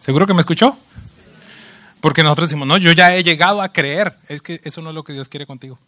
¿Seguro 0.00 0.26
que 0.26 0.32
me 0.32 0.40
escuchó? 0.40 0.78
Porque 2.00 2.22
nosotros 2.22 2.48
decimos, 2.48 2.66
no, 2.66 2.78
yo 2.78 2.92
ya 2.92 3.14
he 3.14 3.22
llegado 3.22 3.60
a 3.60 3.74
creer. 3.74 4.16
Es 4.26 4.40
que 4.40 4.58
eso 4.64 4.80
no 4.80 4.88
es 4.88 4.94
lo 4.94 5.04
que 5.04 5.12
Dios 5.12 5.28
quiere 5.28 5.44
contigo. 5.44 5.78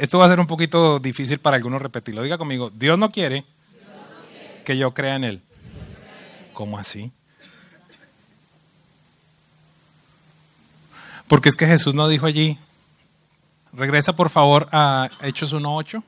Esto 0.00 0.18
va 0.18 0.26
a 0.26 0.28
ser 0.28 0.40
un 0.40 0.46
poquito 0.46 0.98
difícil 0.98 1.38
para 1.38 1.56
algunos 1.56 1.82
repetirlo. 1.82 2.22
Diga 2.22 2.38
conmigo, 2.38 2.70
Dios 2.70 2.98
no 2.98 3.10
quiere 3.10 3.44
que 4.64 4.76
yo 4.76 4.92
crea 4.92 5.16
en 5.16 5.24
Él. 5.24 5.42
¿Cómo 6.52 6.78
así? 6.78 7.12
Porque 11.28 11.48
es 11.48 11.56
que 11.56 11.66
Jesús 11.66 11.94
no 11.94 12.08
dijo 12.08 12.26
allí, 12.26 12.58
regresa 13.72 14.14
por 14.14 14.30
favor 14.30 14.68
a 14.72 15.10
Hechos 15.22 15.52
1.8. 15.52 16.02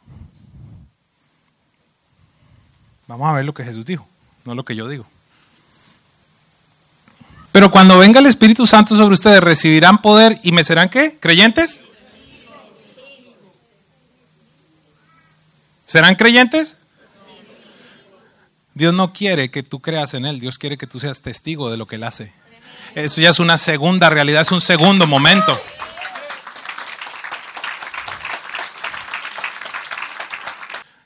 Vamos 3.09 3.29
a 3.29 3.33
ver 3.33 3.45
lo 3.45 3.55
que 3.55 3.65
Jesús 3.65 3.87
dijo, 3.87 4.07
no 4.45 4.55
lo 4.55 4.65
que 4.65 4.77
yo 4.77 4.87
digo. 4.89 5.07
Pero 7.53 7.71
cuando 7.71 7.99
venga 7.99 8.21
el 8.21 8.27
Espíritu 8.27 8.67
Santo 8.67 8.97
sobre 8.97 9.15
ustedes, 9.15 9.41
recibirán 9.41 10.01
poder 10.01 10.39
y 10.43 10.53
me 10.53 10.63
serán 10.63 10.89
qué? 10.89 11.19
¿Creyentes? 11.19 11.88
¿Serán 15.89 16.17
creyentes? 16.17 16.77
Dios 18.75 18.93
no 18.93 19.15
quiere 19.15 19.51
que 19.51 19.63
tú 19.63 19.81
creas 19.81 20.13
en 20.13 20.27
Él, 20.27 20.39
Dios 20.39 20.59
quiere 20.59 20.77
que 20.77 20.87
tú 20.87 21.01
seas 21.01 21.23
testigo 21.23 21.71
de 21.71 21.79
lo 21.79 21.87
que 21.87 21.97
Él 21.97 22.05
hace. 22.05 22.31
Eso 22.95 23.23
ya 23.23 23.31
es 23.31 23.41
una 23.41 23.57
segunda 23.57 24.11
realidad, 24.11 24.43
es 24.43 24.53
un 24.53 24.61
segundo 24.61 25.07
momento. 25.07 25.59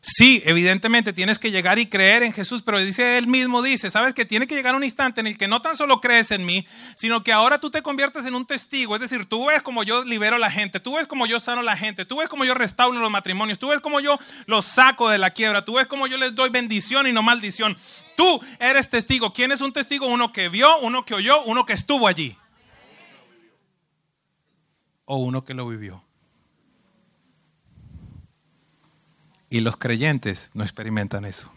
Sí, 0.05 0.43
evidentemente 0.47 1.13
tienes 1.13 1.39
que 1.39 1.53
llegar 1.53 1.79
y 1.79 1.87
creer 1.87 2.25
en 2.25 2.33
Jesús, 2.33 2.61
pero 2.63 2.81
dice 2.81 3.19
él 3.19 3.29
mismo, 3.29 3.63
dice, 3.63 3.89
sabes 3.89 4.15
que 4.15 4.25
tiene 4.25 4.49
que 4.49 4.57
llegar 4.57 4.75
un 4.75 4.83
instante 4.83 5.21
en 5.21 5.29
el 5.29 5.39
que 5.39 5.47
no 5.47 5.63
tan 5.63 5.77
solo 5.77 6.01
crees 6.01 6.33
en 6.33 6.45
mí, 6.45 6.67
sino 6.97 7.23
que 7.23 7.33
ahora 7.33 7.61
tú 7.61 7.71
te 7.71 7.83
conviertes 7.83 8.27
en 8.27 8.35
un 8.35 8.45
testigo. 8.45 8.97
Es 8.97 9.01
decir, 9.01 9.27
tú 9.27 9.47
ves 9.47 9.63
como 9.63 9.85
yo 9.85 10.03
libero 10.03 10.35
a 10.35 10.41
la 10.41 10.51
gente, 10.51 10.81
tú 10.81 10.97
ves 10.97 11.07
como 11.07 11.27
yo 11.27 11.39
sano 11.39 11.61
a 11.61 11.65
la 11.65 11.77
gente, 11.77 12.05
tú 12.05 12.17
ves 12.17 12.29
como 12.29 12.45
yo 12.45 12.55
restauro 12.55 12.99
los 12.99 13.13
matrimonios, 13.13 13.61
tú 13.61 13.69
ves 13.69 13.79
como 13.79 14.01
yo 14.01 14.19
los 14.47 14.65
saco 14.65 15.09
de 15.09 15.19
la 15.19 15.31
quiebra, 15.31 15.65
tú 15.65 15.75
ves 15.75 15.87
como 15.87 16.09
yo 16.09 16.19
les 16.19 16.35
doy 16.35 16.51
bendición 16.51 17.07
y 17.07 17.13
no 17.13 17.23
maldición. 17.23 17.79
Tú 18.17 18.41
eres 18.59 18.91
testigo. 18.91 19.33
¿Quién 19.33 19.53
es 19.53 19.61
un 19.61 19.73
testigo? 19.73 20.09
Uno 20.09 20.33
que 20.33 20.49
vio, 20.49 20.81
uno 20.81 21.05
que 21.05 21.15
oyó, 21.15 21.45
uno 21.45 21.65
que 21.65 21.75
estuvo 21.75 22.09
allí. 22.09 22.37
O 25.05 25.19
uno 25.19 25.45
que 25.45 25.55
lo 25.55 25.69
vivió. 25.69 26.05
Y 29.53 29.61
los 29.61 29.77
creyentes 29.77 30.51
no 30.55 30.65
experimentan 30.65 31.27
eso. 31.27 31.53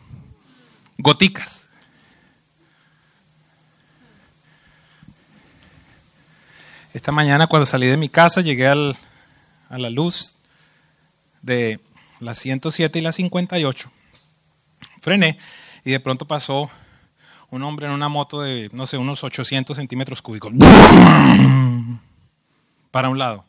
Goticas. 0.97 1.69
Esta 6.93 7.13
mañana 7.13 7.47
cuando 7.47 7.65
salí 7.65 7.87
de 7.87 7.95
mi 7.95 8.09
casa 8.09 8.41
llegué 8.41 8.67
a 8.67 8.75
la 9.69 9.89
luz 9.89 10.35
de 11.41 11.79
la 12.19 12.33
107 12.33 12.99
y 12.99 13.01
la 13.01 13.13
58. 13.13 13.89
Frené 14.99 15.37
y 15.85 15.91
de 15.91 16.01
pronto 16.01 16.27
pasó 16.27 16.69
un 17.49 17.63
hombre 17.63 17.85
en 17.85 17.93
una 17.93 18.09
moto 18.09 18.41
de, 18.41 18.67
no 18.73 18.87
sé, 18.87 18.97
unos 18.97 19.23
800 19.23 19.77
centímetros 19.77 20.21
cúbicos. 20.21 20.51
Para 22.91 23.07
un 23.07 23.19
lado. 23.19 23.45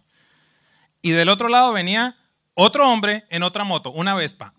Y 1.02 1.10
del 1.10 1.30
otro 1.30 1.48
lado 1.48 1.72
venía 1.72 2.14
otro 2.56 2.90
hombre 2.90 3.24
en 3.28 3.42
otra 3.42 3.64
moto, 3.64 3.90
una 3.90 4.14
Vespa. 4.14 4.54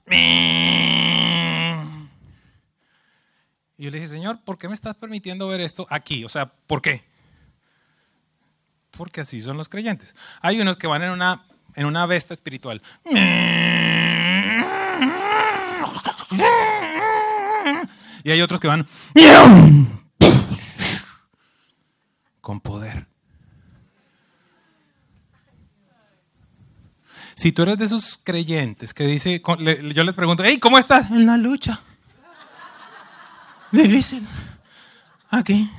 Y 3.76 3.84
yo 3.84 3.92
le 3.92 3.98
dije, 3.98 4.08
Señor, 4.08 4.40
¿por 4.44 4.58
qué 4.58 4.68
me 4.68 4.76
estás 4.76 4.96
permitiendo 4.96 5.48
ver 5.48 5.62
esto 5.62 5.88
aquí? 5.90 6.24
O 6.24 6.30
sea, 6.30 6.46
¿por 6.46 6.82
qué? 6.82 7.04
Porque 8.92 9.22
así 9.22 9.42
son 9.42 9.58
los 9.58 9.68
creyentes. 9.68 10.16
Hay 10.42 10.62
unos 10.62 10.78
que 10.78 10.88
van 10.88 11.04
en 11.04 11.10
una, 11.10 11.44
en 11.76 11.86
una 11.86 12.06
Vesta 12.06 12.34
espiritual. 12.34 12.82
Y 18.24 18.32
hay 18.32 18.42
otros 18.42 18.60
que 18.60 18.68
van 18.68 18.88
con 22.42 22.62
poder. 22.62 23.08
Si 27.38 27.52
tú 27.52 27.62
eres 27.62 27.78
de 27.78 27.86
esos 27.86 28.20
creyentes 28.24 28.96
que 28.96 29.04
dice, 29.04 29.44
yo 29.94 30.04
les 30.04 30.16
pregunto, 30.16 30.44
hey, 30.44 30.58
¿cómo 30.58 30.80
estás? 30.80 31.12
En 31.12 31.28
la 31.28 31.38
lucha. 31.38 31.80
Difícil. 33.72 34.28
Aquí. 35.30 35.70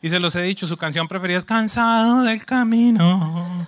Y 0.00 0.08
se 0.08 0.20
los 0.20 0.36
he 0.36 0.42
dicho, 0.42 0.68
su 0.68 0.76
canción 0.76 1.08
preferida 1.08 1.38
es 1.38 1.44
Cansado 1.44 2.22
del 2.22 2.44
camino, 2.46 3.66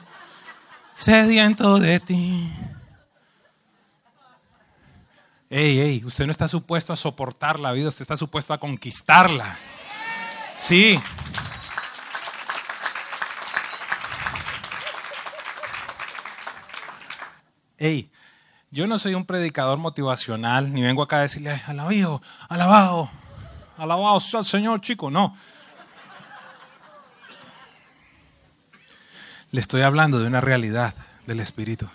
sediento 0.94 1.80
de 1.80 1.98
ti. 1.98 2.52
Ey, 5.50 5.80
ey, 5.80 6.04
usted 6.04 6.24
no 6.24 6.30
está 6.30 6.46
supuesto 6.46 6.92
a 6.92 6.96
soportar 6.96 7.58
la 7.58 7.72
vida, 7.72 7.88
usted 7.88 8.02
está 8.02 8.16
supuesto 8.16 8.54
a 8.54 8.58
conquistarla. 8.58 9.58
Sí. 10.54 11.00
Ey, 17.78 18.10
yo 18.70 18.86
no 18.86 18.98
soy 18.98 19.14
un 19.14 19.24
predicador 19.24 19.78
motivacional, 19.78 20.72
ni 20.72 20.82
vengo 20.82 21.02
acá 21.02 21.18
a 21.18 21.22
decirle, 21.22 21.62
alabado, 21.66 22.20
alabado, 22.48 23.10
alabado 23.76 24.20
sea 24.20 24.40
el 24.40 24.46
Señor, 24.46 24.80
chico, 24.80 25.10
no. 25.10 25.36
Le 29.50 29.60
estoy 29.60 29.82
hablando 29.82 30.18
de 30.18 30.26
una 30.26 30.40
realidad 30.40 30.92
del 31.24 31.40
Espíritu. 31.40 31.88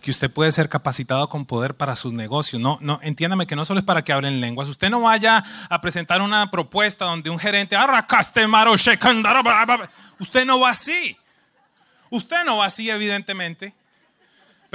Que 0.00 0.10
usted 0.10 0.30
puede 0.30 0.50
ser 0.50 0.68
capacitado 0.68 1.28
con 1.28 1.44
poder 1.44 1.76
para 1.76 1.94
sus 1.94 2.12
negocios. 2.12 2.60
No, 2.60 2.78
no, 2.80 2.98
entiéndame 3.02 3.46
que 3.46 3.54
no 3.54 3.64
solo 3.64 3.80
es 3.80 3.86
para 3.86 4.02
que 4.02 4.12
hablen 4.12 4.40
lenguas. 4.40 4.68
Usted 4.68 4.88
no 4.88 5.02
vaya 5.02 5.44
a 5.68 5.80
presentar 5.80 6.22
una 6.22 6.50
propuesta 6.50 7.04
donde 7.04 7.30
un 7.30 7.38
gerente, 7.38 7.76
usted 10.18 10.46
no 10.46 10.60
va 10.60 10.70
así. 10.70 11.16
Usted 12.10 12.44
no 12.44 12.58
va 12.58 12.66
así, 12.66 12.88
evidentemente. 12.88 13.74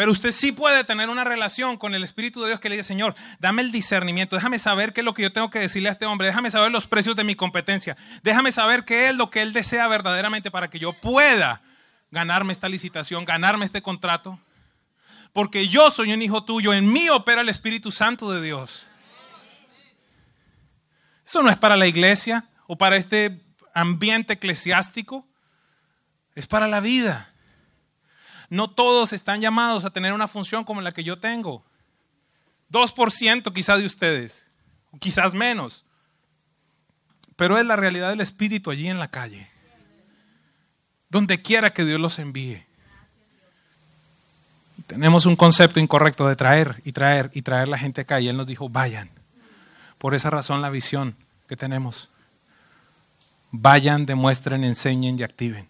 Pero 0.02 0.14
usted 0.14 0.32
sí 0.32 0.52
puede 0.52 0.84
tener 0.84 1.10
una 1.10 1.24
relación 1.24 1.78
con 1.78 1.94
el 1.94 2.04
Espíritu 2.04 2.42
de 2.42 2.48
Dios 2.48 2.60
que 2.60 2.70
le 2.70 2.76
dice, 2.76 2.88
Señor, 2.88 3.14
dame 3.38 3.62
el 3.62 3.72
discernimiento, 3.72 4.36
déjame 4.36 4.58
saber 4.58 4.94
qué 4.94 5.02
es 5.02 5.06
lo 5.06 5.14
que 5.14 5.22
yo 5.22 5.32
tengo 5.32 5.52
que 5.52 5.60
decirle 5.60 5.90
a 5.90 5.92
este 5.92 6.08
hombre, 6.08 6.26
déjame 6.26 6.50
saber 6.50 6.72
los 6.72 6.88
precios 6.88 7.16
de 7.16 7.24
mi 7.24 7.36
competencia, 7.36 7.96
déjame 8.24 8.52
saber 8.52 8.84
qué 8.84 9.10
es 9.10 9.16
lo 9.16 9.30
que 9.30 9.44
él 9.44 9.54
desea 9.54 9.88
verdaderamente 9.88 10.50
para 10.50 10.72
que 10.72 10.80
yo 10.80 11.00
pueda 11.00 11.62
ganarme 12.10 12.52
esta 12.52 12.68
licitación, 12.68 13.26
ganarme 13.26 13.64
este 13.64 13.84
contrato. 13.84 14.40
Porque 15.34 15.68
yo 15.68 15.92
soy 15.92 16.14
un 16.14 16.24
hijo 16.24 16.46
tuyo, 16.46 16.74
en 16.74 16.92
mí 16.92 17.08
opera 17.10 17.42
el 17.42 17.50
Espíritu 17.50 17.92
Santo 17.92 18.32
de 18.32 18.42
Dios. 18.42 18.88
Eso 21.28 21.44
no 21.44 21.52
es 21.52 21.58
para 21.58 21.78
la 21.78 21.86
iglesia 21.86 22.46
o 22.66 22.76
para 22.76 22.98
este 22.98 23.40
ambiente 23.76 24.34
eclesiástico, 24.34 25.28
es 26.34 26.48
para 26.48 26.68
la 26.68 26.80
vida. 26.80 27.31
No 28.52 28.70
todos 28.70 29.14
están 29.14 29.42
llamados 29.42 29.84
a 29.84 29.90
tener 29.90 30.14
una 30.14 30.28
función 30.28 30.64
como 30.64 30.82
la 30.82 30.92
que 30.92 31.04
yo 31.04 31.18
tengo. 31.18 31.64
2% 32.72 33.52
quizás 33.52 33.80
de 33.80 33.88
ustedes, 33.88 34.46
quizás 35.00 35.34
menos. 35.34 35.86
Pero 37.36 37.58
es 37.58 37.66
la 37.66 37.76
realidad 37.76 38.12
del 38.12 38.22
Espíritu 38.22 38.70
allí 38.70 38.88
en 38.88 39.00
la 39.00 39.10
calle 39.10 39.50
donde 41.12 41.42
quiera 41.42 41.74
que 41.74 41.84
Dios 41.84 42.00
los 42.00 42.18
envíe. 42.20 42.66
Tenemos 44.88 45.26
un 45.26 45.36
concepto 45.36 45.80
incorrecto 45.80 46.28
de 46.28 46.38
traer 46.38 46.82
y 46.86 46.94
traer 46.94 47.30
y 47.34 47.42
traer 47.42 47.68
la 47.68 47.78
gente 47.78 48.02
acá 48.02 48.22
y 48.22 48.30
Él 48.30 48.38
nos 48.38 48.48
dijo, 48.48 48.70
vayan. 48.70 49.10
Por 49.98 50.16
esa 50.16 50.30
razón 50.30 50.62
la 50.62 50.70
visión 50.70 51.16
que 51.48 51.58
tenemos. 51.58 52.10
Vayan, 53.52 54.06
demuestren, 54.06 54.64
enseñen 54.64 55.20
y 55.20 55.24
activen. 55.24 55.68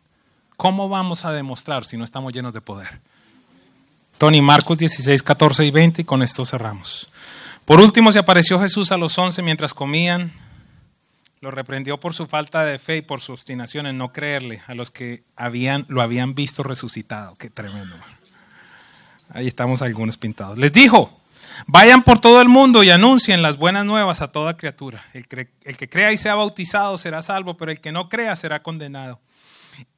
¿Cómo 0.62 0.90
vamos 0.90 1.26
a 1.26 1.32
demostrar 1.32 1.86
si 1.86 1.98
no 1.98 2.04
estamos 2.04 2.34
llenos 2.34 2.54
de 2.54 2.62
poder? 2.62 3.00
Tony, 4.20 4.44
Marcos 4.44 4.78
16, 4.78 5.24
14 5.24 5.66
y 5.66 5.72
20 5.72 6.04
y 6.04 6.06
con 6.06 6.22
esto 6.22 6.46
cerramos. 6.46 7.10
Por 7.66 7.80
último 7.80 8.12
se 8.12 8.20
apareció 8.20 8.60
Jesús 8.60 8.92
a 8.92 8.98
los 8.98 9.18
once 9.18 9.42
mientras 9.42 9.74
comían 9.74 10.32
lo 11.40 11.50
reprendió 11.50 12.00
por 12.00 12.14
su 12.14 12.28
falta 12.28 12.64
de 12.64 12.78
fe 12.78 12.98
y 12.98 13.02
por 13.02 13.22
su 13.22 13.34
obstinación 13.34 13.88
en 13.88 13.98
no 13.98 14.14
creerle 14.14 14.62
a 14.68 14.76
los 14.76 14.92
que 14.92 15.24
habían, 15.36 15.88
lo 15.90 16.04
habían 16.04 16.36
visto 16.36 16.62
resucitado. 16.62 17.34
Qué 17.40 17.50
tremendo. 17.50 17.96
Ahí 19.30 19.48
estamos 19.48 19.82
algunos 19.82 20.18
pintados. 20.18 20.60
Les 20.60 20.72
dijo, 20.72 21.20
vayan 21.66 22.04
por 22.04 22.20
todo 22.20 22.40
el 22.40 22.50
mundo 22.50 22.84
y 22.84 22.92
anuncien 22.92 23.42
las 23.42 23.58
buenas 23.58 23.84
nuevas 23.84 24.22
a 24.22 24.28
toda 24.28 24.58
criatura. 24.58 25.04
El, 25.14 25.26
el 25.64 25.78
que 25.78 25.90
crea 25.90 26.14
y 26.14 26.20
sea 26.20 26.36
bautizado 26.36 27.00
será 27.00 27.24
salvo, 27.24 27.58
pero 27.58 27.72
el 27.72 27.82
que 27.82 27.92
no 27.92 28.10
crea 28.10 28.36
será 28.36 28.62
condenado. 28.62 29.20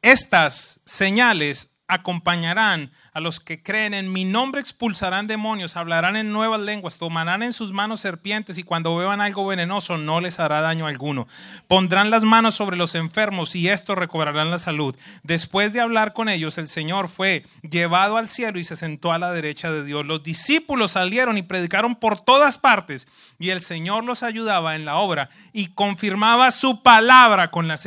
Estas 0.01 0.79
señales 0.85 1.73
acompañarán 1.87 2.91
a 3.13 3.19
los 3.19 3.39
que 3.39 3.61
creen 3.61 3.93
en 3.93 4.11
mi 4.11 4.25
nombre, 4.25 4.61
expulsarán 4.61 5.27
demonios, 5.27 5.75
hablarán 5.75 6.15
en 6.15 6.31
nuevas 6.31 6.59
lenguas, 6.59 6.97
tomarán 6.97 7.43
en 7.43 7.53
sus 7.53 7.71
manos 7.71 7.99
serpientes 7.99 8.57
y 8.57 8.63
cuando 8.63 8.95
beban 8.95 9.21
algo 9.21 9.45
venenoso 9.45 9.97
no 9.97 10.21
les 10.21 10.39
hará 10.39 10.61
daño 10.61 10.87
alguno. 10.87 11.27
Pondrán 11.67 12.09
las 12.09 12.23
manos 12.23 12.55
sobre 12.55 12.77
los 12.77 12.95
enfermos 12.95 13.55
y 13.55 13.69
estos 13.69 13.97
recobrarán 13.97 14.49
la 14.49 14.59
salud. 14.59 14.95
Después 15.23 15.73
de 15.73 15.81
hablar 15.81 16.13
con 16.13 16.29
ellos, 16.29 16.57
el 16.57 16.67
Señor 16.67 17.09
fue 17.09 17.45
llevado 17.69 18.17
al 18.17 18.29
cielo 18.29 18.59
y 18.59 18.63
se 18.63 18.77
sentó 18.77 19.11
a 19.11 19.19
la 19.19 19.31
derecha 19.31 19.71
de 19.71 19.83
Dios. 19.83 20.05
Los 20.05 20.23
discípulos 20.23 20.91
salieron 20.91 21.37
y 21.37 21.43
predicaron 21.43 21.95
por 21.95 22.19
todas 22.19 22.57
partes 22.57 23.07
y 23.37 23.49
el 23.49 23.61
Señor 23.61 24.03
los 24.03 24.23
ayudaba 24.23 24.75
en 24.75 24.85
la 24.85 24.95
obra 24.95 25.29
y 25.51 25.67
confirmaba 25.67 26.49
su 26.51 26.81
palabra 26.81 27.51
con 27.51 27.67
las, 27.67 27.85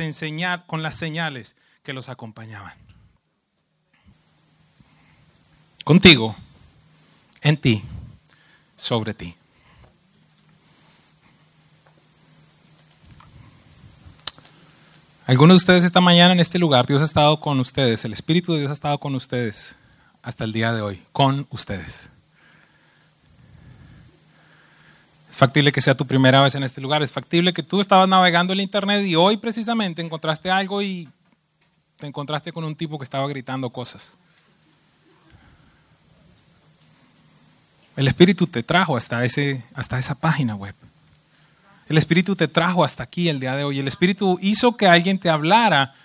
con 0.67 0.83
las 0.83 0.95
señales 0.95 1.55
que 1.87 1.93
los 1.93 2.09
acompañaban 2.09 2.73
contigo, 5.85 6.35
en 7.41 7.55
ti, 7.55 7.81
sobre 8.75 9.13
ti. 9.13 9.33
Algunos 15.27 15.55
de 15.55 15.59
ustedes 15.59 15.85
esta 15.85 16.01
mañana 16.01 16.33
en 16.33 16.41
este 16.41 16.59
lugar, 16.59 16.85
Dios 16.85 17.01
ha 17.01 17.05
estado 17.05 17.39
con 17.39 17.57
ustedes, 17.61 18.03
el 18.03 18.11
Espíritu 18.11 18.51
de 18.51 18.59
Dios 18.59 18.69
ha 18.69 18.73
estado 18.73 18.97
con 18.97 19.15
ustedes 19.15 19.77
hasta 20.21 20.43
el 20.43 20.51
día 20.51 20.73
de 20.73 20.81
hoy, 20.81 21.01
con 21.13 21.47
ustedes. 21.51 22.09
Es 25.31 25.37
factible 25.37 25.71
que 25.71 25.79
sea 25.79 25.95
tu 25.95 26.05
primera 26.05 26.41
vez 26.41 26.53
en 26.55 26.63
este 26.63 26.81
lugar, 26.81 27.01
es 27.01 27.13
factible 27.13 27.53
que 27.53 27.63
tú 27.63 27.79
estabas 27.79 28.09
navegando 28.09 28.51
el 28.51 28.59
Internet 28.59 29.05
y 29.05 29.15
hoy 29.15 29.37
precisamente 29.37 30.01
encontraste 30.01 30.51
algo 30.51 30.81
y 30.81 31.07
te 31.97 32.07
encontraste 32.07 32.51
con 32.51 32.63
un 32.63 32.75
tipo 32.75 32.97
que 32.97 33.03
estaba 33.03 33.27
gritando 33.27 33.69
cosas. 33.71 34.15
El 37.95 38.07
Espíritu 38.07 38.45
te 38.45 38.61
trajo 38.61 38.95
hasta, 38.95 39.25
ese, 39.25 39.63
hasta 39.73 39.97
esa 39.97 40.13
página 40.13 40.55
web. 40.55 40.75
El 41.89 41.97
Espíritu 41.97 42.35
te 42.35 42.47
trajo 42.47 42.83
hasta 42.83 43.01
aquí 43.01 43.27
el 43.27 43.39
día 43.39 43.55
de 43.55 43.63
hoy. 43.63 43.79
El 43.79 43.87
Espíritu 43.87 44.37
hizo 44.41 44.77
que 44.77 44.87
alguien 44.87 45.17
te 45.17 45.29
hablara 45.29 45.95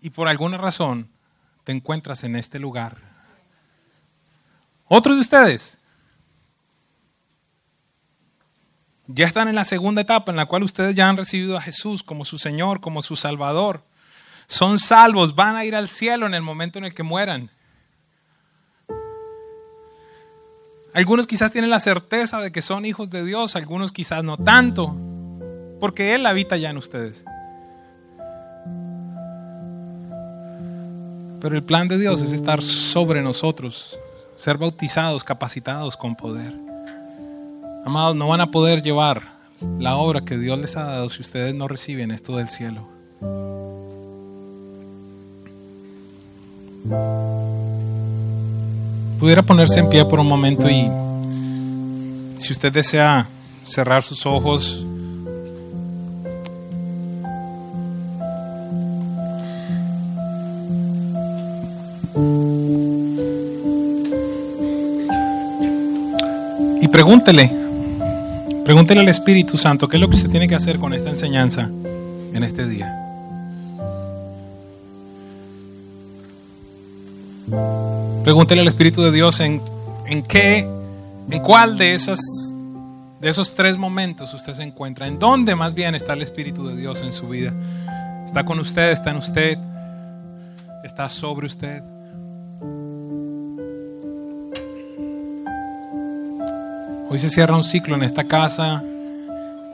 y 0.00 0.10
por 0.10 0.28
alguna 0.28 0.56
razón 0.56 1.08
te 1.64 1.72
encuentras 1.72 2.24
en 2.24 2.36
este 2.36 2.58
lugar. 2.58 2.96
Otros 4.88 5.16
de 5.16 5.20
ustedes 5.20 5.78
ya 9.08 9.26
están 9.26 9.48
en 9.48 9.54
la 9.54 9.64
segunda 9.64 10.00
etapa 10.00 10.30
en 10.30 10.36
la 10.36 10.46
cual 10.46 10.62
ustedes 10.62 10.94
ya 10.94 11.08
han 11.08 11.16
recibido 11.16 11.56
a 11.56 11.60
Jesús 11.60 12.02
como 12.02 12.24
su 12.24 12.38
Señor, 12.38 12.80
como 12.80 13.02
su 13.02 13.14
Salvador. 13.14 13.82
Son 14.46 14.78
salvos, 14.78 15.34
van 15.34 15.56
a 15.56 15.64
ir 15.64 15.74
al 15.74 15.88
cielo 15.88 16.26
en 16.26 16.34
el 16.34 16.42
momento 16.42 16.78
en 16.78 16.84
el 16.84 16.94
que 16.94 17.02
mueran. 17.02 17.50
Algunos 20.94 21.26
quizás 21.26 21.52
tienen 21.52 21.68
la 21.68 21.80
certeza 21.80 22.40
de 22.40 22.50
que 22.50 22.62
son 22.62 22.86
hijos 22.86 23.10
de 23.10 23.22
Dios, 23.22 23.54
algunos 23.54 23.92
quizás 23.92 24.24
no 24.24 24.38
tanto, 24.38 24.96
porque 25.78 26.14
Él 26.14 26.24
habita 26.24 26.56
ya 26.56 26.70
en 26.70 26.78
ustedes. 26.78 27.24
Pero 31.40 31.54
el 31.54 31.62
plan 31.62 31.86
de 31.88 31.98
Dios 31.98 32.22
es 32.22 32.32
estar 32.32 32.62
sobre 32.62 33.20
nosotros, 33.20 34.00
ser 34.36 34.56
bautizados, 34.56 35.22
capacitados 35.22 35.98
con 35.98 36.16
poder. 36.16 36.54
Amados, 37.84 38.16
no 38.16 38.28
van 38.28 38.40
a 38.40 38.50
poder 38.50 38.82
llevar 38.82 39.36
la 39.78 39.96
obra 39.96 40.22
que 40.22 40.38
Dios 40.38 40.58
les 40.58 40.76
ha 40.76 40.84
dado 40.84 41.08
si 41.10 41.20
ustedes 41.20 41.54
no 41.54 41.68
reciben 41.68 42.10
esto 42.10 42.36
del 42.36 42.48
cielo. 42.48 42.88
Pudiera 49.18 49.42
ponerse 49.42 49.80
en 49.80 49.88
pie 49.88 50.04
por 50.04 50.20
un 50.20 50.28
momento 50.28 50.68
y 50.68 50.90
si 52.38 52.52
usted 52.52 52.72
desea 52.72 53.26
cerrar 53.64 54.02
sus 54.02 54.26
ojos, 54.26 54.84
y 66.80 66.88
pregúntele, 66.88 67.50
pregúntele 68.64 69.00
al 69.00 69.08
Espíritu 69.08 69.58
Santo 69.58 69.88
qué 69.88 69.96
es 69.96 70.00
lo 70.00 70.08
que 70.08 70.16
usted 70.16 70.30
tiene 70.30 70.46
que 70.46 70.54
hacer 70.54 70.78
con 70.78 70.94
esta 70.94 71.10
enseñanza 71.10 71.70
en 72.32 72.42
este 72.42 72.66
día. 72.66 73.05
Pregúntele 78.24 78.60
al 78.60 78.68
Espíritu 78.68 79.02
de 79.02 79.12
Dios 79.12 79.38
en, 79.40 79.62
en 80.06 80.22
qué, 80.22 80.68
en 81.30 81.42
cuál 81.42 81.78
de 81.78 81.94
esas 81.94 82.20
de 83.20 83.28
esos 83.30 83.54
tres 83.54 83.76
momentos 83.76 84.34
usted 84.34 84.52
se 84.52 84.62
encuentra. 84.62 85.06
¿En 85.06 85.18
dónde 85.18 85.54
más 85.54 85.72
bien 85.74 85.94
está 85.94 86.12
el 86.12 86.22
Espíritu 86.22 86.66
de 86.66 86.76
Dios 86.76 87.02
en 87.02 87.12
su 87.12 87.28
vida? 87.28 87.54
¿Está 88.26 88.44
con 88.44 88.58
usted? 88.58 88.90
¿Está 88.90 89.10
en 89.10 89.16
usted? 89.16 89.58
¿Está 90.84 91.08
sobre 91.08 91.46
usted? 91.46 91.82
Hoy 97.08 97.18
se 97.18 97.30
cierra 97.30 97.56
un 97.56 97.64
ciclo 97.64 97.94
en 97.94 98.02
esta 98.02 98.24
casa 98.24 98.82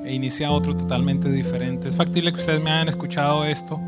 e 0.04 0.12
inicia 0.12 0.50
otro 0.50 0.76
totalmente 0.76 1.30
diferente. 1.30 1.88
Es 1.88 1.96
factible 1.96 2.32
que 2.32 2.38
ustedes 2.38 2.60
me 2.60 2.70
hayan 2.70 2.88
escuchado 2.88 3.44
esto 3.44 3.80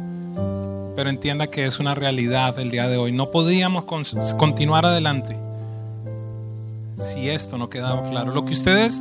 pero 0.97 1.11
entienda 1.11 1.49
que 1.49 1.67
es 1.67 1.81
una 1.81 1.95
realidad 1.95 2.59
el 2.59 2.71
día 2.71 2.89
de 2.89 2.97
hoy. 2.97 3.13
No 3.13 3.31
podíamos 3.31 3.85
continuar 4.37 4.87
adelante 4.87 5.37
si 6.99 7.29
esto 7.29 7.59
no 7.59 7.69
quedaba 7.69 8.03
claro. 8.09 8.33
Lo 8.33 8.45
que 8.45 8.53
ustedes 8.53 9.01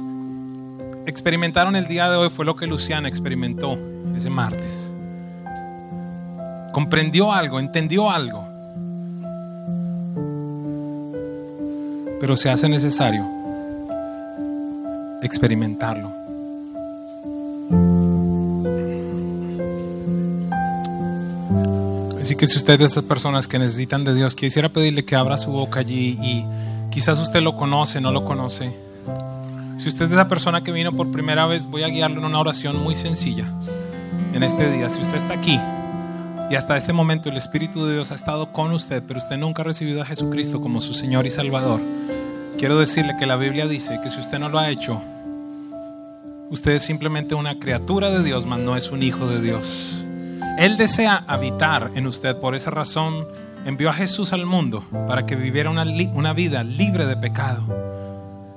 experimentaron 1.05 1.75
el 1.75 1.87
día 1.87 2.09
de 2.09 2.17
hoy 2.17 2.29
fue 2.29 2.45
lo 2.45 2.55
que 2.55 2.67
Luciana 2.67 3.07
experimentó 3.07 3.77
ese 4.17 4.29
martes. 4.29 4.91
Comprendió 6.71 7.31
algo, 7.31 7.59
entendió 7.59 8.09
algo. 8.09 8.47
Pero 12.19 12.35
se 12.35 12.49
hace 12.49 12.69
necesario 12.69 13.27
experimentarlo. 15.21 16.22
Así 22.23 22.37
que 22.37 22.45
si 22.45 22.57
usted 22.57 22.75
es 22.75 22.79
de 22.79 22.85
esas 22.85 23.03
personas 23.03 23.49
que 23.49 23.59
necesitan 23.59 24.05
de 24.05 24.15
Dios, 24.15 24.33
quisiera 24.33 24.69
pedirle 24.69 25.03
que 25.03 25.13
abra 25.13 25.37
su 25.37 25.51
boca 25.51 25.81
allí 25.81 26.17
y 26.21 26.45
quizás 26.89 27.19
usted 27.19 27.41
lo 27.41 27.57
conoce, 27.57 27.99
no 27.99 28.13
lo 28.13 28.23
conoce. 28.23 28.73
Si 29.77 29.89
usted 29.89 30.05
es 30.05 30.13
esa 30.13 30.29
persona 30.29 30.63
que 30.63 30.71
vino 30.71 30.93
por 30.93 31.11
primera 31.11 31.47
vez, 31.47 31.65
voy 31.65 31.83
a 31.83 31.89
guiarlo 31.89 32.19
en 32.19 32.25
una 32.25 32.39
oración 32.39 32.81
muy 32.81 32.95
sencilla 32.95 33.43
en 34.33 34.41
este 34.41 34.71
día. 34.71 34.89
Si 34.89 35.01
usted 35.01 35.17
está 35.17 35.33
aquí 35.33 35.59
y 36.49 36.55
hasta 36.55 36.77
este 36.77 36.93
momento 36.93 37.27
el 37.27 37.35
Espíritu 37.35 37.85
de 37.85 37.95
Dios 37.95 38.13
ha 38.13 38.15
estado 38.15 38.53
con 38.53 38.71
usted, 38.71 39.03
pero 39.05 39.19
usted 39.19 39.35
nunca 39.35 39.61
ha 39.61 39.65
recibido 39.65 40.01
a 40.01 40.05
Jesucristo 40.05 40.61
como 40.61 40.79
su 40.79 40.93
Señor 40.93 41.25
y 41.25 41.29
Salvador, 41.29 41.81
quiero 42.57 42.79
decirle 42.79 43.17
que 43.19 43.25
la 43.25 43.35
Biblia 43.35 43.67
dice 43.67 43.99
que 44.01 44.09
si 44.09 44.21
usted 44.21 44.39
no 44.39 44.47
lo 44.47 44.59
ha 44.59 44.69
hecho, 44.69 45.01
usted 46.49 46.71
es 46.71 46.83
simplemente 46.83 47.35
una 47.35 47.59
criatura 47.59 48.11
de 48.11 48.23
Dios, 48.23 48.45
mas 48.45 48.61
no 48.61 48.77
es 48.77 48.91
un 48.91 49.03
hijo 49.03 49.27
de 49.27 49.41
Dios. 49.41 50.07
Él 50.57 50.77
desea 50.77 51.23
habitar 51.27 51.91
en 51.95 52.05
usted. 52.05 52.37
Por 52.37 52.53
esa 52.53 52.69
razón 52.69 53.27
envió 53.65 53.89
a 53.89 53.93
Jesús 53.93 54.33
al 54.33 54.45
mundo 54.45 54.83
para 55.07 55.25
que 55.25 55.35
viviera 55.35 55.69
una, 55.69 56.33
vida 56.33 56.63
libre 56.63 57.07
de 57.07 57.17
pecado. 57.17 57.63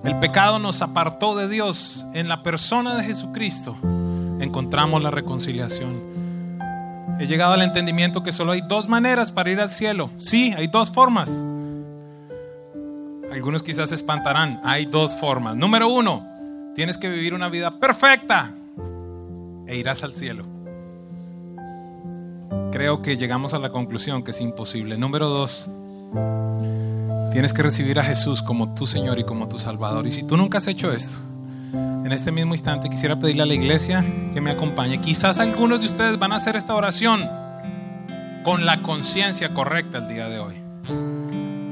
El 0.05 0.19
pecado 0.19 0.59
nos 0.59 0.83
apartó 0.83 1.35
de 1.35 1.49
Dios. 1.49 2.05
En 2.13 2.29
la 2.29 2.43
persona 2.43 2.95
de 2.97 3.05
Jesucristo 3.05 3.77
encontramos 4.41 5.03
la 5.03 5.11
reconciliación. 5.11 6.03
He 7.19 7.27
llegado 7.27 7.55
al 7.55 7.63
entendimiento 7.63 8.23
que 8.23 8.31
solo 8.31 8.53
hay 8.53 8.61
dos 8.61 8.89
maneras 8.89 9.33
para 9.33 9.51
ir 9.51 9.61
al 9.61 9.71
cielo. 9.71 10.11
Sí, 10.19 10.53
hay 10.55 10.67
dos 10.67 10.91
formas. 10.91 11.31
Algunos 13.33 13.63
quizás 13.63 13.89
se 13.89 13.95
espantarán. 13.95 14.61
Hay 14.65 14.85
dos 14.85 15.17
formas. 15.17 15.57
Número 15.57 15.89
uno, 15.89 16.27
tienes 16.75 16.99
que 16.99 17.09
vivir 17.09 17.33
una 17.33 17.49
vida 17.49 17.71
perfecta 17.71 18.53
e 19.67 19.77
irás 19.77 20.03
al 20.03 20.15
cielo 20.15 20.56
creo 22.73 23.03
que 23.03 23.17
llegamos 23.17 23.55
a 23.55 23.59
la 23.59 23.71
conclusión 23.71 24.23
que 24.23 24.33
es 24.33 24.41
imposible. 24.41 24.99
Número 24.99 25.29
dos, 25.29 25.71
tienes 27.33 27.53
que 27.53 27.63
recibir 27.63 27.99
a 27.99 28.05
Jesús 28.05 28.43
como 28.43 28.75
tu 28.75 28.87
Señor 28.87 29.19
y 29.19 29.25
como 29.25 29.49
tu 29.49 29.59
Salvador. 29.59 30.07
Y 30.07 30.13
si 30.13 30.27
tú 30.27 30.37
nunca 30.37 30.59
has 30.59 30.67
hecho 30.67 30.93
esto, 30.93 31.19
en 31.73 32.13
este 32.13 32.31
mismo 32.33 32.55
instante 32.55 32.89
quisiera 32.89 33.19
pedirle 33.19 33.43
a 33.43 33.47
la 33.47 33.55
iglesia 33.55 34.05
que 34.33 34.41
me 34.41 34.51
acompañe. 34.51 35.01
Quizás 35.01 35.39
algunos 35.39 35.81
de 35.81 35.87
ustedes 35.87 36.19
van 36.19 36.33
a 36.33 36.37
hacer 36.37 36.57
esta 36.57 36.75
oración 36.75 37.29
con 38.45 38.65
la 38.65 38.81
conciencia 38.83 39.53
correcta 39.53 39.99
el 39.99 40.09
día 40.09 40.29
de 40.29 40.39
hoy. 40.39 40.55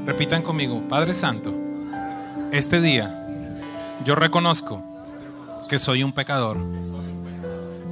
Repitan 0.05 0.41
conmigo, 0.41 0.81
Padre 0.89 1.13
Santo, 1.13 1.53
este 2.51 2.81
día 2.81 3.27
yo 4.03 4.15
reconozco 4.15 4.83
que 5.69 5.79
soy 5.79 6.03
un 6.03 6.11
pecador, 6.11 6.57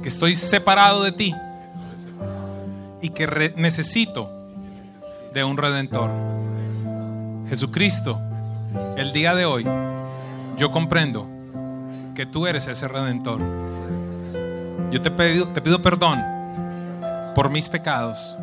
que 0.02 0.08
estoy 0.08 0.36
separado 0.36 1.02
de 1.02 1.12
ti 1.12 1.34
y 3.04 3.10
que 3.10 3.52
necesito 3.56 4.30
de 5.34 5.44
un 5.44 5.58
redentor. 5.58 6.10
Jesucristo, 7.50 8.18
el 8.96 9.12
día 9.12 9.34
de 9.34 9.44
hoy, 9.44 9.66
yo 10.56 10.70
comprendo 10.70 11.28
que 12.14 12.24
tú 12.24 12.46
eres 12.46 12.66
ese 12.66 12.88
redentor. 12.88 13.42
Yo 14.90 15.02
te 15.02 15.10
pido, 15.10 15.48
te 15.48 15.60
pido 15.60 15.82
perdón 15.82 16.24
por 17.34 17.50
mis 17.50 17.68
pecados 17.68 18.38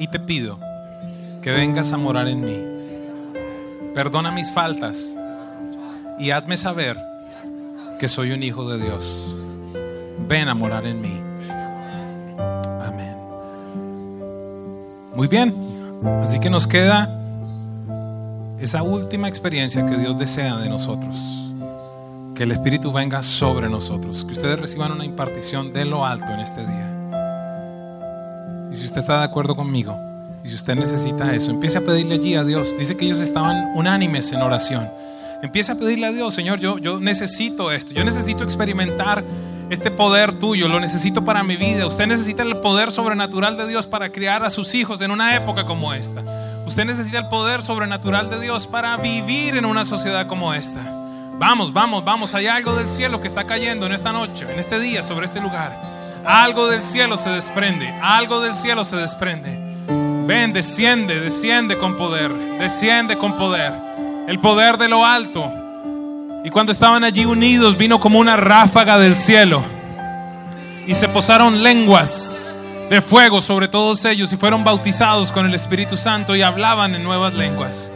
y 0.00 0.08
te 0.08 0.18
pido 0.18 0.58
que 1.40 1.52
vengas 1.52 1.92
a 1.92 1.96
morar 1.96 2.26
en 2.26 2.40
mí. 2.40 2.64
Perdona 3.94 4.32
mis 4.32 4.52
faltas 4.52 5.16
y 6.18 6.32
hazme 6.32 6.56
saber 6.56 6.98
que 8.00 8.08
soy 8.08 8.32
un 8.32 8.42
hijo 8.42 8.68
de 8.68 8.82
Dios. 8.82 9.32
Ven 10.26 10.48
a 10.48 10.54
morar 10.54 10.86
en 10.86 11.00
mí. 11.00 11.25
Muy 15.16 15.28
bien, 15.28 15.54
así 16.22 16.38
que 16.38 16.50
nos 16.50 16.66
queda 16.66 17.10
esa 18.60 18.82
última 18.82 19.28
experiencia 19.28 19.86
que 19.86 19.96
Dios 19.96 20.18
desea 20.18 20.58
de 20.58 20.68
nosotros. 20.68 21.16
Que 22.34 22.42
el 22.42 22.52
Espíritu 22.52 22.92
venga 22.92 23.22
sobre 23.22 23.70
nosotros, 23.70 24.26
que 24.26 24.34
ustedes 24.34 24.60
reciban 24.60 24.92
una 24.92 25.06
impartición 25.06 25.72
de 25.72 25.86
lo 25.86 26.04
alto 26.04 26.30
en 26.32 26.40
este 26.40 26.60
día. 26.60 26.92
Y 28.70 28.74
si 28.74 28.84
usted 28.84 28.98
está 28.98 29.20
de 29.20 29.24
acuerdo 29.24 29.56
conmigo, 29.56 29.98
y 30.44 30.50
si 30.50 30.54
usted 30.54 30.74
necesita 30.74 31.34
eso, 31.34 31.50
empiece 31.50 31.78
a 31.78 31.80
pedirle 31.80 32.16
allí 32.16 32.34
a 32.34 32.44
Dios. 32.44 32.76
Dice 32.78 32.94
que 32.98 33.06
ellos 33.06 33.20
estaban 33.20 33.74
unánimes 33.74 34.30
en 34.32 34.42
oración. 34.42 34.86
Empiece 35.42 35.72
a 35.72 35.76
pedirle 35.76 36.08
a 36.08 36.12
Dios, 36.12 36.34
Señor, 36.34 36.60
yo, 36.60 36.76
yo 36.76 37.00
necesito 37.00 37.72
esto, 37.72 37.94
yo 37.94 38.04
necesito 38.04 38.44
experimentar 38.44 39.24
este 39.68 39.90
poder 39.90 40.32
tuyo, 40.32 40.68
lo 40.68 40.78
necesito 40.78 41.24
para 41.24 41.42
mi 41.42 41.56
vida. 41.56 41.86
Usted 41.86 42.06
necesita 42.06 42.42
el 42.42 42.58
poder 42.58 42.92
sobrenatural 42.92 43.56
de 43.56 43.66
Dios 43.66 43.86
para 43.86 44.10
criar 44.10 44.44
a 44.44 44.50
sus 44.50 44.74
hijos 44.74 45.00
en 45.00 45.10
una 45.10 45.34
época 45.34 45.64
como 45.64 45.92
esta. 45.92 46.22
Usted 46.66 46.84
necesita 46.84 47.18
el 47.18 47.28
poder 47.28 47.62
sobrenatural 47.62 48.30
de 48.30 48.40
Dios 48.40 48.66
para 48.66 48.96
vivir 48.96 49.56
en 49.56 49.64
una 49.64 49.84
sociedad 49.84 50.26
como 50.26 50.54
esta. 50.54 50.80
Vamos, 51.38 51.72
vamos, 51.72 52.04
vamos. 52.04 52.34
Hay 52.34 52.46
algo 52.46 52.74
del 52.74 52.88
cielo 52.88 53.20
que 53.20 53.28
está 53.28 53.44
cayendo 53.44 53.86
en 53.86 53.92
esta 53.92 54.12
noche, 54.12 54.46
en 54.50 54.58
este 54.58 54.78
día, 54.78 55.02
sobre 55.02 55.26
este 55.26 55.40
lugar. 55.40 55.76
Algo 56.24 56.68
del 56.68 56.82
cielo 56.82 57.16
se 57.16 57.30
desprende. 57.30 57.88
Algo 58.02 58.40
del 58.40 58.54
cielo 58.54 58.84
se 58.84 58.96
desprende. 58.96 59.58
Ven, 60.26 60.52
desciende, 60.52 61.20
desciende 61.20 61.76
con 61.76 61.96
poder. 61.96 62.32
Desciende 62.58 63.18
con 63.18 63.36
poder. 63.36 63.72
El 64.28 64.38
poder 64.38 64.78
de 64.78 64.88
lo 64.88 65.04
alto 65.04 65.52
y 66.46 66.50
cuando 66.50 66.70
estaban 66.70 67.02
allí 67.02 67.24
unidos 67.24 67.76
vino 67.76 67.98
como 67.98 68.20
una 68.20 68.36
ráfaga 68.36 68.98
del 68.98 69.16
cielo. 69.16 69.64
Y 70.86 70.94
se 70.94 71.08
posaron 71.08 71.64
lenguas 71.64 72.56
de 72.88 73.02
fuego 73.02 73.42
sobre 73.42 73.66
todos 73.66 74.04
ellos 74.04 74.32
y 74.32 74.36
fueron 74.36 74.62
bautizados 74.62 75.32
con 75.32 75.44
el 75.44 75.54
Espíritu 75.54 75.96
Santo 75.96 76.36
y 76.36 76.42
hablaban 76.42 76.94
en 76.94 77.02
nuevas 77.02 77.34
lenguas. 77.34 77.90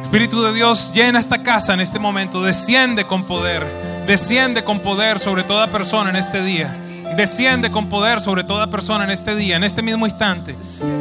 Espíritu 0.00 0.42
de 0.42 0.52
Dios 0.54 0.92
llena 0.94 1.18
esta 1.18 1.42
casa 1.42 1.74
en 1.74 1.80
este 1.80 1.98
momento, 1.98 2.40
desciende 2.40 3.04
con 3.04 3.24
poder, 3.24 3.66
desciende 4.06 4.62
con 4.62 4.78
poder 4.78 5.18
sobre 5.18 5.42
toda 5.42 5.66
persona 5.66 6.10
en 6.10 6.16
este 6.16 6.40
día. 6.40 6.72
Desciende 7.16 7.72
con 7.72 7.88
poder 7.88 8.20
sobre 8.20 8.44
toda 8.44 8.68
persona 8.68 9.02
en 9.02 9.10
este 9.10 9.34
día, 9.34 9.56
en 9.56 9.64
este 9.64 9.82
mismo 9.82 10.06
instante, 10.06 10.56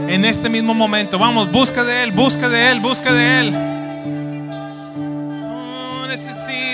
en 0.08 0.26
este 0.26 0.50
mismo 0.50 0.74
momento. 0.74 1.20
Vamos, 1.20 1.52
busca 1.52 1.84
de 1.84 2.02
Él, 2.02 2.12
busca 2.12 2.50
de 2.50 2.72
Él, 2.72 2.80
busca 2.80 3.14
de 3.14 3.40
Él 3.40 3.81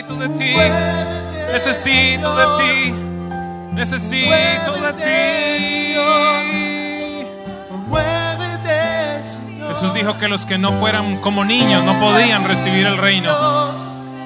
necesito 0.08 0.16
de 0.16 0.30
ti, 0.30 0.54
necesito 1.52 2.36
de 2.36 2.46
ti. 2.58 2.94
Necesito 3.74 4.74
de 4.74 4.94
ti. 4.94 5.98
Jesús 9.68 9.94
dijo 9.94 10.18
que 10.18 10.28
los 10.28 10.46
que 10.46 10.58
no 10.58 10.74
fueran 10.74 11.18
como 11.18 11.46
niños 11.46 11.84
no 11.84 12.00
podían 12.00 12.46
recibir 12.46 12.88
el 12.88 12.98
reino. 12.98 13.32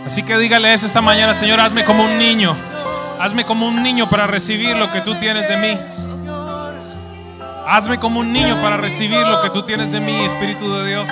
Así 0.05 0.23
que 0.23 0.38
dígale 0.38 0.73
eso 0.73 0.86
esta 0.86 1.01
mañana, 1.01 1.34
Señor, 1.34 1.59
hazme 1.59 1.84
como 1.84 2.05
un 2.05 2.17
niño. 2.17 2.55
Hazme 3.19 3.43
como 3.43 3.67
un 3.67 3.84
niño 3.84 4.09
para 4.09 4.27
recibir 4.27 4.77
lo 4.77 4.91
que 4.91 5.01
tú 5.01 5.15
tienes 5.15 5.49
de 5.49 5.57
mí. 5.57 5.77
Hazme 7.67 7.99
como 7.99 8.21
un 8.21 8.32
niño 8.32 8.61
para 8.61 8.77
recibir 8.77 9.25
lo 9.27 9.41
que 9.41 9.49
tú 9.49 9.63
tienes 9.63 9.91
de 9.91 9.99
mí, 9.99 10.23
Espíritu 10.25 10.73
de 10.73 10.88
Dios. 10.88 11.09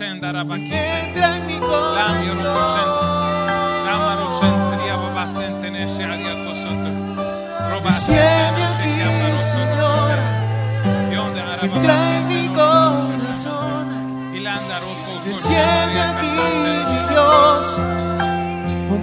Entra 0.00 1.36
en 1.36 1.46
mi 1.46 1.58
corazón. 1.58 2.38
Desciende 7.84 8.62
aquí, 8.62 9.40
Señor. 9.40 10.18
Entra 11.62 11.96
en 12.16 12.28
mi 12.28 12.48
corazón. 12.54 13.86
Desciende 15.24 16.00
aquí, 16.00 16.26
mi 16.62 16.98
Dios. 17.12 17.78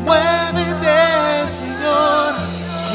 Muévete, 0.05 1.49
Señor. 1.49 2.33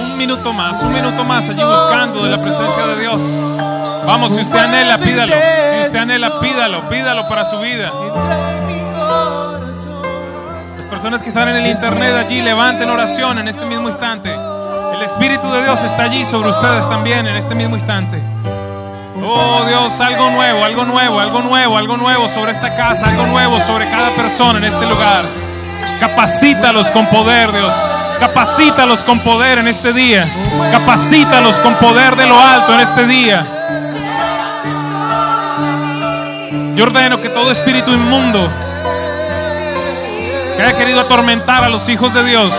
Un 0.04 0.18
minuto 0.18 0.52
más, 0.54 0.82
un 0.82 0.92
minuto 0.94 1.22
más 1.24 1.48
allí 1.50 1.62
buscando 1.62 2.24
de 2.24 2.30
la 2.30 2.36
presencia 2.36 2.86
de 2.86 3.00
Dios. 3.00 3.20
Vamos, 4.06 4.34
si 4.34 4.40
usted 4.40 4.58
anhela, 4.58 4.98
pídalo. 4.98 5.32
Si 5.32 5.86
usted 5.86 5.98
anhela, 5.98 6.40
pídalo, 6.40 6.88
pídalo 6.88 7.28
para 7.28 7.44
su 7.44 7.58
vida. 7.60 7.90
Las 10.76 10.86
personas 10.86 11.22
que 11.22 11.28
están 11.28 11.48
en 11.48 11.56
el 11.56 11.66
internet 11.66 12.14
allí, 12.16 12.42
levanten 12.42 12.88
oración 12.90 13.38
en 13.38 13.48
este 13.48 13.64
mismo 13.66 13.88
instante. 13.88 14.34
El 14.94 15.02
Espíritu 15.02 15.50
de 15.52 15.62
Dios 15.62 15.80
está 15.82 16.04
allí 16.04 16.24
sobre 16.24 16.50
ustedes 16.50 16.88
también 16.88 17.26
en 17.26 17.36
este 17.36 17.54
mismo 17.54 17.76
instante. 17.76 18.20
Oh 19.22 19.64
Dios, 19.66 20.00
algo 20.00 20.30
nuevo, 20.30 20.64
algo 20.64 20.84
nuevo, 20.84 21.20
algo 21.20 21.42
nuevo, 21.42 21.76
algo 21.76 21.96
nuevo 21.96 22.28
sobre 22.28 22.52
esta 22.52 22.74
casa, 22.74 23.08
algo 23.08 23.26
nuevo 23.26 23.60
sobre 23.60 23.88
cada 23.88 24.10
persona 24.10 24.58
en 24.58 24.64
este 24.64 24.86
lugar. 24.86 25.24
Capacítalos 26.00 26.90
con 26.90 27.06
poder, 27.06 27.52
Dios. 27.52 27.72
Capacítalos 28.18 29.02
con 29.02 29.18
poder 29.20 29.58
en 29.58 29.68
este 29.68 29.92
día. 29.92 30.26
Capacítalos 30.72 31.56
con 31.56 31.74
poder 31.74 32.16
de 32.16 32.26
lo 32.26 32.38
alto 32.38 32.74
en 32.74 32.80
este 32.80 33.06
día. 33.06 33.59
Yo 36.80 36.86
ordeno 36.86 37.20
que 37.20 37.28
todo 37.28 37.52
espíritu 37.52 37.92
inmundo 37.92 38.50
que 40.56 40.62
haya 40.62 40.78
querido 40.78 41.00
atormentar 41.02 41.62
a 41.62 41.68
los 41.68 41.86
hijos 41.90 42.14
de 42.14 42.24
Dios, 42.24 42.54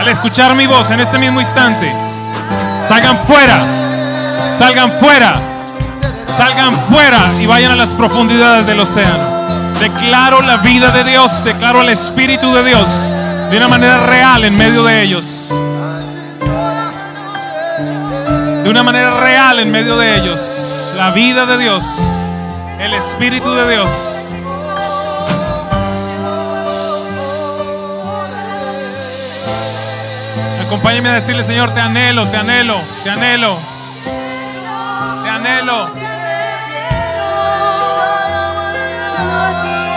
al 0.00 0.08
escuchar 0.08 0.56
mi 0.56 0.66
voz 0.66 0.90
en 0.90 0.98
este 0.98 1.18
mismo 1.18 1.40
instante, 1.40 1.94
salgan 2.84 3.16
fuera, 3.28 3.60
salgan 4.58 4.90
fuera, 4.98 5.40
salgan 6.36 6.74
fuera 6.90 7.20
y 7.40 7.46
vayan 7.46 7.70
a 7.70 7.76
las 7.76 7.90
profundidades 7.90 8.66
del 8.66 8.80
océano. 8.80 9.78
Declaro 9.78 10.42
la 10.42 10.56
vida 10.56 10.90
de 10.90 11.04
Dios, 11.04 11.44
declaro 11.44 11.82
el 11.82 11.90
Espíritu 11.90 12.52
de 12.52 12.64
Dios 12.64 12.88
de 13.52 13.56
una 13.56 13.68
manera 13.68 13.98
real 13.98 14.44
en 14.44 14.58
medio 14.58 14.82
de 14.82 15.00
ellos. 15.00 15.48
De 18.64 18.68
una 18.68 18.82
manera 18.82 19.20
real 19.20 19.60
en 19.60 19.70
medio 19.70 19.96
de 19.96 20.16
ellos. 20.16 20.49
La 21.00 21.12
vida 21.12 21.46
de 21.46 21.56
Dios, 21.56 21.82
el 22.78 22.92
Espíritu 22.92 23.50
de 23.50 23.70
Dios. 23.70 23.90
Acompáñeme 30.66 31.08
a 31.08 31.12
decirle, 31.14 31.42
Señor, 31.42 31.72
te 31.72 31.80
anhelo, 31.80 32.28
te 32.28 32.36
anhelo, 32.36 32.78
te 33.02 33.08
anhelo. 33.08 33.58
Te 35.24 35.30
anhelo. 35.30 35.90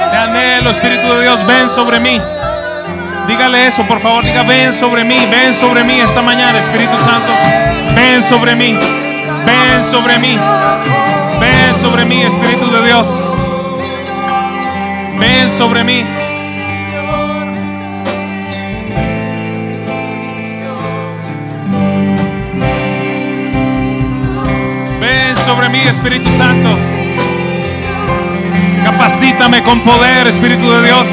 Te 0.09 0.17
anhelo, 0.17 0.69
Espíritu 0.69 1.15
de 1.15 1.21
Dios, 1.23 1.45
ven 1.45 1.69
sobre 1.69 1.99
mí. 1.99 2.21
Dígale 3.27 3.67
eso, 3.67 3.83
por 3.83 3.99
favor, 3.99 4.23
diga, 4.23 4.43
ven 4.43 4.73
sobre 4.73 5.03
mí, 5.03 5.17
ven 5.29 5.53
sobre 5.53 5.83
mí 5.83 5.99
esta 5.99 6.21
mañana, 6.21 6.59
Espíritu 6.59 6.97
Santo. 7.03 7.33
Ven 7.93 8.23
sobre 8.23 8.55
mí, 8.55 8.71
ven 9.45 9.91
sobre 9.91 10.17
mí, 10.19 10.39
sobre 11.83 12.05
mí, 12.05 12.21
Espíritu 12.21 12.71
de 12.71 12.85
Dios. 12.85 13.07
Ven 15.19 15.49
sobre 15.49 15.83
mí. 15.83 16.01
Ven 25.01 25.35
sobre 25.45 25.67
mí, 25.67 25.79
Espíritu 25.79 26.31
Santo. 26.37 26.69
Capacítame 28.85 29.61
con 29.63 29.81
poder, 29.81 30.27
Espíritu 30.27 30.71
de 30.71 30.85
Dios. 30.85 31.05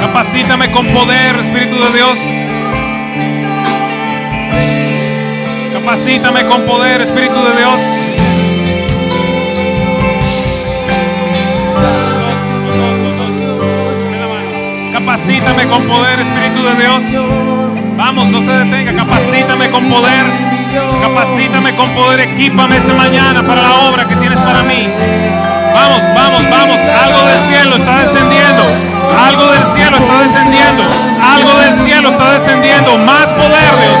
Capacítame 0.00 0.70
con 0.70 0.86
poder, 0.86 1.36
Espíritu 1.36 1.74
de 1.84 1.92
Dios. 1.92 2.18
Capacítame 5.74 6.46
con 6.46 6.62
poder, 6.62 7.02
Espíritu 7.02 7.44
de 7.44 7.58
Dios. 7.58 8.01
Capacítame 15.12 15.66
con 15.68 15.82
poder, 15.82 16.20
Espíritu 16.20 16.62
de 16.64 16.74
Dios. 16.80 17.02
Vamos, 17.98 18.28
no 18.28 18.40
se 18.40 18.64
detenga. 18.64 19.04
Capacítame 19.04 19.68
con 19.68 19.84
poder. 19.90 20.24
Capacítame 21.02 21.76
con 21.76 21.90
poder. 21.90 22.20
Equípame 22.20 22.78
esta 22.78 22.94
mañana 22.94 23.42
para 23.42 23.60
la 23.60 23.74
obra 23.92 24.08
que 24.08 24.16
tienes 24.16 24.38
para 24.38 24.62
mí. 24.62 24.88
Vamos, 25.74 26.00
vamos, 26.16 26.42
vamos. 26.48 26.78
Algo 26.80 27.20
del 27.28 27.40
cielo 27.44 27.76
está 27.76 27.98
descendiendo. 27.98 28.64
Algo 29.28 29.52
del 29.52 29.64
cielo 29.76 29.98
está 30.00 30.16
descendiendo. 30.24 30.82
Algo 31.20 31.60
del 31.60 31.74
cielo 31.84 32.08
está 32.08 32.32
descendiendo. 32.32 32.96
Más 32.96 33.26
poder, 33.36 33.72
Dios. 33.84 34.00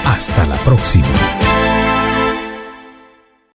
Hasta 0.05 0.47
la 0.47 0.57
próxima. 0.59 1.09